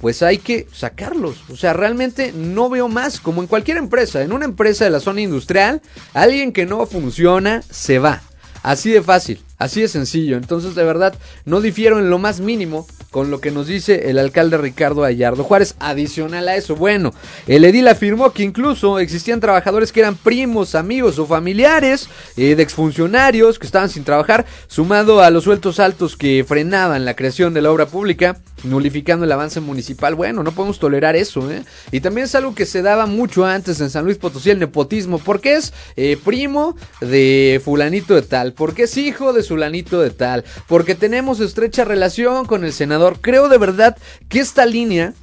pues 0.00 0.22
hay 0.22 0.38
que 0.38 0.66
sacarlos. 0.72 1.44
O 1.50 1.56
sea, 1.56 1.72
realmente 1.72 2.32
no 2.32 2.68
veo 2.68 2.88
más, 2.88 3.20
como 3.20 3.40
en 3.40 3.48
cualquier 3.48 3.78
empresa. 3.78 4.22
En 4.22 4.32
una 4.32 4.44
empresa 4.44 4.84
de 4.84 4.90
la 4.90 5.00
zona 5.00 5.20
industrial, 5.20 5.80
alguien 6.12 6.52
que 6.52 6.66
no 6.66 6.84
funciona 6.86 7.62
se 7.70 7.98
va. 7.98 8.22
Así 8.62 8.90
de 8.90 9.02
fácil, 9.02 9.42
así 9.58 9.80
de 9.80 9.88
sencillo. 9.88 10.36
Entonces, 10.36 10.74
de 10.74 10.84
verdad, 10.84 11.14
no 11.44 11.60
difiero 11.60 11.98
en 11.98 12.10
lo 12.10 12.18
más 12.18 12.40
mínimo 12.40 12.86
con 13.14 13.30
lo 13.30 13.40
que 13.40 13.52
nos 13.52 13.68
dice 13.68 14.10
el 14.10 14.18
alcalde 14.18 14.58
Ricardo 14.58 15.02
Gallardo 15.02 15.44
Juárez. 15.44 15.76
Adicional 15.78 16.48
a 16.48 16.56
eso, 16.56 16.74
bueno, 16.74 17.14
el 17.46 17.64
edil 17.64 17.86
afirmó 17.86 18.32
que 18.32 18.42
incluso 18.42 18.98
existían 18.98 19.38
trabajadores 19.38 19.92
que 19.92 20.00
eran 20.00 20.16
primos, 20.16 20.74
amigos 20.74 21.20
o 21.20 21.26
familiares 21.26 22.08
eh, 22.36 22.56
de 22.56 22.62
exfuncionarios 22.64 23.60
que 23.60 23.66
estaban 23.66 23.88
sin 23.88 24.02
trabajar, 24.02 24.46
sumado 24.66 25.22
a 25.22 25.30
los 25.30 25.44
sueltos 25.44 25.78
altos 25.78 26.16
que 26.16 26.44
frenaban 26.46 27.04
la 27.04 27.14
creación 27.14 27.54
de 27.54 27.62
la 27.62 27.70
obra 27.70 27.86
pública, 27.86 28.36
nulificando 28.64 29.24
el 29.24 29.30
avance 29.30 29.60
municipal. 29.60 30.16
Bueno, 30.16 30.42
no 30.42 30.50
podemos 30.50 30.80
tolerar 30.80 31.14
eso, 31.14 31.48
¿eh? 31.52 31.62
Y 31.92 32.00
también 32.00 32.24
es 32.24 32.34
algo 32.34 32.54
que 32.56 32.66
se 32.66 32.82
daba 32.82 33.06
mucho 33.06 33.44
antes 33.44 33.80
en 33.80 33.90
San 33.90 34.04
Luis 34.04 34.18
Potosí, 34.18 34.50
el 34.50 34.58
nepotismo, 34.58 35.18
porque 35.18 35.54
es 35.54 35.72
eh, 35.96 36.18
primo 36.24 36.76
de 37.00 37.60
fulanito 37.64 38.16
de 38.16 38.22
tal, 38.22 38.54
porque 38.54 38.84
es 38.84 38.96
hijo 38.96 39.32
de 39.32 39.43
sulanito 39.44 40.00
de 40.00 40.10
tal, 40.10 40.44
porque 40.66 40.94
tenemos 40.94 41.40
estrecha 41.40 41.84
relación 41.84 42.46
con 42.46 42.64
el 42.64 42.72
senador. 42.72 43.20
Creo 43.20 43.48
de 43.48 43.58
verdad 43.58 43.96
que 44.28 44.40
esta 44.40 44.66
línea 44.66 45.14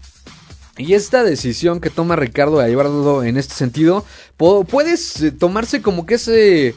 y 0.77 0.93
esta 0.93 1.23
decisión 1.23 1.81
que 1.81 1.89
toma 1.89 2.15
Ricardo 2.15 2.57
Gallardo 2.57 3.23
en 3.23 3.37
este 3.37 3.53
sentido 3.53 4.05
puede 4.37 4.93
eh, 4.93 5.31
tomarse 5.31 5.81
como 5.81 6.05
que 6.05 6.15
es, 6.15 6.27
eh, 6.27 6.73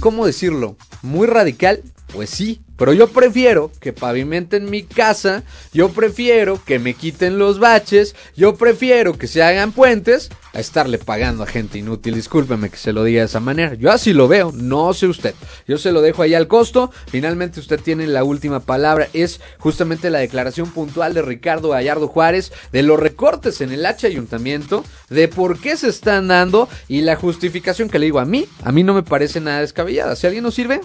¿cómo 0.00 0.26
decirlo? 0.26 0.76
Muy 1.02 1.26
radical. 1.26 1.82
Pues 2.12 2.30
sí, 2.30 2.60
pero 2.82 2.94
yo 2.94 3.06
prefiero 3.06 3.70
que 3.78 3.92
pavimenten 3.92 4.68
mi 4.68 4.82
casa, 4.82 5.44
yo 5.72 5.90
prefiero 5.90 6.60
que 6.64 6.80
me 6.80 6.94
quiten 6.94 7.38
los 7.38 7.60
baches, 7.60 8.16
yo 8.36 8.56
prefiero 8.56 9.16
que 9.16 9.28
se 9.28 9.40
hagan 9.40 9.70
puentes 9.70 10.30
a 10.52 10.58
estarle 10.58 10.98
pagando 10.98 11.44
a 11.44 11.46
gente 11.46 11.78
inútil. 11.78 12.16
Discúlpeme 12.16 12.70
que 12.70 12.76
se 12.76 12.92
lo 12.92 13.04
diga 13.04 13.20
de 13.20 13.26
esa 13.26 13.38
manera. 13.38 13.74
Yo 13.74 13.92
así 13.92 14.12
lo 14.12 14.26
veo, 14.26 14.50
no 14.50 14.92
sé 14.94 15.06
usted. 15.06 15.36
Yo 15.68 15.78
se 15.78 15.92
lo 15.92 16.02
dejo 16.02 16.22
ahí 16.22 16.34
al 16.34 16.48
costo. 16.48 16.90
Finalmente 17.06 17.60
usted 17.60 17.80
tiene 17.80 18.08
la 18.08 18.24
última 18.24 18.58
palabra. 18.58 19.06
Es 19.12 19.40
justamente 19.58 20.10
la 20.10 20.18
declaración 20.18 20.68
puntual 20.72 21.14
de 21.14 21.22
Ricardo 21.22 21.68
Gallardo 21.68 22.08
Juárez 22.08 22.52
de 22.72 22.82
los 22.82 22.98
recortes 22.98 23.60
en 23.60 23.70
el 23.70 23.86
H 23.86 24.08
ayuntamiento, 24.08 24.84
de 25.08 25.28
por 25.28 25.60
qué 25.60 25.76
se 25.76 25.88
están 25.88 26.26
dando 26.26 26.68
y 26.88 27.02
la 27.02 27.14
justificación 27.14 27.88
que 27.88 28.00
le 28.00 28.06
digo 28.06 28.18
a 28.18 28.24
mí, 28.24 28.46
a 28.64 28.72
mí 28.72 28.82
no 28.82 28.92
me 28.92 29.04
parece 29.04 29.40
nada 29.40 29.60
descabellada. 29.60 30.16
Si 30.16 30.26
alguien 30.26 30.42
no 30.42 30.50
sirve, 30.50 30.80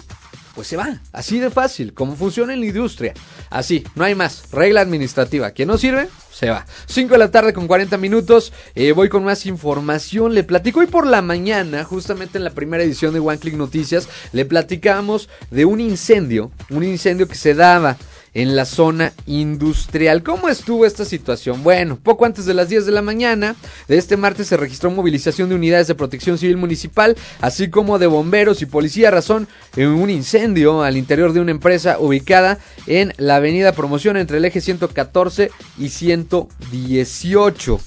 pues 0.58 0.66
se 0.66 0.76
va. 0.76 0.98
Así 1.12 1.38
de 1.38 1.50
fácil, 1.50 1.94
como 1.94 2.16
funciona 2.16 2.52
en 2.52 2.58
la 2.58 2.66
industria. 2.66 3.14
Así, 3.48 3.84
no 3.94 4.02
hay 4.02 4.16
más. 4.16 4.50
Regla 4.50 4.80
administrativa. 4.80 5.52
Quien 5.52 5.68
no 5.68 5.78
sirve, 5.78 6.08
se 6.32 6.50
va. 6.50 6.66
5 6.86 7.12
de 7.12 7.18
la 7.18 7.30
tarde 7.30 7.52
con 7.52 7.68
40 7.68 7.96
minutos. 7.96 8.52
eh, 8.74 8.90
voy 8.90 9.08
con 9.08 9.22
más 9.22 9.46
información. 9.46 10.34
Le 10.34 10.42
platico 10.42 10.80
hoy 10.80 10.88
por 10.88 11.06
la 11.06 11.22
mañana, 11.22 11.84
justamente 11.84 12.38
en 12.38 12.44
la 12.44 12.50
primera 12.50 12.82
edición 12.82 13.14
de 13.14 13.20
One 13.20 13.38
Click 13.38 13.54
Noticias, 13.54 14.08
le 14.32 14.44
platicamos 14.46 15.28
de 15.52 15.64
un 15.64 15.80
incendio. 15.80 16.50
Un 16.70 16.82
incendio 16.82 17.28
que 17.28 17.36
se 17.36 17.54
daba 17.54 17.96
en 18.38 18.54
la 18.54 18.64
zona 18.64 19.12
industrial. 19.26 20.22
¿Cómo 20.22 20.48
estuvo 20.48 20.86
esta 20.86 21.04
situación? 21.04 21.64
Bueno, 21.64 21.98
poco 22.00 22.24
antes 22.24 22.46
de 22.46 22.54
las 22.54 22.68
10 22.68 22.86
de 22.86 22.92
la 22.92 23.02
mañana 23.02 23.56
de 23.88 23.98
este 23.98 24.16
martes 24.16 24.46
se 24.46 24.56
registró 24.56 24.92
movilización 24.92 25.48
de 25.48 25.56
unidades 25.56 25.88
de 25.88 25.96
protección 25.96 26.38
civil 26.38 26.56
municipal, 26.56 27.16
así 27.40 27.68
como 27.68 27.98
de 27.98 28.06
bomberos 28.06 28.62
y 28.62 28.66
policía, 28.66 29.10
razón 29.10 29.48
en 29.74 29.88
un 29.88 30.08
incendio 30.08 30.84
al 30.84 30.96
interior 30.96 31.32
de 31.32 31.40
una 31.40 31.50
empresa 31.50 31.98
ubicada 31.98 32.60
en 32.86 33.12
la 33.16 33.36
avenida 33.36 33.72
Promoción 33.72 34.16
entre 34.16 34.38
el 34.38 34.44
eje 34.44 34.60
114 34.60 35.50
y 35.76 35.88
118. 35.88 37.80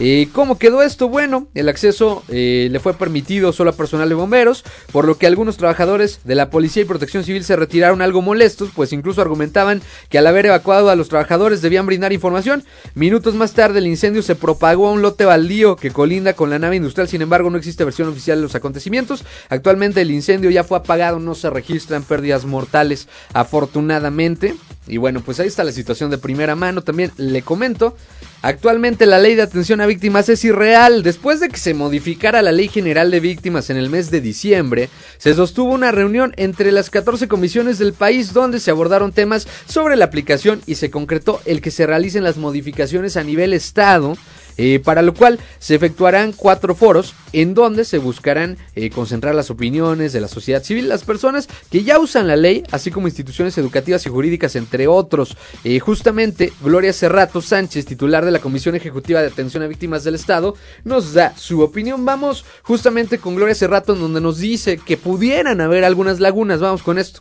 Eh, 0.00 0.28
¿Cómo 0.32 0.58
quedó 0.58 0.82
esto? 0.82 1.08
Bueno, 1.08 1.48
el 1.54 1.68
acceso 1.68 2.22
eh, 2.28 2.68
le 2.70 2.78
fue 2.78 2.94
permitido 2.94 3.52
solo 3.52 3.70
a 3.70 3.72
personal 3.72 4.08
de 4.08 4.14
bomberos, 4.14 4.64
por 4.92 5.04
lo 5.04 5.18
que 5.18 5.26
algunos 5.26 5.56
trabajadores 5.56 6.20
de 6.22 6.36
la 6.36 6.50
policía 6.50 6.82
y 6.82 6.86
protección 6.86 7.24
civil 7.24 7.42
se 7.42 7.56
retiraron 7.56 8.00
algo 8.00 8.22
molestos, 8.22 8.70
pues 8.74 8.92
incluso 8.92 9.20
argumentaban 9.20 9.82
que 10.08 10.18
al 10.18 10.26
haber 10.28 10.46
evacuado 10.46 10.90
a 10.90 10.96
los 10.96 11.08
trabajadores 11.08 11.62
debían 11.62 11.86
brindar 11.86 12.12
información. 12.12 12.62
Minutos 12.94 13.34
más 13.34 13.54
tarde 13.54 13.80
el 13.80 13.88
incendio 13.88 14.22
se 14.22 14.36
propagó 14.36 14.86
a 14.86 14.92
un 14.92 15.02
lote 15.02 15.24
baldío 15.24 15.74
que 15.74 15.90
colinda 15.90 16.34
con 16.34 16.50
la 16.50 16.60
nave 16.60 16.76
industrial, 16.76 17.08
sin 17.08 17.22
embargo 17.22 17.50
no 17.50 17.58
existe 17.58 17.84
versión 17.84 18.08
oficial 18.08 18.38
de 18.38 18.42
los 18.42 18.54
acontecimientos. 18.54 19.24
Actualmente 19.48 20.00
el 20.00 20.12
incendio 20.12 20.50
ya 20.50 20.62
fue 20.62 20.78
apagado, 20.78 21.18
no 21.18 21.34
se 21.34 21.50
registran 21.50 22.04
pérdidas 22.04 22.44
mortales 22.44 23.08
afortunadamente. 23.32 24.54
Y 24.88 24.96
bueno, 24.96 25.20
pues 25.20 25.40
ahí 25.40 25.48
está 25.48 25.64
la 25.64 25.72
situación 25.72 26.10
de 26.10 26.18
primera 26.18 26.54
mano. 26.54 26.82
También 26.82 27.12
le 27.16 27.42
comento 27.42 27.96
Actualmente 28.40 29.04
la 29.06 29.18
ley 29.18 29.34
de 29.34 29.42
atención 29.42 29.80
a 29.80 29.86
víctimas 29.86 30.28
es 30.28 30.44
irreal. 30.44 31.02
Después 31.02 31.40
de 31.40 31.48
que 31.48 31.56
se 31.56 31.74
modificara 31.74 32.40
la 32.40 32.52
ley 32.52 32.68
general 32.68 33.10
de 33.10 33.18
víctimas 33.18 33.68
en 33.68 33.76
el 33.76 33.90
mes 33.90 34.12
de 34.12 34.20
diciembre, 34.20 34.90
se 35.18 35.34
sostuvo 35.34 35.72
una 35.72 35.90
reunión 35.90 36.34
entre 36.36 36.70
las 36.70 36.88
14 36.88 37.26
comisiones 37.26 37.78
del 37.78 37.94
país 37.94 38.32
donde 38.32 38.60
se 38.60 38.70
abordaron 38.70 39.10
temas 39.10 39.48
sobre 39.66 39.96
la 39.96 40.04
aplicación 40.04 40.62
y 40.66 40.76
se 40.76 40.88
concretó 40.88 41.40
el 41.46 41.60
que 41.60 41.72
se 41.72 41.84
realicen 41.84 42.22
las 42.22 42.36
modificaciones 42.36 43.16
a 43.16 43.24
nivel 43.24 43.52
estado 43.54 44.16
eh, 44.58 44.80
para 44.80 45.02
lo 45.02 45.14
cual 45.14 45.38
se 45.58 45.74
efectuarán 45.74 46.32
cuatro 46.32 46.74
foros 46.74 47.14
en 47.32 47.54
donde 47.54 47.84
se 47.84 47.98
buscarán 47.98 48.58
eh, 48.74 48.90
concentrar 48.90 49.34
las 49.34 49.50
opiniones 49.50 50.12
de 50.12 50.20
la 50.20 50.28
sociedad 50.28 50.62
civil, 50.62 50.88
las 50.88 51.04
personas 51.04 51.48
que 51.70 51.84
ya 51.84 51.98
usan 51.98 52.26
la 52.26 52.36
ley, 52.36 52.64
así 52.70 52.90
como 52.90 53.06
instituciones 53.06 53.56
educativas 53.58 54.04
y 54.06 54.10
jurídicas, 54.10 54.56
entre 54.56 54.88
otros. 54.88 55.36
Eh, 55.64 55.78
justamente, 55.78 56.52
Gloria 56.60 56.92
Cerrato 56.92 57.40
Sánchez, 57.40 57.86
titular 57.86 58.24
de 58.24 58.30
la 58.30 58.40
Comisión 58.40 58.74
Ejecutiva 58.74 59.20
de 59.20 59.28
Atención 59.28 59.62
a 59.62 59.66
Víctimas 59.68 60.04
del 60.04 60.14
Estado, 60.14 60.54
nos 60.84 61.14
da 61.14 61.36
su 61.36 61.60
opinión. 61.60 62.04
Vamos 62.04 62.44
justamente 62.62 63.18
con 63.18 63.36
Gloria 63.36 63.54
Cerrato, 63.54 63.94
en 63.94 64.00
donde 64.00 64.20
nos 64.20 64.38
dice 64.38 64.78
que 64.78 64.96
pudieran 64.96 65.60
haber 65.60 65.84
algunas 65.84 66.20
lagunas. 66.20 66.60
Vamos 66.60 66.82
con 66.82 66.98
esto. 66.98 67.20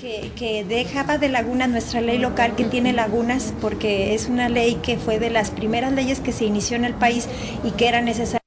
Que, 0.00 0.64
dejaba 0.66 1.18
de 1.18 1.28
laguna 1.28 1.66
nuestra 1.66 2.00
ley 2.00 2.16
local 2.16 2.56
que 2.56 2.64
tiene 2.64 2.94
lagunas 2.94 3.52
porque 3.60 4.14
es 4.14 4.28
una 4.28 4.48
ley 4.48 4.76
que 4.82 4.96
fue 4.96 5.18
de 5.18 5.28
las 5.28 5.50
primeras 5.50 5.92
leyes 5.92 6.20
que 6.20 6.32
se 6.32 6.46
inició 6.46 6.76
en 6.76 6.86
el 6.86 6.94
país 6.94 7.28
y 7.64 7.72
que 7.72 7.86
era 7.86 8.00
necesaria. 8.00 8.40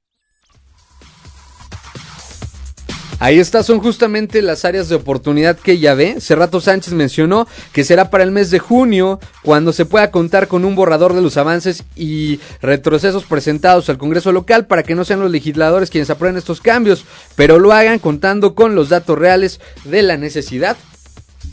Ahí 3.20 3.38
está, 3.38 3.62
son 3.62 3.78
justamente 3.78 4.42
las 4.42 4.64
áreas 4.64 4.88
de 4.88 4.96
oportunidad 4.96 5.56
que 5.56 5.72
ella 5.72 5.94
ve. 5.94 6.20
Cerrato 6.20 6.60
Sánchez 6.60 6.92
mencionó 6.92 7.46
que 7.72 7.84
será 7.84 8.10
para 8.10 8.24
el 8.24 8.32
mes 8.32 8.50
de 8.50 8.58
junio 8.58 9.20
cuando 9.44 9.72
se 9.72 9.86
pueda 9.86 10.10
contar 10.10 10.48
con 10.48 10.64
un 10.64 10.74
borrador 10.74 11.14
de 11.14 11.22
los 11.22 11.36
avances 11.36 11.84
y 11.94 12.40
retrocesos 12.62 13.24
presentados 13.24 13.88
al 13.88 13.98
Congreso 13.98 14.32
local 14.32 14.66
para 14.66 14.82
que 14.82 14.96
no 14.96 15.04
sean 15.04 15.20
los 15.20 15.30
legisladores 15.30 15.90
quienes 15.90 16.10
aprueben 16.10 16.36
estos 16.36 16.60
cambios, 16.60 17.04
pero 17.36 17.60
lo 17.60 17.72
hagan 17.72 18.00
contando 18.00 18.56
con 18.56 18.74
los 18.74 18.88
datos 18.88 19.16
reales 19.16 19.60
de 19.84 20.02
la 20.02 20.16
necesidad 20.16 20.76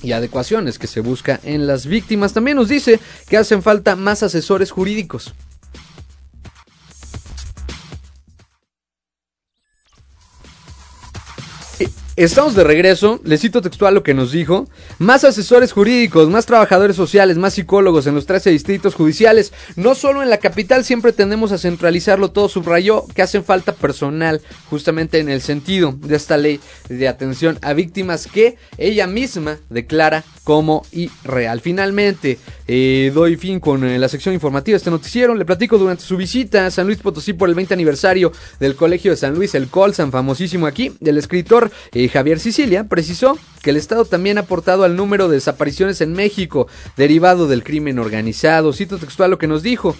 y 0.03 0.11
adecuaciones 0.11 0.79
que 0.79 0.87
se 0.87 1.01
busca 1.01 1.39
en 1.43 1.67
las 1.67 1.85
víctimas. 1.85 2.33
También 2.33 2.57
nos 2.57 2.69
dice 2.69 2.99
que 3.27 3.37
hacen 3.37 3.61
falta 3.61 3.95
más 3.95 4.23
asesores 4.23 4.71
jurídicos. 4.71 5.33
Estamos 12.17 12.55
de 12.55 12.65
regreso, 12.65 13.21
le 13.23 13.37
cito 13.37 13.61
textual 13.61 13.93
lo 13.93 14.03
que 14.03 14.13
nos 14.13 14.33
dijo. 14.33 14.67
Más 14.99 15.23
asesores 15.23 15.71
jurídicos, 15.71 16.29
más 16.29 16.45
trabajadores 16.45 16.97
sociales, 16.97 17.37
más 17.37 17.53
psicólogos 17.53 18.05
en 18.05 18.15
los 18.15 18.25
13 18.25 18.49
distritos 18.49 18.95
judiciales. 18.95 19.53
No 19.77 19.95
solo 19.95 20.21
en 20.21 20.29
la 20.29 20.37
capital, 20.37 20.83
siempre 20.83 21.13
tendemos 21.13 21.53
a 21.53 21.57
centralizarlo 21.57 22.31
todo. 22.31 22.49
Subrayó 22.49 23.05
que 23.15 23.21
hacen 23.21 23.45
falta 23.45 23.71
personal, 23.71 24.41
justamente 24.69 25.19
en 25.19 25.29
el 25.29 25.39
sentido 25.39 25.93
de 25.97 26.17
esta 26.17 26.35
ley 26.35 26.59
de 26.89 27.07
atención 27.07 27.57
a 27.61 27.71
víctimas 27.71 28.27
que 28.27 28.57
ella 28.77 29.07
misma 29.07 29.59
declara 29.69 30.25
como 30.43 30.85
irreal. 30.91 31.61
Finalmente, 31.61 32.39
eh, 32.67 33.11
doy 33.13 33.37
fin 33.37 33.61
con 33.61 33.85
eh, 33.85 33.97
la 33.97 34.09
sección 34.09 34.33
informativa 34.33 34.73
de 34.73 34.77
este 34.77 34.91
noticiero. 34.91 35.33
Le 35.33 35.45
platico 35.45 35.77
durante 35.77 36.03
su 36.03 36.17
visita 36.17 36.65
a 36.65 36.71
San 36.71 36.87
Luis 36.87 36.99
Potosí 36.99 37.31
por 37.31 37.47
el 37.47 37.55
20 37.55 37.73
aniversario 37.73 38.33
del 38.59 38.75
Colegio 38.75 39.11
de 39.11 39.17
San 39.17 39.33
Luis, 39.33 39.55
el 39.55 39.67
Colsan, 39.67 40.11
famosísimo 40.11 40.67
aquí, 40.67 40.91
del 40.99 41.17
escritor 41.17 41.71
Javier 42.09 42.39
Sicilia, 42.39 42.85
precisó 42.85 43.37
que 43.61 43.69
el 43.69 43.77
Estado 43.77 44.05
también 44.05 44.37
ha 44.37 44.41
aportado 44.41 44.83
al 44.83 44.95
número 44.95 45.27
de 45.27 45.35
desapariciones 45.35 46.01
en 46.01 46.13
México 46.13 46.67
derivado 46.97 47.47
del 47.47 47.63
crimen 47.63 47.99
organizado. 47.99 48.73
Cito 48.73 48.97
textual 48.97 49.31
lo 49.31 49.37
que 49.37 49.47
nos 49.47 49.63
dijo. 49.63 49.95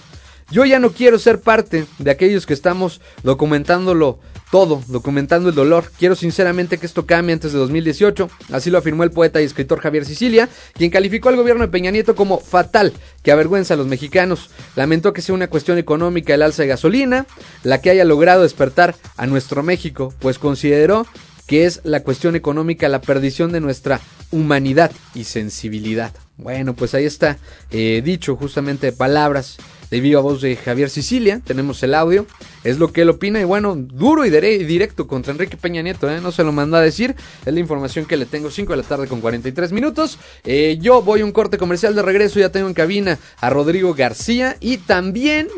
Yo 0.52 0.66
ya 0.66 0.80
no 0.80 0.92
quiero 0.92 1.18
ser 1.18 1.40
parte 1.40 1.86
de 1.98 2.12
aquellos 2.12 2.46
que 2.46 2.54
estamos 2.54 3.00
documentándolo 3.24 4.20
todo, 4.52 4.84
documentando 4.88 5.48
el 5.48 5.56
dolor. 5.56 5.90
Quiero 5.98 6.14
sinceramente 6.14 6.78
que 6.78 6.86
esto 6.86 7.06
cambie 7.06 7.32
antes 7.32 7.54
de 7.54 7.60
2018. 7.60 8.30
Así 8.52 8.70
lo 8.70 8.78
afirmó 8.78 9.04
el 9.04 9.12
poeta 9.12 9.42
y 9.42 9.46
escritor 9.46 9.80
Javier 9.80 10.06
Sicilia, 10.06 10.50
quien 10.74 10.92
calificó 10.92 11.30
al 11.30 11.38
gobierno 11.38 11.62
de 11.62 11.72
Peña 11.72 11.90
Nieto 11.90 12.16
como 12.16 12.38
fatal, 12.38 12.92
que 13.24 13.32
avergüenza 13.32 13.76
a 13.76 13.78
los 13.78 13.88
mexicanos. 13.88 14.50
Lamentó 14.76 15.14
que 15.14 15.22
sea 15.22 15.34
una 15.34 15.48
cuestión 15.48 15.78
económica 15.78 16.34
el 16.34 16.42
alza 16.42 16.64
de 16.64 16.68
gasolina, 16.68 17.26
la 17.64 17.80
que 17.80 17.90
haya 17.90 18.04
logrado 18.04 18.44
despertar 18.44 18.96
a 19.16 19.28
nuestro 19.28 19.64
México, 19.64 20.14
pues 20.20 20.38
consideró 20.38 21.08
que 21.52 21.66
es 21.66 21.82
la 21.84 22.02
cuestión 22.02 22.38
económica, 22.38 22.88
la 22.88 23.02
perdición 23.02 23.52
de 23.52 23.60
nuestra 23.60 24.00
humanidad 24.32 24.90
y 25.14 25.26
sensibilidad. 25.26 26.14
Bueno, 26.38 26.78
pues 26.78 26.94
ahí 26.94 27.04
está 27.04 27.40
eh, 27.72 28.02
dicho 28.06 28.38
justamente 28.38 28.94
palabras 28.94 29.58
de 29.90 30.00
viva 30.00 30.22
voz 30.22 30.42
de 30.42 30.56
Javier 30.56 30.90
Sicilia. 30.90 31.42
Tenemos 31.44 31.84
el 31.84 31.94
audio. 31.94 32.26
Es 32.64 32.80
lo 32.80 32.94
que 32.94 33.02
él 33.02 33.10
opina. 33.10 33.42
Y 33.42 33.44
bueno, 33.44 33.76
duro 33.76 34.26
y 34.26 34.30
directo 34.30 35.08
contra 35.08 35.34
Enrique 35.34 35.58
Peña 35.58 35.82
Nieto. 35.82 36.10
¿eh? 36.10 36.22
No 36.22 36.32
se 36.32 36.46
lo 36.46 36.54
mandó 36.54 36.78
a 36.78 36.82
decir. 36.82 37.18
Es 37.46 37.54
la 37.54 37.60
información 37.60 38.06
que 38.06 38.16
le 38.16 38.26
tengo. 38.26 38.50
5 38.50 38.72
de 38.72 38.78
la 38.78 38.84
tarde 38.84 39.08
con 39.08 39.20
43 39.20 39.74
minutos. 39.74 40.20
Eh, 40.46 40.78
yo 40.80 41.02
voy 41.02 41.20
a 41.20 41.26
un 41.26 41.34
corte 41.34 41.58
comercial 41.58 41.94
de 41.96 42.02
regreso. 42.02 42.40
Ya 42.40 42.48
tengo 42.48 42.70
en 42.70 42.74
cabina 42.74 43.20
a 43.42 43.50
Rodrigo 43.50 43.94
García. 43.94 44.56
Y 44.62 44.78
también 44.78 45.50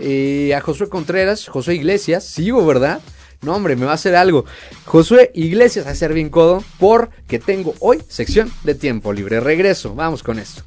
a 0.56 0.60
Josué 0.60 0.90
Contreras. 0.90 1.48
José 1.48 1.76
Iglesias. 1.76 2.24
Sigo, 2.24 2.66
¿verdad? 2.66 3.00
No, 3.44 3.56
hombre, 3.56 3.76
me 3.76 3.86
va 3.86 3.92
a 3.92 3.96
hacer 3.96 4.16
algo. 4.16 4.46
Josué 4.86 5.32
Iglesias 5.36 5.86
a 5.86 5.96
ser 5.96 6.14
bien 6.14 6.30
codo 6.30 6.64
porque 6.80 7.40
tengo 7.40 7.76
hoy 7.80 8.02
sección 8.08 8.52
de 8.64 8.76
tiempo 8.76 9.14
libre. 9.14 9.40
Regreso, 9.40 9.94
vamos 9.96 10.24
con 10.24 10.40
esto. 10.40 10.64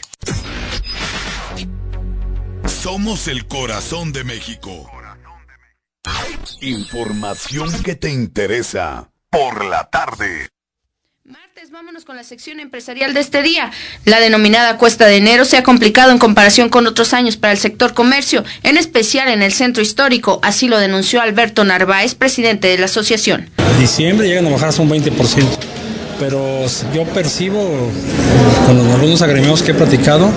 Somos 2.67 3.27
el 3.27 3.47
corazón 3.47 4.13
de 4.13 4.23
México. 4.23 4.87
Información 6.61 7.71
que 7.81 7.95
te 7.95 8.11
interesa 8.11 9.09
por 9.31 9.65
la 9.65 9.89
tarde. 9.89 10.49
Vámonos 11.71 12.05
con 12.05 12.15
la 12.15 12.23
sección 12.23 12.61
empresarial 12.61 13.13
de 13.13 13.19
este 13.19 13.41
día. 13.41 13.71
La 14.05 14.21
denominada 14.21 14.77
cuesta 14.77 15.05
de 15.05 15.17
enero 15.17 15.43
se 15.43 15.57
ha 15.57 15.63
complicado 15.63 16.11
en 16.11 16.17
comparación 16.17 16.69
con 16.69 16.87
otros 16.87 17.13
años 17.13 17.35
para 17.35 17.51
el 17.51 17.59
sector 17.59 17.93
comercio, 17.93 18.45
en 18.63 18.77
especial 18.77 19.27
en 19.27 19.41
el 19.41 19.51
centro 19.51 19.83
histórico. 19.83 20.39
Así 20.43 20.69
lo 20.69 20.77
denunció 20.77 21.19
Alberto 21.19 21.65
Narváez, 21.65 22.15
presidente 22.15 22.69
de 22.69 22.77
la 22.77 22.85
asociación. 22.85 23.49
diciembre 23.79 24.27
llegan 24.27 24.47
a 24.47 24.51
bajar 24.51 24.69
hasta 24.69 24.81
un 24.81 24.89
20%. 24.89 25.86
Pero 26.19 26.65
yo 26.93 27.05
percibo 27.05 27.91
con 28.65 28.91
algunos 28.91 29.21
agremiados 29.21 29.61
que 29.61 29.71
he 29.71 29.75
platicado 29.75 30.29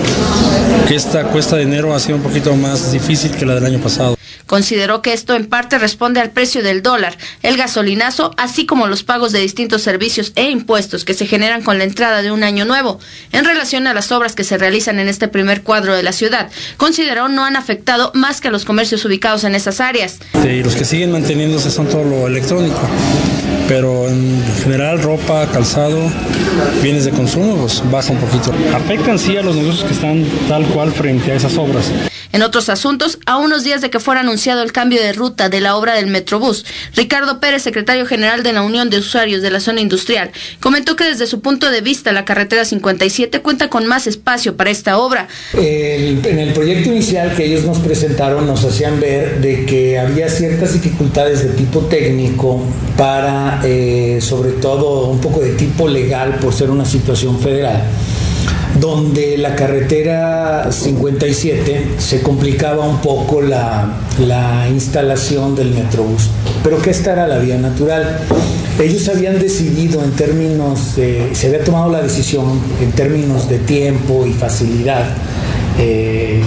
que 0.87 0.95
esta 0.95 1.23
cuesta 1.25 1.55
de 1.55 1.63
enero 1.63 1.93
ha 1.93 1.99
sido 1.99 2.17
un 2.17 2.23
poquito 2.23 2.55
más 2.55 2.91
difícil 2.91 3.31
que 3.31 3.45
la 3.45 3.55
del 3.55 3.65
año 3.65 3.79
pasado. 3.79 4.17
Consideró 4.45 5.01
que 5.01 5.13
esto 5.13 5.33
en 5.33 5.47
parte 5.47 5.79
responde 5.79 6.19
al 6.19 6.31
precio 6.31 6.61
del 6.61 6.81
dólar, 6.81 7.17
el 7.41 7.55
gasolinazo, 7.55 8.33
así 8.37 8.65
como 8.65 8.87
los 8.87 9.01
pagos 9.01 9.31
de 9.31 9.39
distintos 9.39 9.81
servicios 9.81 10.33
e 10.35 10.49
impuestos 10.49 11.05
que 11.05 11.13
se 11.13 11.25
generan 11.25 11.63
con 11.63 11.77
la 11.77 11.85
entrada 11.85 12.21
de 12.21 12.31
un 12.31 12.43
año 12.43 12.65
nuevo. 12.65 12.99
En 13.31 13.45
relación 13.45 13.87
a 13.87 13.93
las 13.93 14.11
obras 14.11 14.35
que 14.35 14.43
se 14.43 14.57
realizan 14.57 14.99
en 14.99 15.07
este 15.07 15.29
primer 15.29 15.63
cuadro 15.63 15.95
de 15.95 16.03
la 16.03 16.11
ciudad, 16.11 16.49
consideró 16.75 17.29
no 17.29 17.45
han 17.45 17.55
afectado 17.55 18.11
más 18.13 18.41
que 18.41 18.49
a 18.49 18.51
los 18.51 18.65
comercios 18.65 19.05
ubicados 19.05 19.45
en 19.45 19.55
esas 19.55 19.79
áreas. 19.79 20.19
Y 20.43 20.63
los 20.63 20.75
que 20.75 20.83
siguen 20.83 21.13
manteniéndose 21.13 21.71
son 21.71 21.87
todo 21.87 22.03
lo 22.03 22.27
electrónico. 22.27 22.81
Pero 23.67 24.09
en 24.09 24.43
general 24.63 25.01
ropa, 25.01 25.47
calzado, 25.47 25.99
bienes 26.81 27.05
de 27.05 27.11
consumo, 27.11 27.55
pues 27.57 27.81
baja 27.89 28.11
un 28.11 28.19
poquito. 28.19 28.51
Afectan 28.75 29.17
sí 29.17 29.37
a 29.37 29.41
los 29.41 29.55
negocios 29.55 29.85
que 29.85 29.93
están 29.93 30.25
tal 30.47 30.65
cual 30.67 30.91
frente 30.91 31.31
a 31.31 31.35
esas 31.35 31.57
obras. 31.57 31.91
En 32.31 32.43
otros 32.43 32.69
asuntos, 32.69 33.19
a 33.25 33.37
unos 33.37 33.63
días 33.63 33.81
de 33.81 33.89
que 33.89 33.99
fuera 33.99 34.21
anunciado 34.21 34.63
el 34.63 34.71
cambio 34.71 35.01
de 35.01 35.13
ruta 35.13 35.49
de 35.49 35.61
la 35.61 35.75
obra 35.75 35.95
del 35.95 36.07
Metrobús, 36.07 36.65
Ricardo 36.95 37.39
Pérez, 37.39 37.63
secretario 37.63 38.05
general 38.05 38.43
de 38.43 38.53
la 38.53 38.61
Unión 38.61 38.89
de 38.89 38.99
Usuarios 38.99 39.41
de 39.41 39.51
la 39.51 39.59
Zona 39.59 39.81
Industrial, 39.81 40.31
comentó 40.59 40.95
que 40.95 41.03
desde 41.03 41.27
su 41.27 41.41
punto 41.41 41.69
de 41.69 41.81
vista 41.81 42.11
la 42.11 42.25
carretera 42.25 42.65
57 42.65 43.41
cuenta 43.41 43.69
con 43.69 43.85
más 43.87 44.07
espacio 44.07 44.55
para 44.55 44.69
esta 44.69 44.97
obra. 44.97 45.27
En 45.53 46.39
el 46.39 46.53
proyecto 46.53 46.89
inicial 46.89 47.35
que 47.35 47.45
ellos 47.45 47.65
nos 47.65 47.79
presentaron 47.79 48.47
nos 48.47 48.63
hacían 48.63 48.99
ver 48.99 49.41
de 49.41 49.65
que 49.65 49.99
había 49.99 50.29
ciertas 50.29 50.73
dificultades 50.73 51.43
de 51.43 51.49
tipo 51.49 51.79
técnico 51.81 52.61
para, 52.97 53.61
eh, 53.63 54.19
sobre 54.21 54.51
todo, 54.53 55.07
un 55.07 55.19
poco 55.19 55.41
de 55.41 55.51
tipo 55.51 55.87
legal 55.87 56.37
por 56.39 56.53
ser 56.53 56.69
una 56.69 56.85
situación 56.85 57.39
federal 57.39 57.83
donde 58.79 59.37
la 59.37 59.55
carretera 59.55 60.71
57 60.71 61.95
se 61.97 62.21
complicaba 62.21 62.87
un 62.87 62.99
poco 63.01 63.41
la, 63.41 63.97
la 64.25 64.67
instalación 64.69 65.55
del 65.55 65.71
Metrobús, 65.71 66.29
pero 66.63 66.81
que 66.81 66.89
esta 66.89 67.13
era 67.13 67.27
la 67.27 67.39
vía 67.39 67.57
natural. 67.57 68.19
Ellos 68.79 69.07
habían 69.09 69.39
decidido 69.39 70.03
en 70.03 70.11
términos 70.11 70.95
de, 70.95 71.29
se 71.33 71.47
había 71.47 71.63
tomado 71.63 71.91
la 71.91 72.01
decisión 72.01 72.59
en 72.81 72.91
términos 72.93 73.49
de 73.49 73.59
tiempo 73.59 74.25
y 74.25 74.33
facilidad 74.33 75.03
eh, 75.79 76.41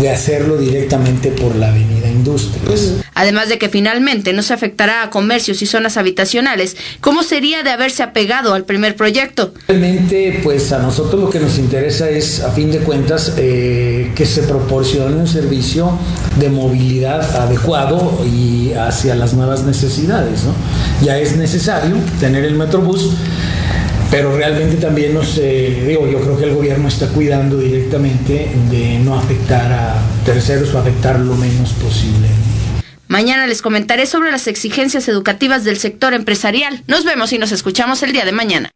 de 0.00 0.10
hacerlo 0.10 0.56
directamente 0.56 1.30
por 1.30 1.54
la 1.56 1.68
avenida 1.68 2.08
Industrias. 2.08 2.94
Además 3.14 3.48
de 3.48 3.58
que 3.58 3.68
finalmente 3.68 4.32
no 4.32 4.42
se 4.42 4.54
afectará 4.54 5.02
a 5.02 5.10
comercios 5.10 5.62
y 5.62 5.66
zonas 5.66 5.96
habitacionales, 5.96 6.76
¿cómo 7.00 7.22
sería 7.22 7.62
de 7.62 7.70
haberse 7.70 8.02
apegado 8.02 8.54
al 8.54 8.64
primer 8.64 8.96
proyecto? 8.96 9.52
Realmente, 9.68 10.40
pues 10.42 10.72
a 10.72 10.78
nosotros 10.78 11.20
lo 11.20 11.30
que 11.30 11.38
nos 11.38 11.58
interesa 11.58 12.08
es, 12.10 12.40
a 12.40 12.50
fin 12.50 12.70
de 12.72 12.78
cuentas, 12.78 13.34
eh, 13.36 14.10
que 14.14 14.26
se 14.26 14.42
proporcione 14.42 15.16
un 15.16 15.28
servicio 15.28 15.98
de 16.38 16.48
movilidad 16.48 17.22
adecuado 17.36 18.20
y 18.26 18.72
hacia 18.72 19.14
las 19.14 19.34
nuevas 19.34 19.64
necesidades. 19.64 20.44
¿no? 20.44 20.54
Ya 21.04 21.18
es 21.18 21.36
necesario 21.36 21.96
tener 22.20 22.44
el 22.44 22.54
Metrobús, 22.54 23.10
pero 24.10 24.36
realmente 24.36 24.76
también 24.76 25.14
nos, 25.14 25.38
eh, 25.38 25.84
digo, 25.86 26.06
yo 26.08 26.20
creo 26.20 26.38
que 26.38 26.44
el 26.44 26.54
gobierno 26.54 26.88
está 26.88 27.08
cuidando 27.08 27.58
directamente 27.58 28.50
de 28.70 28.98
no 29.00 29.16
afectar 29.16 29.72
a 29.72 29.96
terceros 30.24 30.72
o 30.74 30.78
afectar 30.78 31.18
lo 31.20 31.34
menos 31.34 31.72
posible. 31.72 32.28
Mañana 33.08 33.46
les 33.46 33.62
comentaré 33.62 34.06
sobre 34.06 34.30
las 34.30 34.46
exigencias 34.46 35.08
educativas 35.08 35.64
del 35.64 35.78
sector 35.78 36.14
empresarial. 36.14 36.82
Nos 36.86 37.04
vemos 37.04 37.32
y 37.32 37.38
nos 37.38 37.52
escuchamos 37.52 38.02
el 38.02 38.12
día 38.12 38.24
de 38.24 38.32
mañana. 38.32 38.70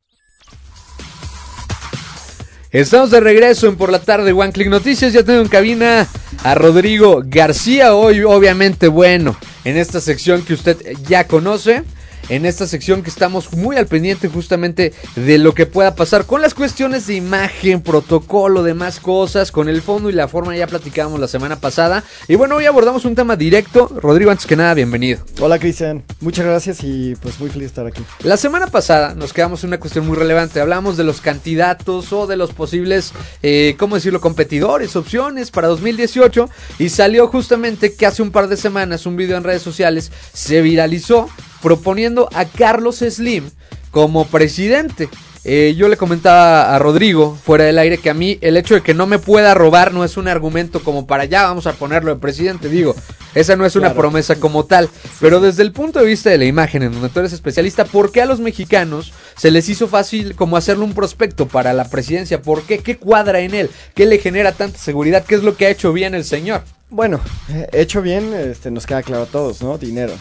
Estamos 2.70 3.11
de 3.11 3.20
regreso 3.20 3.66
en 3.66 3.76
Por 3.76 3.91
la 3.91 3.99
Tarde 3.99 4.33
One 4.33 4.53
Click 4.53 4.68
Noticias. 4.68 5.14
Ya 5.14 5.22
tengo 5.22 5.41
en 5.41 5.49
cabina 5.49 6.07
a 6.45 6.55
Rodrigo 6.55 7.22
García. 7.24 7.95
Hoy, 7.95 8.20
obviamente, 8.20 8.89
bueno, 8.89 9.37
en 9.64 9.79
esta 9.79 10.01
sección 10.01 10.43
que 10.43 10.53
usted 10.53 10.76
ya 11.09 11.26
conoce. 11.26 11.83
En 12.29 12.45
esta 12.45 12.66
sección 12.66 13.03
que 13.03 13.09
estamos 13.09 13.55
muy 13.55 13.76
al 13.76 13.87
pendiente 13.87 14.29
justamente 14.29 14.93
de 15.16 15.39
lo 15.39 15.55
que 15.55 15.64
pueda 15.64 15.95
pasar 15.95 16.26
con 16.26 16.43
las 16.43 16.53
cuestiones 16.53 17.07
de 17.07 17.14
imagen, 17.14 17.81
protocolo, 17.81 18.62
demás 18.62 19.01
cosas, 19.01 19.51
con 19.51 19.66
el 19.70 19.81
fondo 19.81 20.11
y 20.11 20.12
la 20.12 20.29
forma 20.29 20.55
ya 20.55 20.66
platicábamos 20.66 21.20
la 21.20 21.29
semana 21.29 21.57
pasada. 21.57 22.05
Y 22.29 22.35
bueno, 22.35 22.57
hoy 22.57 22.66
abordamos 22.66 23.07
un 23.07 23.14
tema 23.14 23.35
directo. 23.35 23.89
Rodrigo, 23.97 24.31
antes 24.31 24.45
que 24.45 24.57
nada, 24.57 24.74
bienvenido. 24.74 25.20
Hola 25.41 25.59
Cristian, 25.59 26.05
muchas 26.20 26.45
gracias 26.45 26.85
y 26.85 27.14
pues 27.22 27.41
muy 27.41 27.49
feliz 27.49 27.62
de 27.62 27.68
estar 27.68 27.87
aquí. 27.87 28.03
La 28.22 28.37
semana 28.37 28.66
pasada 28.66 29.14
nos 29.14 29.33
quedamos 29.33 29.64
en 29.64 29.68
una 29.68 29.81
cuestión 29.81 30.07
muy 30.07 30.16
relevante. 30.16 30.61
Hablamos 30.61 30.99
de 30.99 31.05
los 31.05 31.22
candidatos 31.22 32.12
o 32.12 32.26
de 32.26 32.37
los 32.37 32.53
posibles, 32.53 33.12
eh, 33.43 33.74
¿cómo 33.79 33.95
decirlo?, 33.95 34.20
competidores, 34.20 34.97
opciones 34.97 35.51
para 35.51 35.68
2018. 35.68 36.51
Y 36.79 36.91
salió 36.91 37.29
justamente 37.29 37.95
que 37.95 38.05
hace 38.05 38.20
un 38.20 38.33
par 38.33 38.49
de 38.49 38.59
semanas 38.59 39.07
un 39.07 39.16
video 39.16 39.39
en 39.39 39.45
redes 39.45 39.62
sociales 39.62 40.12
se 40.35 40.61
viralizó 40.61 41.31
proponiendo 41.63 42.29
a 42.35 42.45
Carlos 42.45 42.99
Slim 42.99 43.51
como 43.91 44.27
presidente. 44.27 45.09
Eh, 45.51 45.75
yo 45.79 45.89
le 45.89 45.97
comentaba 45.97 46.75
a 46.75 46.79
Rodrigo 46.79 47.35
fuera 47.43 47.65
del 47.65 47.79
aire 47.79 47.97
que 47.97 48.11
a 48.11 48.15
mí 48.15 48.37
el 48.43 48.59
hecho 48.59 48.75
de 48.75 48.83
que 48.83 48.93
no 48.93 49.07
me 49.07 49.19
pueda 49.19 49.55
robar 49.55 49.95
no 49.95 50.05
es 50.05 50.19
un 50.19 50.29
argumento 50.29 50.81
como 50.85 51.07
para 51.07 51.25
ya 51.25 51.45
vamos 51.45 51.67
a 51.67 51.73
ponerlo 51.73 52.13
de 52.15 52.21
presidente. 52.21 52.69
Digo, 52.69 52.95
esa 53.35 53.57
no 53.57 53.65
es 53.65 53.75
una 53.75 53.87
Claro. 53.89 54.01
promesa 54.01 54.37
como 54.37 54.67
tal. 54.67 54.91
Pero 55.21 55.41
desde 55.41 55.63
el 55.63 55.73
punto 55.73 56.01
de 56.01 56.05
vista 56.05 56.29
de 56.29 56.37
la 56.37 56.45
imagen, 56.45 56.83
en 56.83 56.93
donde 56.93 57.09
tú 57.09 57.21
eres 57.21 57.33
especialista, 57.33 57.87
¿por 57.87 58.13
qué 58.13 58.21
a 58.21 58.27
los 58.27 58.41
mexicanos 58.41 59.15
se 59.39 59.51
les 59.51 59.71
hizo 59.71 59.89
fácil 59.89 60.35
como 60.37 60.59
hacerle 60.59 60.85
un 60.85 60.93
prospecto 60.93 61.49
para 61.49 61.73
la 61.73 61.89
presidencia? 61.89 62.43
¿Por 62.43 62.65
qué? 62.65 62.81
¿Qué 62.81 62.99
cuadra 62.99 63.41
en 63.41 63.55
él? 63.55 63.71
¿Qué 63.95 64.05
le 64.05 64.19
genera 64.19 64.53
tanta 64.53 64.77
seguridad? 64.79 65.25
¿Qué 65.27 65.35
es 65.35 65.43
lo 65.43 65.57
que 65.57 65.65
ha 65.65 65.71
hecho 65.71 65.95
bien 65.95 66.15
el 66.15 66.25
señor? 66.25 66.61
Bueno, 66.91 67.21
eh, 67.49 67.67
hecho 67.73 68.03
bien, 68.03 68.35
este, 68.35 68.71
nos 68.71 68.85
queda 68.85 69.03
claro 69.03 69.23
a 69.23 69.27
todos, 69.27 69.63
¿no? 69.63 69.79
Dinero. 69.79 70.13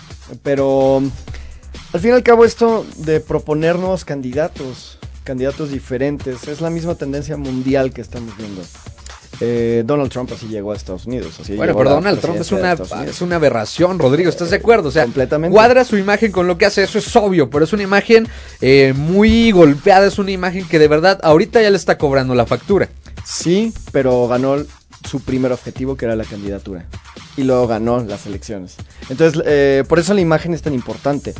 Pero 0.41 1.01
al 1.91 1.99
fin 1.99 2.11
y 2.11 2.13
al 2.13 2.23
cabo 2.23 2.45
esto 2.45 2.85
de 2.97 3.19
proponer 3.19 3.77
nuevos 3.77 4.05
candidatos, 4.05 4.96
candidatos 5.27 5.71
diferentes, 5.71 6.47
es 6.47 6.61
la 6.61 6.69
misma 6.69 6.95
tendencia 6.95 7.35
mundial 7.35 7.91
que 7.91 7.99
estamos 7.99 8.35
viendo. 8.37 8.61
Eh, 9.41 9.83
Donald 9.85 10.09
Trump 10.09 10.31
así 10.33 10.47
llegó 10.47 10.71
a 10.71 10.75
Estados 10.77 11.05
Unidos. 11.05 11.37
Así 11.41 11.57
Bueno, 11.57 11.75
pero 11.75 11.89
Donald 11.89 12.21
Trump 12.21 12.39
es 12.39 12.49
una, 12.53 12.77
es 13.05 13.21
una 13.21 13.35
aberración, 13.35 13.99
Rodrigo. 13.99 14.29
¿Estás 14.29 14.51
de 14.51 14.55
acuerdo? 14.55 14.87
O 14.87 14.91
sea, 14.91 15.03
Completamente. 15.03 15.53
cuadra 15.53 15.83
su 15.83 15.97
imagen 15.97 16.31
con 16.31 16.47
lo 16.47 16.57
que 16.57 16.65
hace. 16.65 16.81
Eso 16.81 16.97
es 16.97 17.13
obvio, 17.17 17.49
pero 17.49 17.65
es 17.65 17.73
una 17.73 17.83
imagen 17.83 18.25
eh, 18.61 18.93
muy 18.95 19.51
golpeada. 19.51 20.07
Es 20.07 20.17
una 20.17 20.31
imagen 20.31 20.65
que 20.65 20.79
de 20.79 20.87
verdad 20.87 21.19
ahorita 21.21 21.61
ya 21.61 21.69
le 21.69 21.77
está 21.77 21.97
cobrando 21.97 22.33
la 22.35 22.45
factura. 22.45 22.87
Sí, 23.25 23.73
pero 23.91 24.29
ganó 24.29 24.63
su 25.07 25.19
primer 25.19 25.51
objetivo 25.51 25.97
que 25.97 26.05
era 26.05 26.15
la 26.15 26.23
candidatura. 26.23 26.85
Y 27.35 27.43
luego 27.43 27.67
ganó 27.67 27.99
las 27.99 28.25
elecciones. 28.25 28.77
Entonces, 29.09 29.43
eh, 29.45 29.83
por 29.89 29.99
eso 29.99 30.13
la 30.13 30.21
imagen 30.21 30.53
es 30.53 30.61
tan 30.61 30.73
importante. 30.73 31.35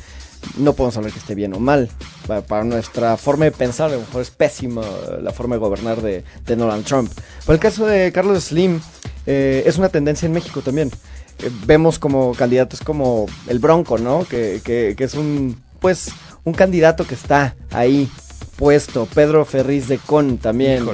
No 0.57 0.73
podemos 0.73 0.97
hablar 0.97 1.11
que 1.13 1.19
esté 1.19 1.35
bien 1.35 1.53
o 1.53 1.59
mal. 1.59 1.89
Pa- 2.27 2.41
Para, 2.41 2.63
nuestra 2.63 3.15
forma 3.17 3.45
de 3.45 3.51
pensar, 3.51 3.89
a 3.89 3.93
lo 3.93 3.99
mejor 4.01 4.21
es 4.21 4.31
pésima 4.31 4.81
eh, 4.81 5.19
la 5.21 5.31
forma 5.31 5.55
de 5.55 5.59
gobernar 5.59 6.01
de, 6.01 6.23
de 6.45 6.55
Donald 6.55 6.85
Trump. 6.85 7.11
Pero 7.45 7.53
el 7.53 7.59
caso 7.59 7.85
de 7.85 8.11
Carlos 8.11 8.43
Slim 8.45 8.79
eh, 9.25 9.63
es 9.65 9.77
una 9.77 9.89
tendencia 9.89 10.25
en 10.25 10.33
México 10.33 10.61
también. 10.61 10.91
Eh, 11.39 11.51
vemos 11.65 11.99
como 11.99 12.33
candidatos 12.33 12.81
como 12.81 13.27
el 13.47 13.59
Bronco, 13.59 13.97
¿no? 13.97 14.25
Que, 14.27 14.61
que- 14.63 14.95
que 14.97 15.03
es 15.03 15.13
un, 15.13 15.61
pues, 15.79 16.09
un 16.43 16.53
candidato 16.53 17.05
que 17.05 17.15
está 17.15 17.55
ahí 17.71 18.09
puesto. 18.55 19.05
Pedro 19.13 19.45
Ferriz 19.45 19.87
de 19.87 19.97
Con 19.99 20.37
también. 20.37 20.85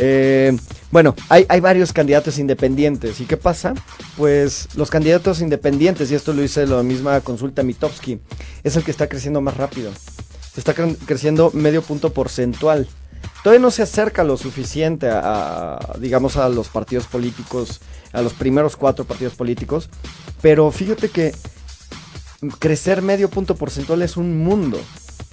Eh, 0.00 0.56
bueno, 0.90 1.14
hay, 1.28 1.46
hay 1.48 1.60
varios 1.60 1.92
candidatos 1.92 2.38
independientes. 2.38 3.20
¿Y 3.20 3.26
qué 3.26 3.36
pasa? 3.36 3.74
Pues 4.16 4.68
los 4.74 4.90
candidatos 4.90 5.40
independientes, 5.40 6.10
y 6.10 6.14
esto 6.14 6.32
lo 6.32 6.42
hice 6.42 6.66
la 6.66 6.82
misma 6.82 7.20
consulta 7.20 7.62
Mitofsky, 7.62 8.18
es 8.64 8.76
el 8.76 8.82
que 8.82 8.90
está 8.90 9.08
creciendo 9.08 9.40
más 9.40 9.56
rápido. 9.56 9.92
Está 10.56 10.74
cre- 10.74 10.96
creciendo 11.06 11.50
medio 11.52 11.82
punto 11.82 12.12
porcentual. 12.12 12.88
Todavía 13.44 13.60
no 13.62 13.70
se 13.70 13.82
acerca 13.82 14.24
lo 14.24 14.36
suficiente 14.36 15.08
a, 15.08 15.76
a, 15.76 15.98
digamos, 15.98 16.36
a 16.36 16.48
los 16.48 16.68
partidos 16.68 17.06
políticos, 17.06 17.80
a 18.12 18.22
los 18.22 18.32
primeros 18.32 18.76
cuatro 18.76 19.04
partidos 19.04 19.34
políticos. 19.34 19.88
Pero 20.42 20.70
fíjate 20.70 21.10
que 21.10 21.34
crecer 22.58 23.02
medio 23.02 23.28
punto 23.28 23.54
porcentual 23.54 24.02
es 24.02 24.16
un 24.16 24.38
mundo. 24.42 24.80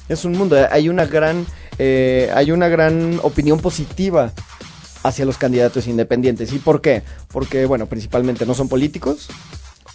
Es 0.09 0.24
un 0.26 0.34
mundo. 0.34 0.55
Hay 0.72 0.88
una 0.88 1.05
gran, 1.05 1.45
eh, 1.80 2.30
hay 2.34 2.51
una 2.51 2.68
gran 2.68 3.20
opinión 3.24 3.59
positiva 3.59 4.32
hacia 5.08 5.26
los 5.26 5.38
candidatos 5.38 5.88
independientes. 5.88 6.53
¿Y 6.53 6.60
por 6.60 6.82
qué? 6.82 7.03
Porque, 7.30 7.66
bueno, 7.66 7.88
principalmente 7.88 8.45
no 8.45 8.53
son 8.53 8.70
políticos 8.70 9.28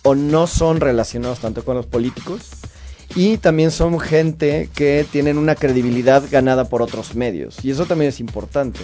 o 0.02 0.14
no 0.14 0.46
son 0.46 0.80
relacionados 0.80 1.40
tanto 1.40 1.64
con 1.64 1.76
los 1.76 1.86
políticos. 1.86 2.50
Y 3.14 3.36
también 3.36 3.70
son 3.70 4.00
gente 4.00 4.70
que 4.74 5.06
tienen 5.10 5.36
una 5.36 5.54
credibilidad 5.54 6.22
ganada 6.30 6.64
por 6.64 6.80
otros 6.80 7.14
medios. 7.14 7.62
Y 7.62 7.70
eso 7.70 7.84
también 7.84 8.08
es 8.08 8.20
importante. 8.20 8.80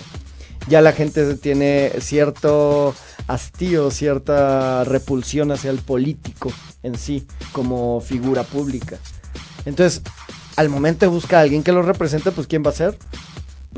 Ya 0.69 0.83
la 0.83 0.93
gente 0.93 1.35
tiene 1.37 1.93
cierto 2.01 2.95
hastío, 3.27 3.91
cierta 3.91 4.85
repulsión 4.85 5.51
hacia 5.51 5.71
el 5.71 5.79
político 5.79 6.53
en 6.83 6.99
sí, 6.99 7.27
como 7.53 8.01
figura 8.03 8.43
pública. 8.43 8.99
Entonces, 9.65 10.03
al 10.57 10.69
momento 10.69 11.07
de 11.07 11.11
buscar 11.11 11.39
a 11.39 11.43
alguien 11.43 11.63
que 11.63 11.73
lo 11.73 11.83
represente, 11.83 12.33
pues 12.33 12.47
¿quién 12.47 12.63
va 12.65 12.71
a 12.71 12.75
ser? 12.75 12.99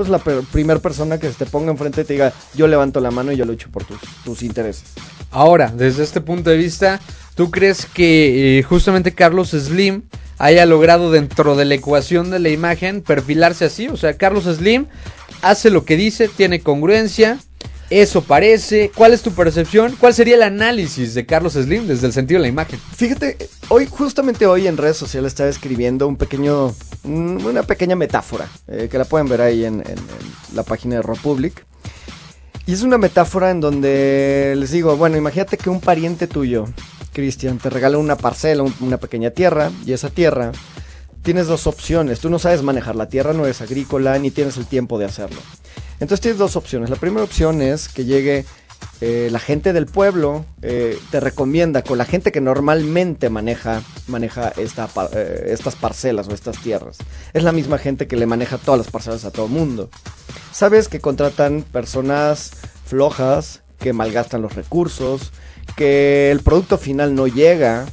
Pues 0.01 0.09
la 0.09 0.19
per- 0.19 0.45
primera 0.51 0.81
persona 0.81 1.19
que 1.19 1.29
se 1.29 1.35
te 1.35 1.45
ponga 1.45 1.71
enfrente 1.73 2.01
y 2.01 2.05
te 2.05 2.15
diga, 2.15 2.33
yo 2.55 2.67
levanto 2.67 3.01
la 3.01 3.11
mano 3.11 3.33
y 3.33 3.37
yo 3.37 3.45
lucho 3.45 3.69
por 3.71 3.85
tus, 3.85 3.99
tus 4.25 4.43
intereses. 4.43 4.85
Ahora, 5.31 5.71
desde 5.77 6.03
este 6.03 6.23
punto 6.23 6.49
de 6.49 6.57
vista, 6.57 6.99
¿tú 7.35 7.45
¿tú 7.45 7.51
crees 7.51 7.85
que 7.85 8.59
eh, 8.59 8.63
justamente 8.63 9.13
Carlos 9.13 9.51
Slim 9.51 10.05
haya 10.39 10.65
logrado 10.65 11.11
dentro 11.11 11.55
de 11.55 11.67
la 11.67 11.75
ecuación 11.75 12.31
de 12.31 12.39
la 12.39 12.49
imagen 12.49 13.03
perfilarse 13.03 13.67
así? 13.67 13.89
O 13.89 13.99
sea, 13.99 14.15
Carlos 14.15 14.45
Slim 14.45 14.87
hace 15.43 15.69
lo 15.69 15.85
que 15.85 15.97
dice, 15.99 16.29
tiene 16.29 16.61
congruencia, 16.61 17.39
eso 17.91 18.23
parece. 18.23 18.91
¿Cuál 18.95 19.13
es 19.13 19.21
tu 19.23 19.33
percepción? 19.33 19.97
¿Cuál 19.99 20.15
sería 20.15 20.37
el 20.37 20.43
análisis 20.43 21.13
de 21.15 21.27
Carlos 21.27 21.53
Slim 21.55 21.87
desde 21.87 22.07
el 22.07 22.13
sentido 22.15 22.39
de 22.39 22.43
la 22.45 22.49
imagen? 22.49 22.79
Fíjate, 22.97 23.37
hoy, 23.69 23.87
justamente 23.87 24.47
hoy 24.47 24.67
en 24.67 24.77
redes 24.79 24.97
sociales 24.97 25.33
estaba 25.33 25.51
escribiendo 25.51 26.07
un 26.09 26.17
pequeño, 26.17 26.75
una 27.05 27.63
pequeña 27.63 27.97
metáfora, 27.97 28.49
eh, 28.69 28.89
que 28.91 28.99
la 28.99 29.05
pueden 29.05 29.29
ver 29.29 29.41
ahí 29.41 29.65
en, 29.65 29.83
la 30.55 30.63
página 30.63 30.97
de 30.97 31.03
Republic. 31.03 31.65
Y 32.67 32.73
es 32.73 32.83
una 32.83 32.99
metáfora 32.99 33.51
en 33.51 33.61
donde 33.61 34.55
les 34.57 34.71
digo, 34.71 34.97
bueno, 34.97 35.17
imagínate 35.17 35.57
que 35.57 35.71
un 35.71 35.81
pariente 35.81 36.27
tuyo, 36.27 36.67
Cristian, 37.13 37.59
te 37.59 37.71
regala 37.71 37.99
una 37.99 38.17
parcela, 38.17 38.63
un- 38.63 38.75
una 38.81 38.99
pequeña 38.99 39.31
tierra, 39.31 39.71
y 39.85 39.93
esa 39.93 40.11
tierra 40.11 40.53
tienes 41.23 41.47
dos 41.47 41.67
opciones. 41.67 42.21
Tú 42.21 42.31
no 42.31 42.39
sabes 42.39 42.63
manejar 42.63 42.97
la 42.97 43.09
tierra, 43.09 43.33
no 43.33 43.45
eres 43.45 43.61
agrícola, 43.61 44.19
ni 44.19 44.31
tienes 44.31 44.57
el 44.57 44.67
tiempo 44.67 44.99
de 44.99 45.07
hacerlo. 45.07 45.41
Entonces 45.95 46.21
tienes 46.21 46.39
dos 46.39 46.57
opciones. 46.57 46.91
La 46.91 46.97
primera 46.97 47.25
opción 47.25 47.61
es 47.61 47.89
que 47.89 48.05
llegue 48.05 48.45
eh, 49.01 49.29
la 49.31 49.39
gente 49.39 49.73
del 49.73 49.87
pueblo, 49.87 50.45
eh, 50.61 50.99
te 51.11 51.21
recomienda 51.21 51.83
con 51.83 51.97
la 51.97 52.05
gente 52.05 52.33
que 52.33 52.43
normalmente 52.43 53.31
maneja, 53.31 53.83
maneja 54.07 54.53
eh, 54.57 55.47
estas 55.47 55.77
parcelas 55.77 56.29
o 56.29 56.35
estas 56.35 56.61
tierras. 56.61 56.99
Es 57.33 57.43
la 57.43 57.53
misma 57.53 57.79
gente 57.79 58.07
que 58.07 58.17
le 58.17 58.27
maneja 58.27 58.59
todas 58.59 58.79
las 58.79 58.91
parcelas 58.91 59.25
a 59.25 59.31
todo 59.31 59.47
el 59.47 59.53
mundo. 59.53 59.89
Sabes 60.53 60.89
que 60.89 61.01
contratan 61.01 61.63
personas 61.63 62.51
flojas, 62.85 63.63
que 63.79 63.95
malgastan 63.95 64.43
los 64.43 64.55
recursos, 64.55 65.33
que 65.77 66.31
el 66.31 66.41
producto 66.41 66.77
final 66.77 67.15
no 67.15 67.27
llega, 67.27 67.87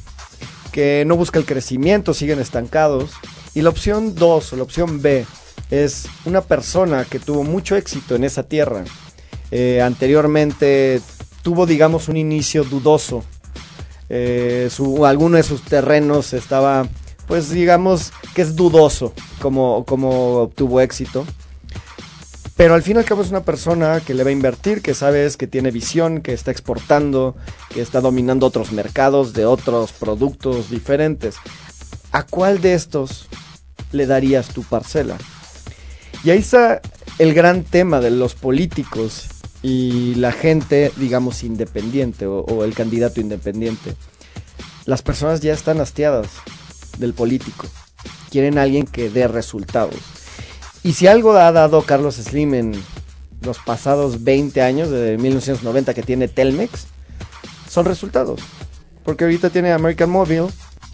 que 0.72 1.04
no 1.06 1.16
busca 1.16 1.38
el 1.38 1.46
crecimiento, 1.46 2.12
siguen 2.12 2.38
estancados. 2.38 3.12
Y 3.54 3.62
la 3.62 3.70
opción 3.70 4.14
2 4.14 4.52
o 4.52 4.56
la 4.56 4.62
opción 4.62 5.00
B 5.00 5.24
es 5.70 6.06
una 6.26 6.42
persona 6.42 7.06
que 7.06 7.18
tuvo 7.18 7.44
mucho 7.44 7.76
éxito 7.76 8.14
en 8.14 8.24
esa 8.24 8.42
tierra. 8.42 8.84
Eh, 9.50 9.80
anteriormente 9.80 11.00
tuvo, 11.42 11.66
digamos, 11.66 12.08
un 12.08 12.16
inicio 12.16 12.64
dudoso. 12.64 13.24
Eh, 14.10 14.68
alguno 15.04 15.36
de 15.36 15.42
sus 15.42 15.62
terrenos 15.62 16.32
estaba, 16.32 16.86
pues 17.26 17.50
digamos 17.50 18.12
que 18.34 18.42
es 18.42 18.56
dudoso 18.56 19.12
como, 19.40 19.84
como 19.84 20.42
obtuvo 20.42 20.80
éxito. 20.80 21.26
Pero 22.56 22.74
al 22.74 22.82
fin 22.82 22.96
y 22.96 22.98
al 22.98 23.04
cabo 23.04 23.22
es 23.22 23.30
una 23.30 23.44
persona 23.44 24.00
que 24.04 24.14
le 24.14 24.24
va 24.24 24.30
a 24.30 24.32
invertir, 24.32 24.82
que 24.82 24.92
sabes 24.92 25.36
que 25.36 25.46
tiene 25.46 25.70
visión, 25.70 26.22
que 26.22 26.32
está 26.32 26.50
exportando, 26.50 27.36
que 27.70 27.80
está 27.80 28.00
dominando 28.00 28.46
otros 28.46 28.72
mercados 28.72 29.32
de 29.32 29.46
otros 29.46 29.92
productos 29.92 30.68
diferentes. 30.68 31.36
¿A 32.10 32.24
cuál 32.24 32.60
de 32.60 32.74
estos 32.74 33.28
le 33.92 34.06
darías 34.06 34.48
tu 34.48 34.64
parcela? 34.64 35.16
Y 36.24 36.30
ahí 36.30 36.38
está 36.38 36.80
el 37.20 37.32
gran 37.32 37.62
tema 37.62 38.00
de 38.00 38.10
los 38.10 38.34
políticos 38.34 39.28
y 39.62 40.14
la 40.14 40.32
gente, 40.32 40.92
digamos, 40.96 41.42
independiente 41.42 42.26
o, 42.26 42.64
el 42.64 42.74
candidato 42.74 43.20
independiente. 43.20 43.94
Las 44.84 45.02
personas 45.02 45.40
ya 45.40 45.52
están 45.52 45.80
hastiadas 45.80 46.28
del 46.98 47.14
político. 47.14 47.66
Quieren 48.30 48.58
a 48.58 48.62
alguien 48.62 48.86
que 48.86 49.10
dé 49.10 49.26
resultados. 49.28 49.96
Y 50.82 50.92
si 50.92 51.06
algo 51.06 51.32
ha 51.32 51.50
dado 51.52 51.82
Carlos 51.82 52.16
Slim 52.16 52.54
en 52.54 52.72
los 53.42 53.58
pasados 53.58 54.24
20 54.24 54.62
años, 54.62 54.90
desde 54.90 55.18
1990 55.18 55.94
que 55.94 56.02
tiene 56.02 56.28
Telmex, 56.28 56.86
son 57.68 57.84
resultados. 57.84 58.40
Porque 59.04 59.24
ahorita 59.24 59.50
tiene 59.50 59.72
American 59.72 60.10
Mobile 60.10 60.48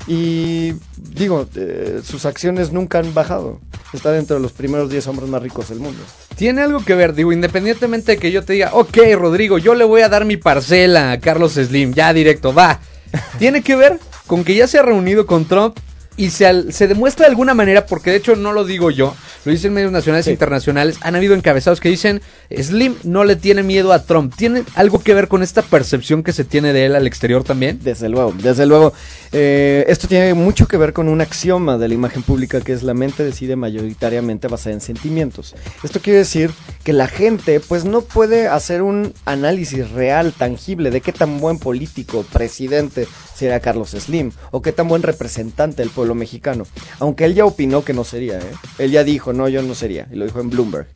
y 0.07 0.75
digo, 0.97 1.47
eh, 1.57 2.01
sus 2.05 2.27
acciones 2.27 2.73
nunca 2.73 2.99
han 2.99 3.15
bajado. 3.15 3.61
Está 3.93 4.13
dentro 4.13 4.37
de 4.37 4.43
los 4.43 4.53
primeros 4.53 4.91
10 4.91 5.07
hombres 5.07 5.29
más 5.29 5.43
ricos 5.43 5.69
del 5.69 5.81
mundo. 5.81 6.03
Tiene 6.37 6.63
algo 6.63 6.85
que 6.85 6.95
ver, 6.95 7.15
digo, 7.15 7.33
independientemente 7.33 8.13
de 8.13 8.19
que 8.19 8.33
yo 8.33 8.45
te 8.45 8.55
diga, 8.55 8.71
ok, 8.75 8.99
Rodrigo, 9.17 9.59
yo 9.59 9.75
le 9.75 9.85
voy 9.85 10.03
a 10.03 10.09
dar 10.09 10.25
mi 10.25 10.37
parcela 10.37 11.13
a 11.13 11.21
Carlos 11.21 11.53
Slim, 11.55 11.95
ya 11.95 12.13
directo, 12.13 12.53
va. 12.53 12.81
Tiene 13.39 13.63
que 13.63 13.77
ver 13.77 13.99
con 14.27 14.45
que 14.45 14.55
ya 14.55 14.67
se 14.67 14.79
ha 14.79 14.83
reunido 14.83 15.27
con 15.27 15.47
Trump 15.47 15.79
y 16.17 16.31
se, 16.31 16.73
se 16.73 16.87
demuestra 16.87 17.27
de 17.27 17.31
alguna 17.31 17.55
manera, 17.55 17.87
porque 17.87 18.11
de 18.11 18.17
hecho 18.17 18.37
no 18.37 18.53
lo 18.53 18.65
digo 18.65 18.91
yo, 18.91 19.15
lo 19.45 19.53
dicen 19.53 19.73
medios 19.73 19.93
nacionales 19.93 20.27
e 20.27 20.33
internacionales, 20.33 20.97
han 21.01 21.17
habido 21.17 21.35
encabezados 21.35 21.81
que 21.81 21.89
dicen, 21.89 22.23
Slim 22.51 22.97
no 23.05 23.25
le 23.25 23.37
tiene 23.37 23.63
miedo 23.63 23.93
a 23.93 24.03
Trump. 24.05 24.35
¿Tiene 24.37 24.65
algo 24.75 25.01
que 25.01 25.15
ver 25.15 25.29
con 25.29 25.43
esta 25.43 25.63
percepción 25.63 26.23
que 26.23 26.33
se 26.33 26.45
tiene 26.45 26.73
de 26.73 26.87
él 26.87 26.97
al 26.97 27.07
exterior 27.07 27.45
también? 27.45 27.79
Desde 27.83 28.09
luego, 28.09 28.35
desde 28.39 28.67
luego. 28.67 28.93
Eh, 29.33 29.85
esto 29.89 30.09
tiene 30.09 30.35
mucho 30.35 30.67
que 30.67 30.77
ver 30.77 30.93
con 30.93 31.09
un 31.09 31.21
axioma 31.21 31.77
de 31.77 31.89
la 31.89 31.95
imagen 31.95 32.23
pública 32.23 32.61
que 32.61 32.73
es 32.73 32.83
la 32.83 32.95
mente 32.95 33.25
decide 33.25 33.57
mayoritariamente 33.57 34.49
basada 34.49 34.75
en 34.75 34.81
sentimientos. 34.81 35.55
Esto 35.83 36.01
quiere 36.01 36.21
decir 36.21 36.51
que 36.83 36.93
la 36.93 37.09
gente 37.09 37.61
pues 37.61 37.85
no 37.85 38.03
puede 38.03 38.49
hacer 38.49 38.83
un 38.83 39.13
análisis 39.25 39.91
real, 39.91 40.33
tangible 40.33 40.91
de 40.91 41.01
qué 41.01 41.13
tan 41.13 41.41
buen 41.41 41.59
político, 41.59 42.25
presidente 42.33 43.07
sería 43.35 43.61
Carlos 43.61 43.91
Slim 43.91 44.31
o 44.53 44.63
qué 44.63 44.73
tan 44.73 44.89
buen 44.89 45.03
representante 45.03 45.83
del 45.83 45.91
pueblo 45.91 46.15
mexicano. 46.15 46.67
Aunque 47.01 47.25
él 47.25 47.35
ya 47.35 47.45
opinó 47.45 47.85
que 47.85 47.93
no 47.93 48.05
sería, 48.05 48.39
¿eh? 48.39 48.53
Él 48.79 48.91
ya 48.93 49.05
dijo, 49.05 49.33
no, 49.35 49.49
yo 49.49 49.61
no 49.63 49.75
sería, 49.75 50.09
y 50.11 50.17
lo 50.17 50.25
dijo 50.25 50.41
en 50.41 50.51
Bloomberg. 50.51 50.87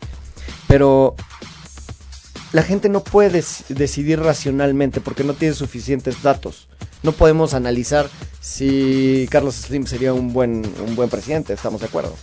Pero 0.66 1.14
la 2.52 2.62
gente 2.62 2.88
no 2.88 3.04
puede 3.04 3.40
dec- 3.40 3.66
decidir 3.68 4.20
racionalmente 4.20 5.00
porque 5.00 5.24
no 5.24 5.34
tiene 5.34 5.54
suficientes 5.54 6.22
datos. 6.22 6.68
No 7.02 7.12
podemos 7.12 7.54
analizar 7.54 8.08
si 8.40 9.28
Carlos 9.30 9.54
Slim 9.54 9.86
sería 9.86 10.12
un 10.14 10.32
buen, 10.32 10.62
un 10.86 10.96
buen 10.96 11.10
presidente, 11.10 11.52
estamos 11.52 11.80
de 11.80 11.86
acuerdo. 11.86 12.14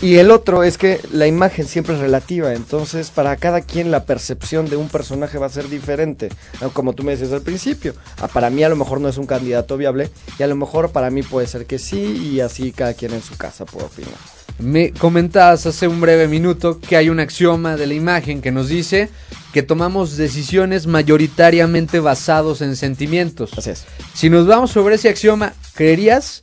Y 0.00 0.18
el 0.18 0.30
otro 0.30 0.62
es 0.62 0.78
que 0.78 1.00
la 1.10 1.26
imagen 1.26 1.66
siempre 1.66 1.94
es 1.94 2.00
relativa, 2.00 2.54
entonces 2.54 3.10
para 3.10 3.36
cada 3.36 3.62
quien 3.62 3.90
la 3.90 4.04
percepción 4.04 4.70
de 4.70 4.76
un 4.76 4.88
personaje 4.88 5.38
va 5.38 5.46
a 5.46 5.50
ser 5.50 5.68
diferente. 5.68 6.28
Como 6.72 6.92
tú 6.92 7.02
me 7.02 7.10
decías 7.16 7.32
al 7.32 7.42
principio, 7.42 7.94
ah, 8.18 8.28
para 8.28 8.48
mí 8.48 8.62
a 8.62 8.68
lo 8.68 8.76
mejor 8.76 9.00
no 9.00 9.08
es 9.08 9.18
un 9.18 9.26
candidato 9.26 9.76
viable 9.76 10.08
y 10.38 10.42
a 10.44 10.46
lo 10.46 10.54
mejor 10.54 10.92
para 10.92 11.10
mí 11.10 11.24
puede 11.24 11.48
ser 11.48 11.66
que 11.66 11.80
sí 11.80 11.98
y 12.32 12.40
así 12.40 12.70
cada 12.70 12.94
quien 12.94 13.12
en 13.12 13.22
su 13.22 13.36
casa 13.36 13.64
puede 13.64 13.86
opinar. 13.86 14.14
Me 14.58 14.92
comentabas 14.92 15.66
hace 15.66 15.86
un 15.86 16.00
breve 16.00 16.26
minuto 16.26 16.80
que 16.80 16.96
hay 16.96 17.10
un 17.10 17.20
axioma 17.20 17.76
de 17.76 17.86
la 17.86 17.94
imagen 17.94 18.42
que 18.42 18.50
nos 18.50 18.68
dice 18.68 19.08
que 19.52 19.62
tomamos 19.62 20.16
decisiones 20.16 20.86
mayoritariamente 20.86 22.00
basados 22.00 22.60
en 22.60 22.74
sentimientos. 22.74 23.50
Así 23.56 23.70
es. 23.70 23.84
Si 24.14 24.30
nos 24.30 24.46
vamos 24.46 24.72
sobre 24.72 24.96
ese 24.96 25.08
axioma, 25.08 25.52
¿creerías 25.74 26.42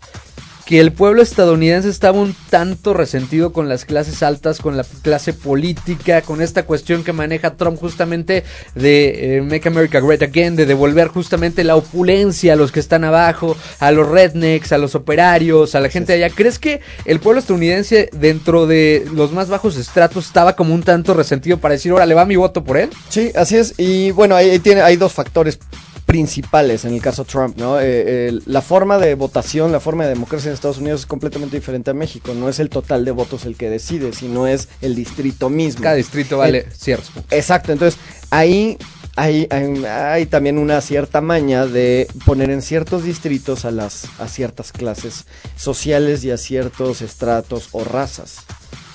que 0.66 0.80
el 0.80 0.92
pueblo 0.92 1.22
estadounidense 1.22 1.90
estaba 1.90 2.20
un 2.20 2.36
tanto 2.50 2.94
resentido 2.94 3.54
con 3.54 3.70
las 3.70 3.86
clases 3.86 4.24
altas, 4.24 4.60
con 4.60 4.76
la 4.76 4.84
clase 5.04 5.32
política, 5.32 6.22
con 6.22 6.42
esta 6.42 6.64
cuestión 6.64 7.04
que 7.04 7.14
maneja 7.14 7.56
Trump 7.56 7.80
justamente 7.80 8.44
de 8.74 9.38
eh, 9.38 9.42
Make 9.42 9.68
America 9.68 10.00
Great 10.00 10.24
Again, 10.24 10.56
de 10.56 10.66
devolver 10.66 11.10
justamente 11.10 11.64
la 11.64 11.76
opulencia 11.76 12.54
a 12.54 12.56
los 12.56 12.72
que 12.72 12.80
están 12.80 13.04
abajo, 13.04 13.56
a 13.80 13.92
los 13.92 14.10
rednecks, 14.10 14.72
a 14.72 14.80
los 14.80 14.96
operarios, 14.96 15.76
a 15.76 15.80
la 15.80 15.90
gente 15.90 16.14
allá? 16.14 16.30
¿Crees 16.32 16.58
que 16.58 16.82
el 17.06 17.20
pueblo 17.20 17.40
estadounidense 17.40 18.10
dentro 18.14 18.66
de 18.66 19.08
los 19.14 19.32
más 19.32 19.50
bajos 19.50 19.78
estratos 19.78 20.26
estaba 20.26 20.56
como 20.56 20.74
un 20.74 20.82
tanto 20.82 21.14
resentido 21.14 21.60
para 21.60 21.74
decir, 21.74 21.92
ahora 21.92 22.08
le 22.08 22.16
va 22.16 22.26
mi 22.26 22.38
voto 22.38 22.64
por 22.64 22.78
él? 22.78 22.90
Sí, 23.10 23.32
así 23.36 23.58
es. 23.58 23.76
Y 23.78 24.10
bueno, 24.12 24.36
ahí 24.36 24.58
tiene, 24.60 24.82
hay 24.82 24.96
dos 24.96 25.14
factores 25.14 25.60
principales 26.06 26.86
en 26.86 26.94
el 26.94 27.02
caso 27.02 27.26
Trump, 27.26 27.58
¿no? 27.58 27.80
Eh, 27.80 28.28
el- 28.28 28.44
la 28.46 28.62
forma 28.62 28.98
de 29.00 29.16
votación, 29.16 29.72
la 29.72 29.80
forma 29.80 30.04
de 30.04 30.10
democracia 30.10 30.50
en 30.50 30.54
Estados 30.54 30.78
Unidos 30.78 31.02
es 31.02 31.06
completamente 31.06 31.56
diferente 31.58 31.92
a 31.92 31.94
México. 31.94 32.34
No 32.34 32.48
es 32.48 32.60
el 32.60 32.70
total 32.70 33.06
de 33.06 33.12
votos 33.12 33.46
el 33.46 33.56
que 33.58 33.70
decide, 33.70 34.14
sino 34.14 34.46
es 34.48 34.68
el 34.82 34.96
distrito 34.96 35.50
mismo. 35.50 35.82
Cada 35.82 35.96
distrito 35.96 36.38
vale 36.38 36.60
El- 36.60 36.72
ciertos 36.74 37.10
puntos. 37.10 37.32
Exacto, 37.32 37.72
entonces 37.72 38.00
ahí 38.30 38.78
hay, 39.18 39.48
hay, 39.50 39.84
hay 39.86 40.26
también 40.26 40.58
una 40.58 40.82
cierta 40.82 41.22
maña 41.22 41.66
de 41.66 42.08
poner 42.26 42.50
en 42.50 42.62
ciertos 42.62 43.04
distritos 43.04 43.64
a, 43.66 43.72
las, 43.72 44.06
a 44.20 44.28
ciertas 44.28 44.72
clases 44.74 45.26
sociales 45.56 46.24
y 46.24 46.32
a 46.32 46.38
ciertos 46.38 47.02
estratos 47.02 47.70
o 47.72 47.84
razas. 47.84 48.38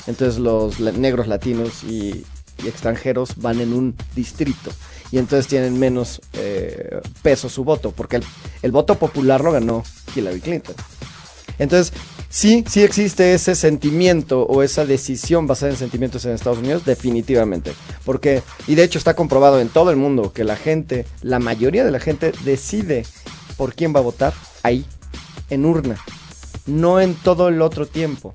Entonces 0.07 0.39
los 0.39 0.79
la- 0.79 0.93
negros, 0.93 1.27
latinos 1.27 1.83
y, 1.85 2.25
y 2.63 2.69
extranjeros 2.69 3.37
van 3.37 3.61
en 3.61 3.73
un 3.73 3.97
distrito 4.15 4.71
y 5.13 5.19
entonces 5.19 5.47
tienen 5.47 5.79
menos 5.79 6.21
eh, 6.35 7.01
peso 7.23 7.49
su 7.49 7.65
voto, 7.65 7.93
porque 7.93 8.21
el, 8.63 8.73
voto 8.73 8.97
popular 8.97 9.43
lo 9.43 9.53
ganó 9.53 9.83
Hillary 10.15 10.41
Clinton. 10.41 10.75
Entonces, 11.59 11.93
sí, 12.29 12.65
sí 12.69 12.83
existe 12.83 13.35
ese 13.35 13.55
sentimiento 13.55 14.43
o 14.43 14.63
esa 14.63 14.87
decisión 14.87 15.47
basada 15.47 15.73
en 15.73 15.79
sentimientos 15.79 16.25
en 16.25 16.33
Estados 16.33 16.59
Unidos, 16.59 16.85
definitivamente. 16.85 17.73
Porque, 18.05 18.43
y 18.67 18.77
de 18.77 18.85
hecho 18.85 18.99
está 18.99 19.15
comprobado 19.15 19.61
en 19.61 19.69
todo 19.69 19.91
el 19.91 19.97
mundo 19.97 20.33
que 20.33 20.45
la 20.45 20.57
gente, 20.57 21.05
la 21.23 21.39
mayoría 21.39 21.85
de 21.85 21.91
la 21.91 22.01
gente 22.01 22.33
decide 22.45 23.05
por 23.57 23.75
quién 23.75 23.95
va 23.95 24.01
a 24.01 24.05
votar 24.05 24.33
ahí, 24.63 24.87
en 25.51 25.67
urna, 25.67 25.97
no 26.67 27.01
en 27.01 27.15
todo 27.15 27.49
el 27.49 27.61
otro 27.61 27.87
tiempo. 27.87 28.35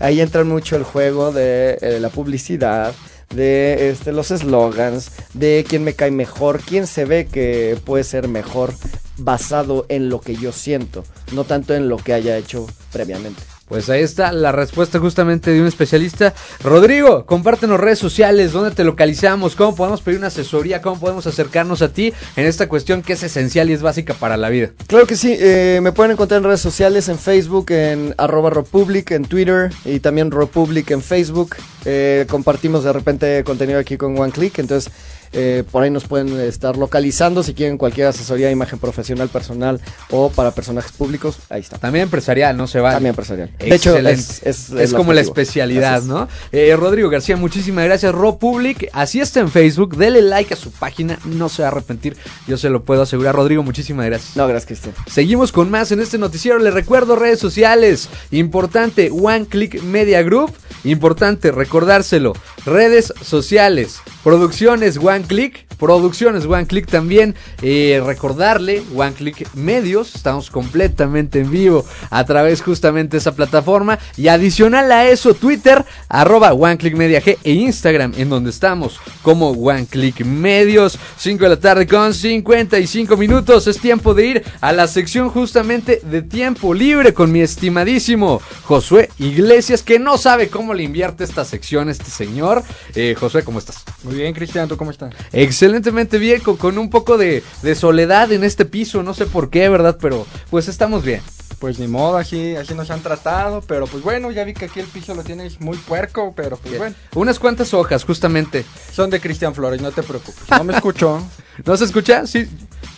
Ahí 0.00 0.20
entra 0.20 0.42
mucho 0.42 0.76
el 0.76 0.82
juego 0.82 1.30
de 1.30 1.78
eh, 1.80 1.98
la 2.00 2.08
publicidad, 2.08 2.92
de 3.30 3.90
este, 3.90 4.12
los 4.12 4.30
eslogans, 4.30 5.10
de 5.32 5.64
quién 5.68 5.84
me 5.84 5.94
cae 5.94 6.10
mejor, 6.10 6.60
quién 6.60 6.86
se 6.86 7.04
ve 7.04 7.26
que 7.26 7.78
puede 7.84 8.04
ser 8.04 8.28
mejor 8.28 8.74
basado 9.16 9.86
en 9.88 10.08
lo 10.08 10.20
que 10.20 10.36
yo 10.36 10.52
siento, 10.52 11.04
no 11.32 11.44
tanto 11.44 11.74
en 11.74 11.88
lo 11.88 11.96
que 11.96 12.12
haya 12.12 12.36
hecho 12.36 12.66
previamente. 12.92 13.53
Pues 13.68 13.88
ahí 13.88 14.02
está 14.02 14.30
la 14.30 14.52
respuesta 14.52 14.98
justamente 14.98 15.50
de 15.50 15.60
un 15.60 15.66
especialista. 15.66 16.34
Rodrigo, 16.62 17.24
compártenos 17.24 17.80
redes 17.80 17.98
sociales, 17.98 18.52
dónde 18.52 18.72
te 18.72 18.84
localizamos, 18.84 19.56
cómo 19.56 19.74
podemos 19.74 20.02
pedir 20.02 20.18
una 20.18 20.26
asesoría, 20.26 20.82
cómo 20.82 21.00
podemos 21.00 21.26
acercarnos 21.26 21.80
a 21.80 21.88
ti 21.88 22.12
en 22.36 22.44
esta 22.44 22.68
cuestión 22.68 23.00
que 23.00 23.14
es 23.14 23.22
esencial 23.22 23.70
y 23.70 23.72
es 23.72 23.80
básica 23.80 24.12
para 24.12 24.36
la 24.36 24.50
vida. 24.50 24.70
Claro 24.86 25.06
que 25.06 25.16
sí, 25.16 25.34
eh, 25.38 25.80
me 25.82 25.92
pueden 25.92 26.12
encontrar 26.12 26.38
en 26.38 26.44
redes 26.44 26.60
sociales, 26.60 27.08
en 27.08 27.18
Facebook, 27.18 27.70
en 27.70 28.14
arroba 28.18 28.50
Republic, 28.50 29.10
en 29.12 29.24
Twitter 29.24 29.72
y 29.86 30.00
también 30.00 30.30
Republic 30.30 30.90
en 30.90 31.00
Facebook. 31.00 31.56
Eh, 31.86 32.26
compartimos 32.28 32.84
de 32.84 32.92
repente 32.92 33.44
contenido 33.44 33.78
aquí 33.78 33.96
con 33.96 34.18
One 34.18 34.32
Click, 34.32 34.58
entonces 34.58 34.92
eh, 35.32 35.64
por 35.70 35.82
ahí 35.82 35.90
nos 35.90 36.04
pueden 36.04 36.38
estar 36.40 36.76
localizando 36.76 37.42
si 37.42 37.54
quieren 37.54 37.78
cualquier 37.78 38.08
asesoría 38.08 38.46
de 38.46 38.52
imagen 38.52 38.78
profesional, 38.78 39.28
personal 39.28 39.80
o 40.10 40.30
para 40.30 40.50
personajes 40.52 40.92
públicos. 40.92 41.38
Ahí 41.48 41.60
está. 41.60 41.78
También 41.78 42.04
empresarial, 42.04 42.56
no 42.56 42.66
se 42.66 42.80
va. 42.80 42.92
También 42.92 43.10
empresarial. 43.10 43.50
De 43.58 43.74
hecho, 43.74 43.96
es, 43.96 44.42
es, 44.42 44.94
como 44.94 45.12
la 45.12 45.20
especialidad. 45.20 46.02
¿no? 46.02 46.28
Eh, 46.52 46.74
Rodrigo 46.76 47.08
García, 47.10 47.36
muchísimas 47.36 47.84
gracias. 47.84 48.12
Public, 48.38 48.88
así 48.92 49.20
está 49.20 49.40
en 49.40 49.50
Facebook. 49.50 49.96
Dele 49.96 50.22
like 50.22 50.54
a 50.54 50.56
su 50.56 50.70
página, 50.70 51.18
no 51.24 51.48
se 51.48 51.62
va 51.62 51.68
a 51.68 51.70
arrepentir. 51.70 52.16
Yo 52.46 52.56
se 52.56 52.70
lo 52.70 52.84
puedo 52.84 53.02
asegurar. 53.02 53.34
Rodrigo, 53.34 53.62
muchísimas 53.62 54.06
gracias. 54.06 54.36
No, 54.36 54.46
gracias, 54.46 54.66
Cristian. 54.66 54.94
Seguimos 55.10 55.52
con 55.52 55.70
más 55.70 55.92
en 55.92 56.00
este 56.00 56.18
noticiero. 56.18 56.58
Les 56.58 56.74
recuerdo 56.74 57.16
redes 57.16 57.38
sociales. 57.38 58.08
Importante, 58.30 59.10
One 59.10 59.46
Click 59.46 59.82
Media 59.82 60.22
Group. 60.22 60.52
Importante 60.84 61.50
recordárselo. 61.50 62.34
Redes 62.64 63.12
sociales. 63.22 64.00
Producciones 64.24 64.96
One 64.96 65.22
Click. 65.22 65.66
Producciones 65.76 66.46
One 66.46 66.66
Click 66.66 66.86
también. 66.86 67.34
Eh, 67.60 68.02
recordarle, 68.04 68.82
One 68.96 69.12
Click 69.12 69.52
Medios. 69.54 70.14
Estamos 70.14 70.50
completamente 70.50 71.40
en 71.40 71.50
vivo 71.50 71.84
a 72.08 72.24
través 72.24 72.62
justamente 72.62 73.12
de 73.12 73.18
esa 73.18 73.34
plataforma. 73.34 73.98
Y 74.16 74.28
adicional 74.28 74.90
a 74.90 75.06
eso, 75.06 75.34
Twitter, 75.34 75.84
arroba 76.08 76.54
One 76.54 76.78
Media 76.94 77.20
G 77.20 77.36
e 77.44 77.52
Instagram, 77.52 78.14
en 78.16 78.30
donde 78.30 78.48
estamos 78.48 78.98
como 79.20 79.50
One 79.50 79.86
Click 79.86 80.24
Medios. 80.24 80.98
5 81.18 81.44
de 81.44 81.50
la 81.50 81.60
tarde 81.60 81.86
con 81.86 82.14
55 82.14 83.18
minutos. 83.18 83.66
Es 83.66 83.78
tiempo 83.78 84.14
de 84.14 84.26
ir 84.26 84.44
a 84.62 84.72
la 84.72 84.88
sección 84.88 85.28
justamente 85.28 86.00
de 86.02 86.22
tiempo 86.22 86.72
libre 86.72 87.12
con 87.12 87.30
mi 87.30 87.40
estimadísimo 87.40 88.40
Josué 88.62 89.10
Iglesias, 89.18 89.82
que 89.82 89.98
no 89.98 90.16
sabe 90.16 90.48
cómo 90.48 90.72
le 90.72 90.82
invierte 90.82 91.24
esta 91.24 91.44
sección 91.44 91.90
este 91.90 92.10
señor. 92.10 92.62
Eh, 92.94 93.14
Josué, 93.18 93.44
¿cómo 93.44 93.58
estás? 93.58 93.84
Muy 94.02 94.13
bien, 94.14 94.34
Cristian, 94.34 94.68
¿tú 94.68 94.76
cómo 94.76 94.90
estás? 94.90 95.12
Excelentemente 95.32 96.18
bien, 96.18 96.40
con, 96.40 96.56
con 96.56 96.78
un 96.78 96.90
poco 96.90 97.18
de, 97.18 97.42
de 97.62 97.74
soledad 97.74 98.32
en 98.32 98.44
este 98.44 98.64
piso, 98.64 99.02
no 99.02 99.14
sé 99.14 99.26
por 99.26 99.50
qué, 99.50 99.68
¿verdad? 99.68 99.98
Pero 100.00 100.26
pues 100.50 100.68
estamos 100.68 101.04
bien. 101.04 101.20
Pues 101.58 101.78
ni 101.78 101.86
modo, 101.86 102.16
así, 102.18 102.56
así 102.56 102.74
nos 102.74 102.90
han 102.90 103.00
tratado, 103.00 103.62
pero 103.66 103.86
pues 103.86 104.02
bueno, 104.02 104.30
ya 104.30 104.44
vi 104.44 104.52
que 104.52 104.66
aquí 104.66 104.80
el 104.80 104.86
piso 104.86 105.14
lo 105.14 105.22
tienes 105.22 105.60
muy 105.60 105.76
puerco, 105.78 106.34
pero 106.36 106.56
pues 106.56 106.76
bueno. 106.76 106.94
Unas 107.14 107.38
cuantas 107.38 107.72
hojas, 107.72 108.04
justamente. 108.04 108.64
Son 108.92 109.08
de 109.08 109.20
Cristian 109.20 109.54
Flores, 109.54 109.80
no 109.80 109.90
te 109.92 110.02
preocupes. 110.02 110.42
No 110.50 110.64
me 110.64 110.74
escucho. 110.74 111.22
¿No 111.64 111.76
se 111.76 111.84
escucha? 111.84 112.26
Sí, 112.26 112.48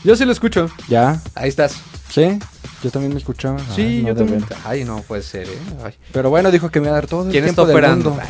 yo 0.02 0.16
sí 0.16 0.24
lo 0.24 0.32
escucho. 0.32 0.68
¿Ya? 0.88 1.20
Ahí 1.34 1.48
estás. 1.48 1.76
¿Sí? 2.08 2.38
Yo 2.82 2.90
también 2.90 3.12
me 3.12 3.18
escuchaba. 3.18 3.58
Sí, 3.74 3.82
Ay, 3.82 4.02
no, 4.02 4.08
yo 4.08 4.14
también. 4.16 4.44
Ay, 4.64 4.84
no 4.84 5.00
puede 5.02 5.22
ser, 5.22 5.48
¿eh? 5.48 5.58
Ay. 5.84 5.94
Pero 6.12 6.30
bueno, 6.30 6.50
dijo 6.50 6.70
que 6.70 6.80
me 6.80 6.86
iba 6.86 6.96
a 6.96 7.00
dar 7.00 7.06
todo 7.08 7.24
el 7.24 7.30
¿Quién 7.30 7.44
tiempo 7.44 7.62
está 7.62 7.68
del 7.68 7.76
operando? 7.76 8.10
mundo. 8.10 8.24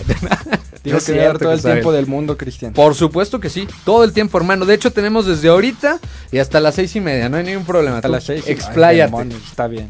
No 0.87 0.99
Dijo 0.99 0.99
es 0.99 1.05
que 1.05 1.17
dar 1.17 1.39
todo 1.39 1.49
que 1.49 1.55
el 1.57 1.63
tiempo 1.63 1.93
del 1.93 2.07
mundo, 2.07 2.37
Cristian. 2.37 2.73
Por 2.73 2.95
supuesto 2.95 3.41
que 3.41 3.51
sí, 3.51 3.67
todo 3.85 4.05
el 4.05 4.13
tiempo, 4.13 4.39
hermano. 4.39 4.65
De 4.65 4.75
hecho, 4.75 4.93
tenemos 4.93 5.27
desde 5.27 5.49
ahorita 5.49 5.99
y 6.31 6.39
hasta 6.39 6.61
las 6.61 6.77
seis 6.77 6.95
y 6.95 7.01
media, 7.01 7.29
no 7.29 7.37
hay 7.37 7.45
ningún 7.45 7.65
problema. 7.65 7.97
Hasta 7.97 8.09
Tú 8.09 8.13
las 8.13 8.25
seis. 8.25 8.45
Ay, 8.47 8.53
Expláyate. 8.53 9.11
demonios, 9.11 9.43
está 9.45 9.67
bien. 9.67 9.89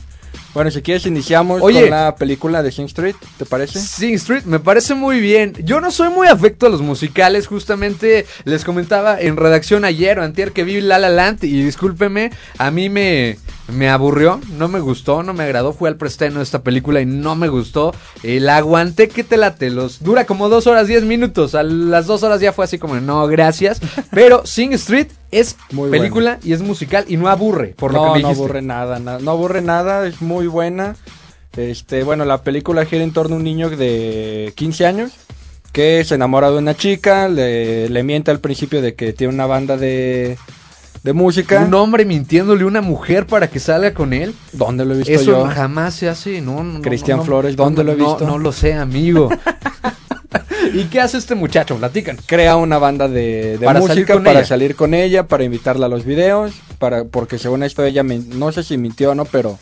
Bueno, 0.54 0.70
si 0.70 0.80
quieres 0.80 1.04
iniciamos 1.04 1.60
Oye. 1.60 1.82
con 1.82 1.90
la 1.90 2.16
película 2.16 2.62
de 2.62 2.72
Sing 2.72 2.86
Street, 2.86 3.14
¿te 3.36 3.44
parece? 3.44 3.78
Sing 3.78 4.14
Street 4.14 4.44
me 4.44 4.58
parece 4.58 4.94
muy 4.94 5.20
bien. 5.20 5.52
Yo 5.62 5.82
no 5.82 5.90
soy 5.90 6.08
muy 6.08 6.28
afecto 6.28 6.64
a 6.64 6.70
los 6.70 6.80
musicales. 6.80 7.46
Justamente 7.46 8.24
les 8.44 8.64
comentaba 8.64 9.20
en 9.20 9.36
redacción 9.36 9.84
ayer 9.84 10.18
o 10.18 10.22
antier 10.22 10.52
que 10.52 10.64
vi 10.64 10.80
La 10.80 10.98
La 10.98 11.10
Land 11.10 11.44
y 11.44 11.62
discúlpeme, 11.62 12.30
a 12.56 12.70
mí 12.70 12.88
me, 12.88 13.36
me 13.72 13.88
aburrió, 13.88 14.40
no 14.56 14.68
me 14.68 14.80
gustó, 14.80 15.22
no 15.22 15.32
me 15.32 15.44
agradó. 15.44 15.72
Fui 15.72 15.88
al 15.88 15.96
preestreno 15.96 16.38
de 16.38 16.44
esta 16.44 16.62
película 16.62 17.00
y 17.00 17.06
no 17.06 17.34
me 17.34 17.48
gustó. 17.48 17.94
Eh, 18.22 18.38
la 18.40 18.58
aguanté, 18.58 19.08
que 19.08 19.24
te 19.24 19.36
late? 19.36 19.70
Los, 19.70 20.02
dura 20.02 20.24
como 20.24 20.48
dos 20.48 20.66
horas, 20.66 20.86
diez 20.86 21.02
minutos. 21.02 21.54
A 21.54 21.62
las 21.62 22.06
dos 22.06 22.22
horas 22.22 22.40
ya 22.40 22.52
fue 22.52 22.64
así 22.64 22.78
como, 22.78 22.94
no, 22.96 23.26
gracias. 23.26 23.80
Pero 24.10 24.46
Sing 24.46 24.72
Street 24.74 25.08
es 25.32 25.56
Muy 25.72 25.90
película 25.90 26.38
y 26.44 26.52
es 26.52 26.62
musical 26.62 27.04
y 27.08 27.16
no 27.16 27.28
aburre, 27.28 27.74
por 27.76 27.92
lo 27.92 28.04
no, 28.06 28.12
que 28.12 28.18
me 28.18 28.22
no 28.22 28.28
aburre 28.28 28.62
nada, 28.62 28.98
na- 29.00 29.18
no 29.18 29.30
aburre 29.32 29.62
nada, 29.62 30.06
es 30.06 30.22
muy 30.22 30.46
buena. 30.46 30.94
Este, 31.56 32.02
bueno, 32.04 32.24
la 32.24 32.42
película 32.42 32.84
gira 32.84 33.02
en 33.02 33.12
torno 33.12 33.34
a 33.34 33.38
un 33.38 33.44
niño 33.44 33.70
de 33.70 34.52
15 34.56 34.86
años 34.86 35.12
que 35.72 36.04
se 36.04 36.14
enamora 36.14 36.50
de 36.50 36.58
una 36.58 36.74
chica, 36.74 37.28
le, 37.28 37.88
le 37.90 38.02
miente 38.02 38.30
al 38.30 38.40
principio 38.40 38.80
de 38.80 38.94
que 38.94 39.12
tiene 39.12 39.34
una 39.34 39.44
banda 39.46 39.76
de, 39.76 40.38
de 41.06 41.12
música. 41.12 41.60
Un 41.60 41.72
hombre 41.74 42.04
mintiéndole 42.04 42.64
a 42.64 42.66
una 42.66 42.80
mujer 42.80 43.26
para 43.26 43.48
que 43.48 43.60
salga 43.60 43.94
con 43.94 44.12
él. 44.12 44.34
¿Dónde 44.52 44.84
lo 44.84 44.92
he 44.92 44.98
visto 44.98 45.12
Eso 45.12 45.24
yo? 45.24 45.46
jamás 45.46 45.94
se 45.94 46.08
hace, 46.08 46.40
no, 46.40 46.64
no, 46.64 46.82
Cristian 46.82 47.18
no, 47.18 47.22
no, 47.22 47.26
Flores, 47.26 47.54
¿dónde 47.54 47.84
lo 47.84 47.92
he 47.92 47.94
visto? 47.94 48.26
No, 48.26 48.38
lo 48.38 48.50
sé, 48.50 48.74
amigo. 48.74 49.28
¿Y 50.74 50.86
qué 50.86 51.00
hace 51.00 51.18
este 51.18 51.36
muchacho? 51.36 51.76
Platican. 51.76 52.18
Crea 52.26 52.56
una 52.56 52.78
banda 52.78 53.06
de, 53.06 53.56
de 53.56 53.64
Para 53.64 53.80
salir 53.80 53.94
música 53.94 54.14
con 54.14 54.24
para 54.24 54.40
ella. 54.40 54.48
salir 54.48 54.74
con 54.74 54.94
ella, 54.94 55.28
para 55.28 55.44
invitarla 55.44 55.86
a 55.86 55.88
los 55.88 56.04
videos, 56.04 56.54
para 56.80 57.04
porque 57.04 57.38
según 57.38 57.62
esto 57.62 57.84
ella, 57.84 58.02
no 58.02 58.50
sé 58.50 58.64
si 58.64 58.76
mintió 58.76 59.12
o 59.12 59.14
no, 59.14 59.26
pero 59.26 59.60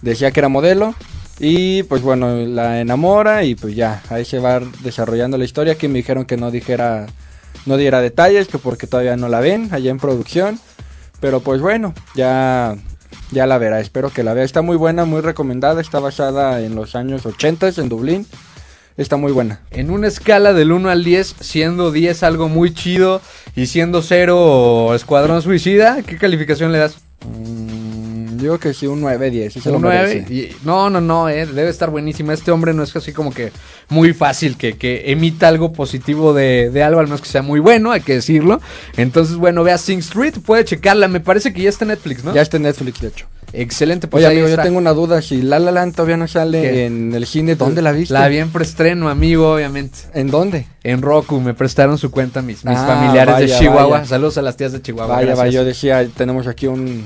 decía 0.00 0.30
que 0.30 0.40
era 0.40 0.48
modelo. 0.48 0.94
Y 1.38 1.82
pues 1.82 2.00
bueno, 2.00 2.34
la 2.46 2.80
enamora 2.80 3.44
y 3.44 3.54
pues 3.54 3.76
ya, 3.76 4.02
ahí 4.08 4.24
se 4.24 4.38
va 4.38 4.62
desarrollando 4.82 5.36
la 5.36 5.44
historia 5.44 5.74
que 5.74 5.88
me 5.88 5.98
dijeron 5.98 6.24
que 6.24 6.38
no 6.38 6.50
dijera, 6.50 7.04
no 7.66 7.76
diera 7.76 8.00
detalles, 8.00 8.48
que 8.48 8.56
porque 8.56 8.86
todavía 8.86 9.18
no 9.18 9.28
la 9.28 9.40
ven 9.40 9.68
allá 9.72 9.90
en 9.90 9.98
producción. 9.98 10.58
Pero 11.20 11.40
pues 11.40 11.60
bueno, 11.60 11.94
ya, 12.14 12.76
ya 13.30 13.46
la 13.46 13.58
verá, 13.58 13.80
espero 13.80 14.10
que 14.10 14.22
la 14.22 14.34
vea. 14.34 14.44
Está 14.44 14.62
muy 14.62 14.76
buena, 14.76 15.04
muy 15.04 15.20
recomendada, 15.20 15.80
está 15.80 16.00
basada 16.00 16.60
en 16.60 16.74
los 16.74 16.94
años 16.94 17.26
80 17.26 17.68
en 17.76 17.88
Dublín. 17.88 18.26
Está 18.96 19.18
muy 19.18 19.32
buena. 19.32 19.60
En 19.70 19.90
una 19.90 20.08
escala 20.08 20.54
del 20.54 20.72
1 20.72 20.88
al 20.88 21.04
10, 21.04 21.36
siendo 21.40 21.92
10 21.92 22.22
algo 22.22 22.48
muy 22.48 22.72
chido 22.72 23.20
y 23.54 23.66
siendo 23.66 24.00
0 24.00 24.94
Escuadrón 24.94 25.42
Suicida, 25.42 26.02
¿qué 26.02 26.16
calificación 26.16 26.72
le 26.72 26.78
das? 26.78 26.96
Mm, 27.26 27.95
digo 28.36 28.58
que 28.58 28.72
sí, 28.74 28.86
un 28.86 29.00
9, 29.00 29.30
10. 29.30 29.52
sí 29.52 29.60
se 29.60 29.70
lo 29.70 29.76
Un 29.76 29.82
9. 29.82 29.98
merece. 30.26 30.32
Y- 30.34 30.56
no, 30.64 30.90
no, 30.90 31.00
no, 31.00 31.28
eh, 31.28 31.46
debe 31.46 31.68
estar 31.70 31.90
buenísima. 31.90 32.32
Este 32.34 32.50
hombre 32.50 32.72
no 32.74 32.82
es 32.82 32.94
así 32.96 33.12
como 33.12 33.32
que 33.32 33.52
muy 33.88 34.12
fácil 34.12 34.56
que, 34.56 34.76
que 34.76 35.10
emita 35.12 35.48
algo 35.48 35.72
positivo 35.72 36.34
de, 36.34 36.70
de 36.70 36.82
algo, 36.82 37.00
al 37.00 37.06
menos 37.06 37.20
que 37.20 37.28
sea 37.28 37.42
muy 37.42 37.60
bueno, 37.60 37.92
hay 37.92 38.00
que 38.00 38.14
decirlo. 38.14 38.60
Entonces, 38.96 39.36
bueno, 39.36 39.62
vea 39.64 39.78
Sing 39.78 39.98
Street, 40.00 40.34
puede 40.44 40.64
checarla. 40.64 41.08
Me 41.08 41.20
parece 41.20 41.52
que 41.52 41.62
ya 41.62 41.68
está 41.68 41.84
en 41.84 41.88
Netflix, 41.90 42.24
¿no? 42.24 42.34
Ya 42.34 42.42
está 42.42 42.56
en 42.56 42.64
Netflix, 42.64 43.00
de 43.00 43.08
hecho. 43.08 43.26
Excelente, 43.52 44.08
pues 44.08 44.24
Oye, 44.26 44.40
yo 44.40 44.58
tengo 44.60 44.76
una 44.76 44.92
duda. 44.92 45.22
Si 45.22 45.40
La 45.40 45.60
La 45.60 45.70
Land 45.70 45.94
todavía 45.94 46.16
no 46.16 46.26
sale 46.26 46.60
¿Qué? 46.62 46.86
en 46.86 47.14
el 47.14 47.26
cine, 47.26 47.54
¿dónde 47.54 47.80
la 47.80 47.92
viste? 47.92 48.12
La 48.12 48.26
vi 48.26 48.38
en 48.38 48.50
preestreno, 48.50 49.08
amigo, 49.08 49.52
obviamente. 49.54 49.98
¿En 50.14 50.28
dónde? 50.32 50.66
En 50.82 51.00
Roku, 51.00 51.40
me 51.40 51.54
prestaron 51.54 51.96
su 51.96 52.10
cuenta 52.10 52.42
mis, 52.42 52.64
mis 52.64 52.76
Ah, 52.76 52.86
familiares 52.86 53.38
de 53.38 53.46
Chihuahua. 53.58 53.98
vaya. 53.98 54.04
Saludos 54.04 54.36
a 54.38 54.42
las 54.42 54.56
tías 54.56 54.72
de 54.72 54.82
Chihuahua. 54.82 55.14
vaya, 55.14 55.26
gracias. 55.26 55.38
vaya, 55.46 55.50
yo 55.52 55.64
decía, 55.64 56.06
tenemos 56.16 56.48
aquí 56.48 56.66
un, 56.66 57.04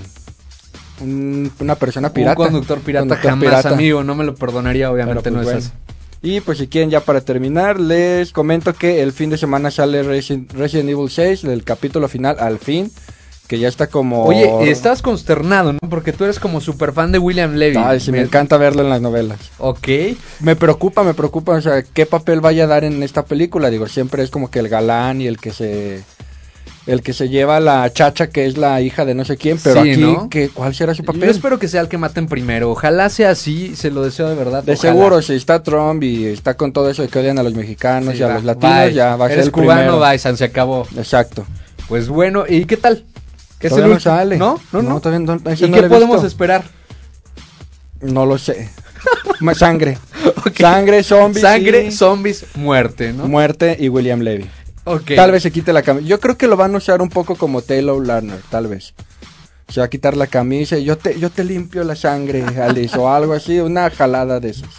un- 1.01 1.51
una 1.61 1.75
persona 1.75 2.13
pirata. 2.13 2.41
Un 2.41 2.47
conductor 2.47 2.79
pirata 2.81 3.03
Conductor 3.03 3.31
jamás, 3.31 3.45
pirata. 3.49 3.69
amigo. 3.71 4.03
No 4.05 4.15
me 4.15 4.25
lo 4.25 4.35
perdonaría, 4.35 4.91
obviamente, 4.91 5.23
pues, 5.23 5.35
no 5.35 5.43
bueno. 5.43 5.59
es 5.59 5.67
así. 5.67 5.75
Y 6.23 6.41
pues 6.43 6.59
si 6.59 6.67
quieren 6.69 6.91
ya 6.91 7.01
para 7.01 7.23
terminar, 7.23 7.81
les 7.81 8.33
comento 8.33 8.75
que 8.75 9.03
el 9.03 9.13
fin 9.13 9.31
de 9.31 9.39
semana 9.39 9.71
sale 9.71 10.03
Resident, 10.03 10.53
Resident 10.53 10.91
Evil 10.91 11.09
6, 11.11 11.43
del 11.43 11.65
capítulo 11.65 12.09
final 12.09 12.37
al 12.39 12.59
fin, 12.59 12.93
que 13.49 13.59
ya 13.59 13.69
está 13.69 13.87
como... 13.87 14.25
Oye, 14.27 14.71
estás 14.71 15.01
consternado, 15.01 15.73
¿no? 15.73 15.79
Porque 15.89 16.13
tú 16.13 16.25
eres 16.25 16.39
como 16.39 16.61
super 16.61 16.93
fan 16.93 17.11
de 17.11 17.19
William 17.19 17.55
Levy. 17.55 17.79
Ay, 17.79 18.01
sí, 18.01 18.13
me 18.13 18.21
encanta 18.21 18.59
verlo 18.59 18.83
en 18.83 18.91
las 18.91 19.01
novelas. 19.01 19.39
Ok. 19.59 19.89
Me 20.41 20.57
preocupa, 20.57 21.03
me 21.05 21.15
preocupa, 21.15 21.53
o 21.53 21.61
sea, 21.63 21.83
qué 21.83 22.05
papel 22.05 22.41
vaya 22.43 22.65
a 22.65 22.67
dar 22.67 22.85
en 22.85 23.03
esta 23.03 23.25
película. 23.25 23.71
Digo, 23.71 23.89
siempre 23.89 24.23
es 24.23 24.31
como 24.31 24.51
que 24.51 24.59
el 24.59 24.69
galán 24.69 25.23
y 25.23 25.27
el 25.27 25.39
que 25.39 25.53
se 25.53 26.03
el 26.87 27.03
que 27.03 27.13
se 27.13 27.29
lleva 27.29 27.61
la 27.61 27.93
chacha 27.93 28.29
que 28.31 28.47
es 28.47 28.57
la 28.57 28.81
hija 28.81 29.05
de 29.05 29.15
no 29.15 29.25
sé 29.25 29.37
quién, 29.37 29.59
pero 29.63 29.83
Sí, 29.83 29.91
aquí 29.93 30.01
¿no? 30.01 30.29
¿qué, 30.31 30.49
¿cuál 30.49 30.75
será 30.75 30.95
su 30.95 31.05
papel? 31.05 31.23
Yo 31.25 31.31
espero 31.31 31.59
que 31.59 31.69
sea 31.69 31.81
el 31.83 31.89
que 31.89 31.99
maten 31.99 32.27
primero. 32.27 32.71
Ojalá 32.71 33.09
sea 33.11 33.31
así, 33.31 33.77
se 33.77 33.91
lo 33.91 34.03
deseo 34.03 34.29
de 34.29 34.35
verdad. 34.35 34.63
de 34.65 34.73
ojalá. 34.73 34.93
seguro, 34.95 35.23
si 35.23 35.35
está 35.35 35.63
Trump 35.63 36.03
y 36.03 36.27
está 36.27 36.55
con 36.55 36.73
todo 36.73 36.89
eso 36.91 37.03
de 37.03 37.09
que 37.09 37.19
odian 37.19 37.39
a 37.39 37.43
los 37.43 37.55
mexicanos 37.55 38.15
Sí, 38.15 38.21
y 38.21 38.23
a 38.23 38.29
va, 38.29 38.35
los 38.35 38.45
latinos, 38.45 38.85
bye. 38.87 38.95
ya 38.95 39.17
va 39.17 39.25
a 39.27 39.29
ser 39.29 39.39
Eres 39.39 39.47
el 39.47 39.53
cubano, 39.53 40.01
bye, 40.01 40.19
San, 40.19 40.37
se 40.37 40.45
acabó. 40.45 40.87
Exacto. 40.97 41.45
Pues 41.89 42.09
bueno, 42.09 42.45
¿y 42.49 42.65
qué 42.65 42.77
tal? 42.77 43.05
¿Qué 43.59 43.67
es 43.67 43.73
el 43.75 43.89
no 43.91 44.01
sale. 44.01 44.39
¿No? 44.39 44.59
No, 44.73 44.81
no. 44.83 45.01
todavía 45.01 45.27
no, 45.27 45.51
ese 45.51 45.67
¿Y 45.67 45.71
qué 45.71 45.83
podemos 45.83 46.17
visto. 46.17 46.27
esperar? 46.27 46.65
No 48.01 48.25
lo 48.25 48.39
sé. 48.39 48.71
Más 49.41 49.59
sangre. 49.59 49.99
Sangre, 50.59 51.03
zombies. 51.03 51.43
Sangre, 51.43 51.85
y 51.87 51.93
zombies, 51.93 52.45
muerte, 52.55 53.13
¿no? 53.13 53.29
muerte 53.29 53.77
y 53.79 53.89
William 53.89 54.21
Levy. 54.21 54.49
Ok. 54.85 55.13
Tal 55.15 55.31
vez 55.31 55.43
se 55.43 55.51
quite 55.51 55.73
la 55.73 55.83
camisa. 55.83 56.07
Yo 56.07 56.21
creo 56.21 56.37
que 56.37 56.47
lo 56.47 56.57
van 56.57 56.75
a 56.75 56.79
usar 56.79 57.03
un 57.03 57.09
poco 57.09 57.37
como 57.37 57.63
Taylor 57.63 58.05
Lerner, 58.05 58.41
tal 58.51 58.67
vez. 58.67 58.95
se 59.69 59.81
va 59.81 59.87
a 59.87 59.91
quitar 59.91 60.17
la 60.17 60.27
camisa 60.27 60.79
y 60.79 60.85
yo 60.85 60.99
te, 60.99 61.19
yo 61.19 61.31
te 61.31 61.45
limpio 61.45 61.85
la 61.85 61.95
sangre, 61.95 62.45
Alice, 62.61 62.99
o 62.99 63.09
algo 63.09 63.35
así, 63.35 63.61
una 63.61 63.89
jalada 63.91 64.41
de 64.41 64.51
esas. 64.51 64.71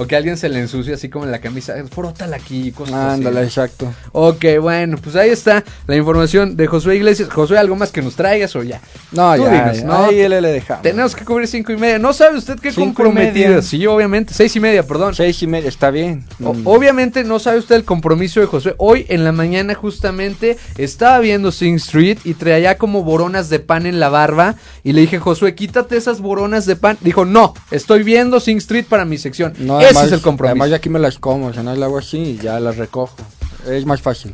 O 0.00 0.06
que 0.06 0.16
alguien 0.16 0.36
se 0.38 0.48
le 0.48 0.58
ensucie 0.60 0.94
así 0.94 1.08
como 1.10 1.24
en 1.26 1.30
la 1.30 1.40
camisa, 1.40 1.74
frótala 1.90 2.36
aquí, 2.36 2.72
cosas 2.72 2.94
así. 2.94 3.14
Ándale, 3.20 3.42
exacto. 3.44 3.92
Ok, 4.12 4.44
bueno, 4.60 4.96
pues 4.96 5.14
ahí 5.16 5.28
está 5.30 5.62
la 5.86 5.96
información 5.96 6.56
de 6.56 6.66
Josué 6.66 6.96
Iglesias. 6.96 7.28
Josué, 7.28 7.58
¿algo 7.58 7.76
más 7.76 7.92
que 7.92 8.00
nos 8.00 8.16
traigas 8.16 8.56
o 8.56 8.62
ya? 8.62 8.80
No, 9.12 9.34
Tú 9.36 9.44
ya, 9.44 9.50
dinos, 9.50 9.76
ya, 9.78 9.84
¿no? 9.84 10.04
ahí 10.06 10.26
le, 10.28 10.40
le 10.40 10.52
dejamos. 10.52 10.82
Tenemos 10.82 11.14
que 11.14 11.24
cubrir 11.24 11.46
cinco 11.48 11.72
y 11.72 11.76
media. 11.76 11.98
¿No 11.98 12.12
sabe 12.12 12.38
usted 12.38 12.58
qué 12.58 12.72
comprometida? 12.72 13.60
Sí, 13.62 13.86
obviamente. 13.86 14.32
Seis 14.32 14.56
y 14.56 14.60
media, 14.60 14.86
perdón. 14.86 15.14
Seis 15.14 15.42
y 15.42 15.46
media, 15.46 15.68
está 15.68 15.90
bien. 15.90 16.24
O- 16.42 16.54
Mm. 16.54 16.66
obviamente 16.66 17.22
no 17.24 17.38
sabe 17.38 17.58
usted 17.58 17.76
el 17.76 17.84
compromiso 17.84 18.40
de 18.40 18.46
Josué. 18.46 18.74
Hoy 18.78 19.04
en 19.08 19.24
la 19.24 19.32
mañana 19.32 19.74
justamente 19.74 20.56
estaba 20.78 21.18
viendo 21.18 21.52
Sing 21.52 21.76
Street 21.76 22.18
y 22.24 22.34
traía 22.34 22.78
como 22.78 23.02
boronas 23.04 23.48
de 23.50 23.58
pan 23.60 23.86
en 23.86 24.00
la 24.00 24.08
barba. 24.08 24.54
Y 24.82 24.92
le 24.94 25.02
dije, 25.02 25.18
Josué, 25.18 25.54
quítate 25.54 25.96
esas 25.96 26.20
boronas 26.20 26.64
de 26.66 26.76
pan. 26.76 26.96
Dijo, 27.02 27.24
no, 27.24 27.52
estoy 27.70 28.02
viendo 28.02 28.40
Sing 28.40 28.56
Street 28.58 28.86
para 28.88 29.04
mi 29.04 29.18
sección. 29.18 29.52
No, 29.58 29.80
Ese 29.90 29.98
además- 29.98 30.06
es 30.06 30.12
el 30.12 30.20
compromiso. 30.22 30.50
Además, 30.52 30.70
ya 30.70 30.76
aquí 30.76 30.88
me 30.88 30.98
las 30.98 31.18
como, 31.18 31.46
o 31.46 31.52
sea, 31.52 31.62
no 31.62 31.74
le 31.74 31.84
hago 31.84 31.98
así 31.98 32.18
y 32.18 32.36
ya 32.38 32.58
las 32.60 32.76
recojo. 32.76 33.16
Es 33.68 33.84
más 33.86 34.00
fácil. 34.00 34.32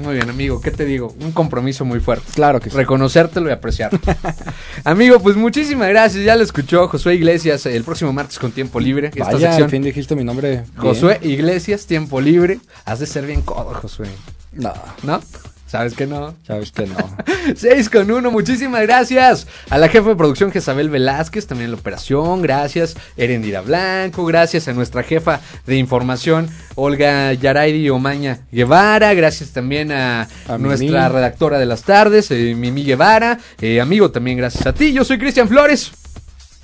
Muy 0.00 0.14
bien, 0.14 0.30
amigo, 0.30 0.60
¿qué 0.60 0.70
te 0.70 0.84
digo? 0.84 1.12
Un 1.20 1.32
compromiso 1.32 1.84
muy 1.84 1.98
fuerte. 1.98 2.26
Claro 2.32 2.60
que 2.60 2.70
sí. 2.70 2.76
Reconocértelo 2.76 3.48
y 3.48 3.52
apreciarlo. 3.52 3.98
amigo, 4.84 5.18
pues 5.20 5.34
muchísimas 5.34 5.88
gracias. 5.88 6.22
Ya 6.24 6.36
lo 6.36 6.44
escuchó 6.44 6.86
Josué 6.86 7.16
Iglesias 7.16 7.66
el 7.66 7.82
próximo 7.82 8.12
martes 8.12 8.38
con 8.38 8.52
tiempo 8.52 8.78
libre. 8.78 9.08
Esta 9.08 9.24
Vaya, 9.24 9.36
al 9.48 9.52
sección. 9.54 9.70
fin 9.70 9.82
dijiste 9.82 10.14
mi 10.14 10.22
nombre. 10.22 10.50
bien. 10.50 10.64
Josué 10.76 11.18
Iglesias, 11.22 11.86
tiempo 11.86 12.20
libre. 12.20 12.60
Has 12.84 13.00
de 13.00 13.06
ser 13.06 13.26
bien 13.26 13.42
codo, 13.42 13.74
Josué. 13.74 14.06
No, 14.52 14.72
¿No? 15.02 15.20
¿Sabes 15.68 15.92
que 15.92 16.06
no? 16.06 16.34
sabes 16.46 16.72
que 16.72 16.86
no. 16.86 16.96
6 17.56 17.90
con 17.90 18.10
1, 18.10 18.30
muchísimas 18.30 18.80
gracias 18.82 19.46
a 19.68 19.76
la 19.76 19.88
jefa 19.88 20.08
de 20.08 20.16
producción 20.16 20.50
Jezabel 20.50 20.88
Velázquez, 20.88 21.46
también 21.46 21.66
en 21.66 21.72
la 21.72 21.78
operación, 21.78 22.40
gracias 22.40 22.96
Erendira 23.18 23.60
Blanco, 23.60 24.24
gracias 24.24 24.66
a 24.68 24.72
nuestra 24.72 25.02
jefa 25.02 25.40
de 25.66 25.76
información 25.76 26.48
Olga 26.74 27.34
Yarairi 27.34 27.90
Omaña 27.90 28.40
Guevara, 28.50 29.12
gracias 29.12 29.50
también 29.50 29.92
a, 29.92 30.26
A 30.48 30.56
nuestra 30.56 31.02
Mimi. 31.02 31.14
redactora 31.14 31.58
de 31.58 31.66
las 31.66 31.82
tardes, 31.82 32.30
eh, 32.30 32.54
Mimi 32.56 32.82
Guevara, 32.84 33.38
eh, 33.60 33.80
amigo 33.82 34.10
también 34.10 34.38
gracias 34.38 34.66
a 34.66 34.72
ti, 34.72 34.94
yo 34.94 35.04
soy 35.04 35.18
Cristian 35.18 35.48
Flores 35.48 35.90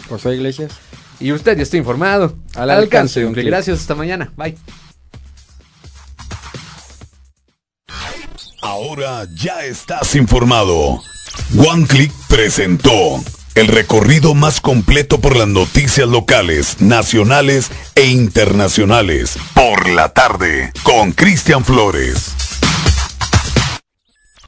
Josué 0.08 0.36
Iglesias. 0.36 0.72
y 1.20 1.30
usted 1.32 1.58
ya 1.58 1.62
está 1.62 1.76
informado, 1.76 2.36
al, 2.54 2.70
Al 2.70 2.78
alcance, 2.78 3.22
gracias, 3.24 3.80
hasta 3.80 3.94
mañana, 3.94 4.32
bye. 4.36 4.56
Ahora 8.64 9.28
ya 9.34 9.62
estás 9.66 10.14
informado. 10.14 11.02
One 11.54 11.86
Click 11.86 12.10
presentó 12.28 13.22
el 13.54 13.68
recorrido 13.68 14.32
más 14.32 14.62
completo 14.62 15.20
por 15.20 15.36
las 15.36 15.48
noticias 15.48 16.08
locales, 16.08 16.80
nacionales 16.80 17.70
e 17.94 18.06
internacionales. 18.06 19.36
Por 19.52 19.90
la 19.90 20.14
tarde, 20.14 20.72
con 20.82 21.12
Cristian 21.12 21.62
Flores. 21.62 22.32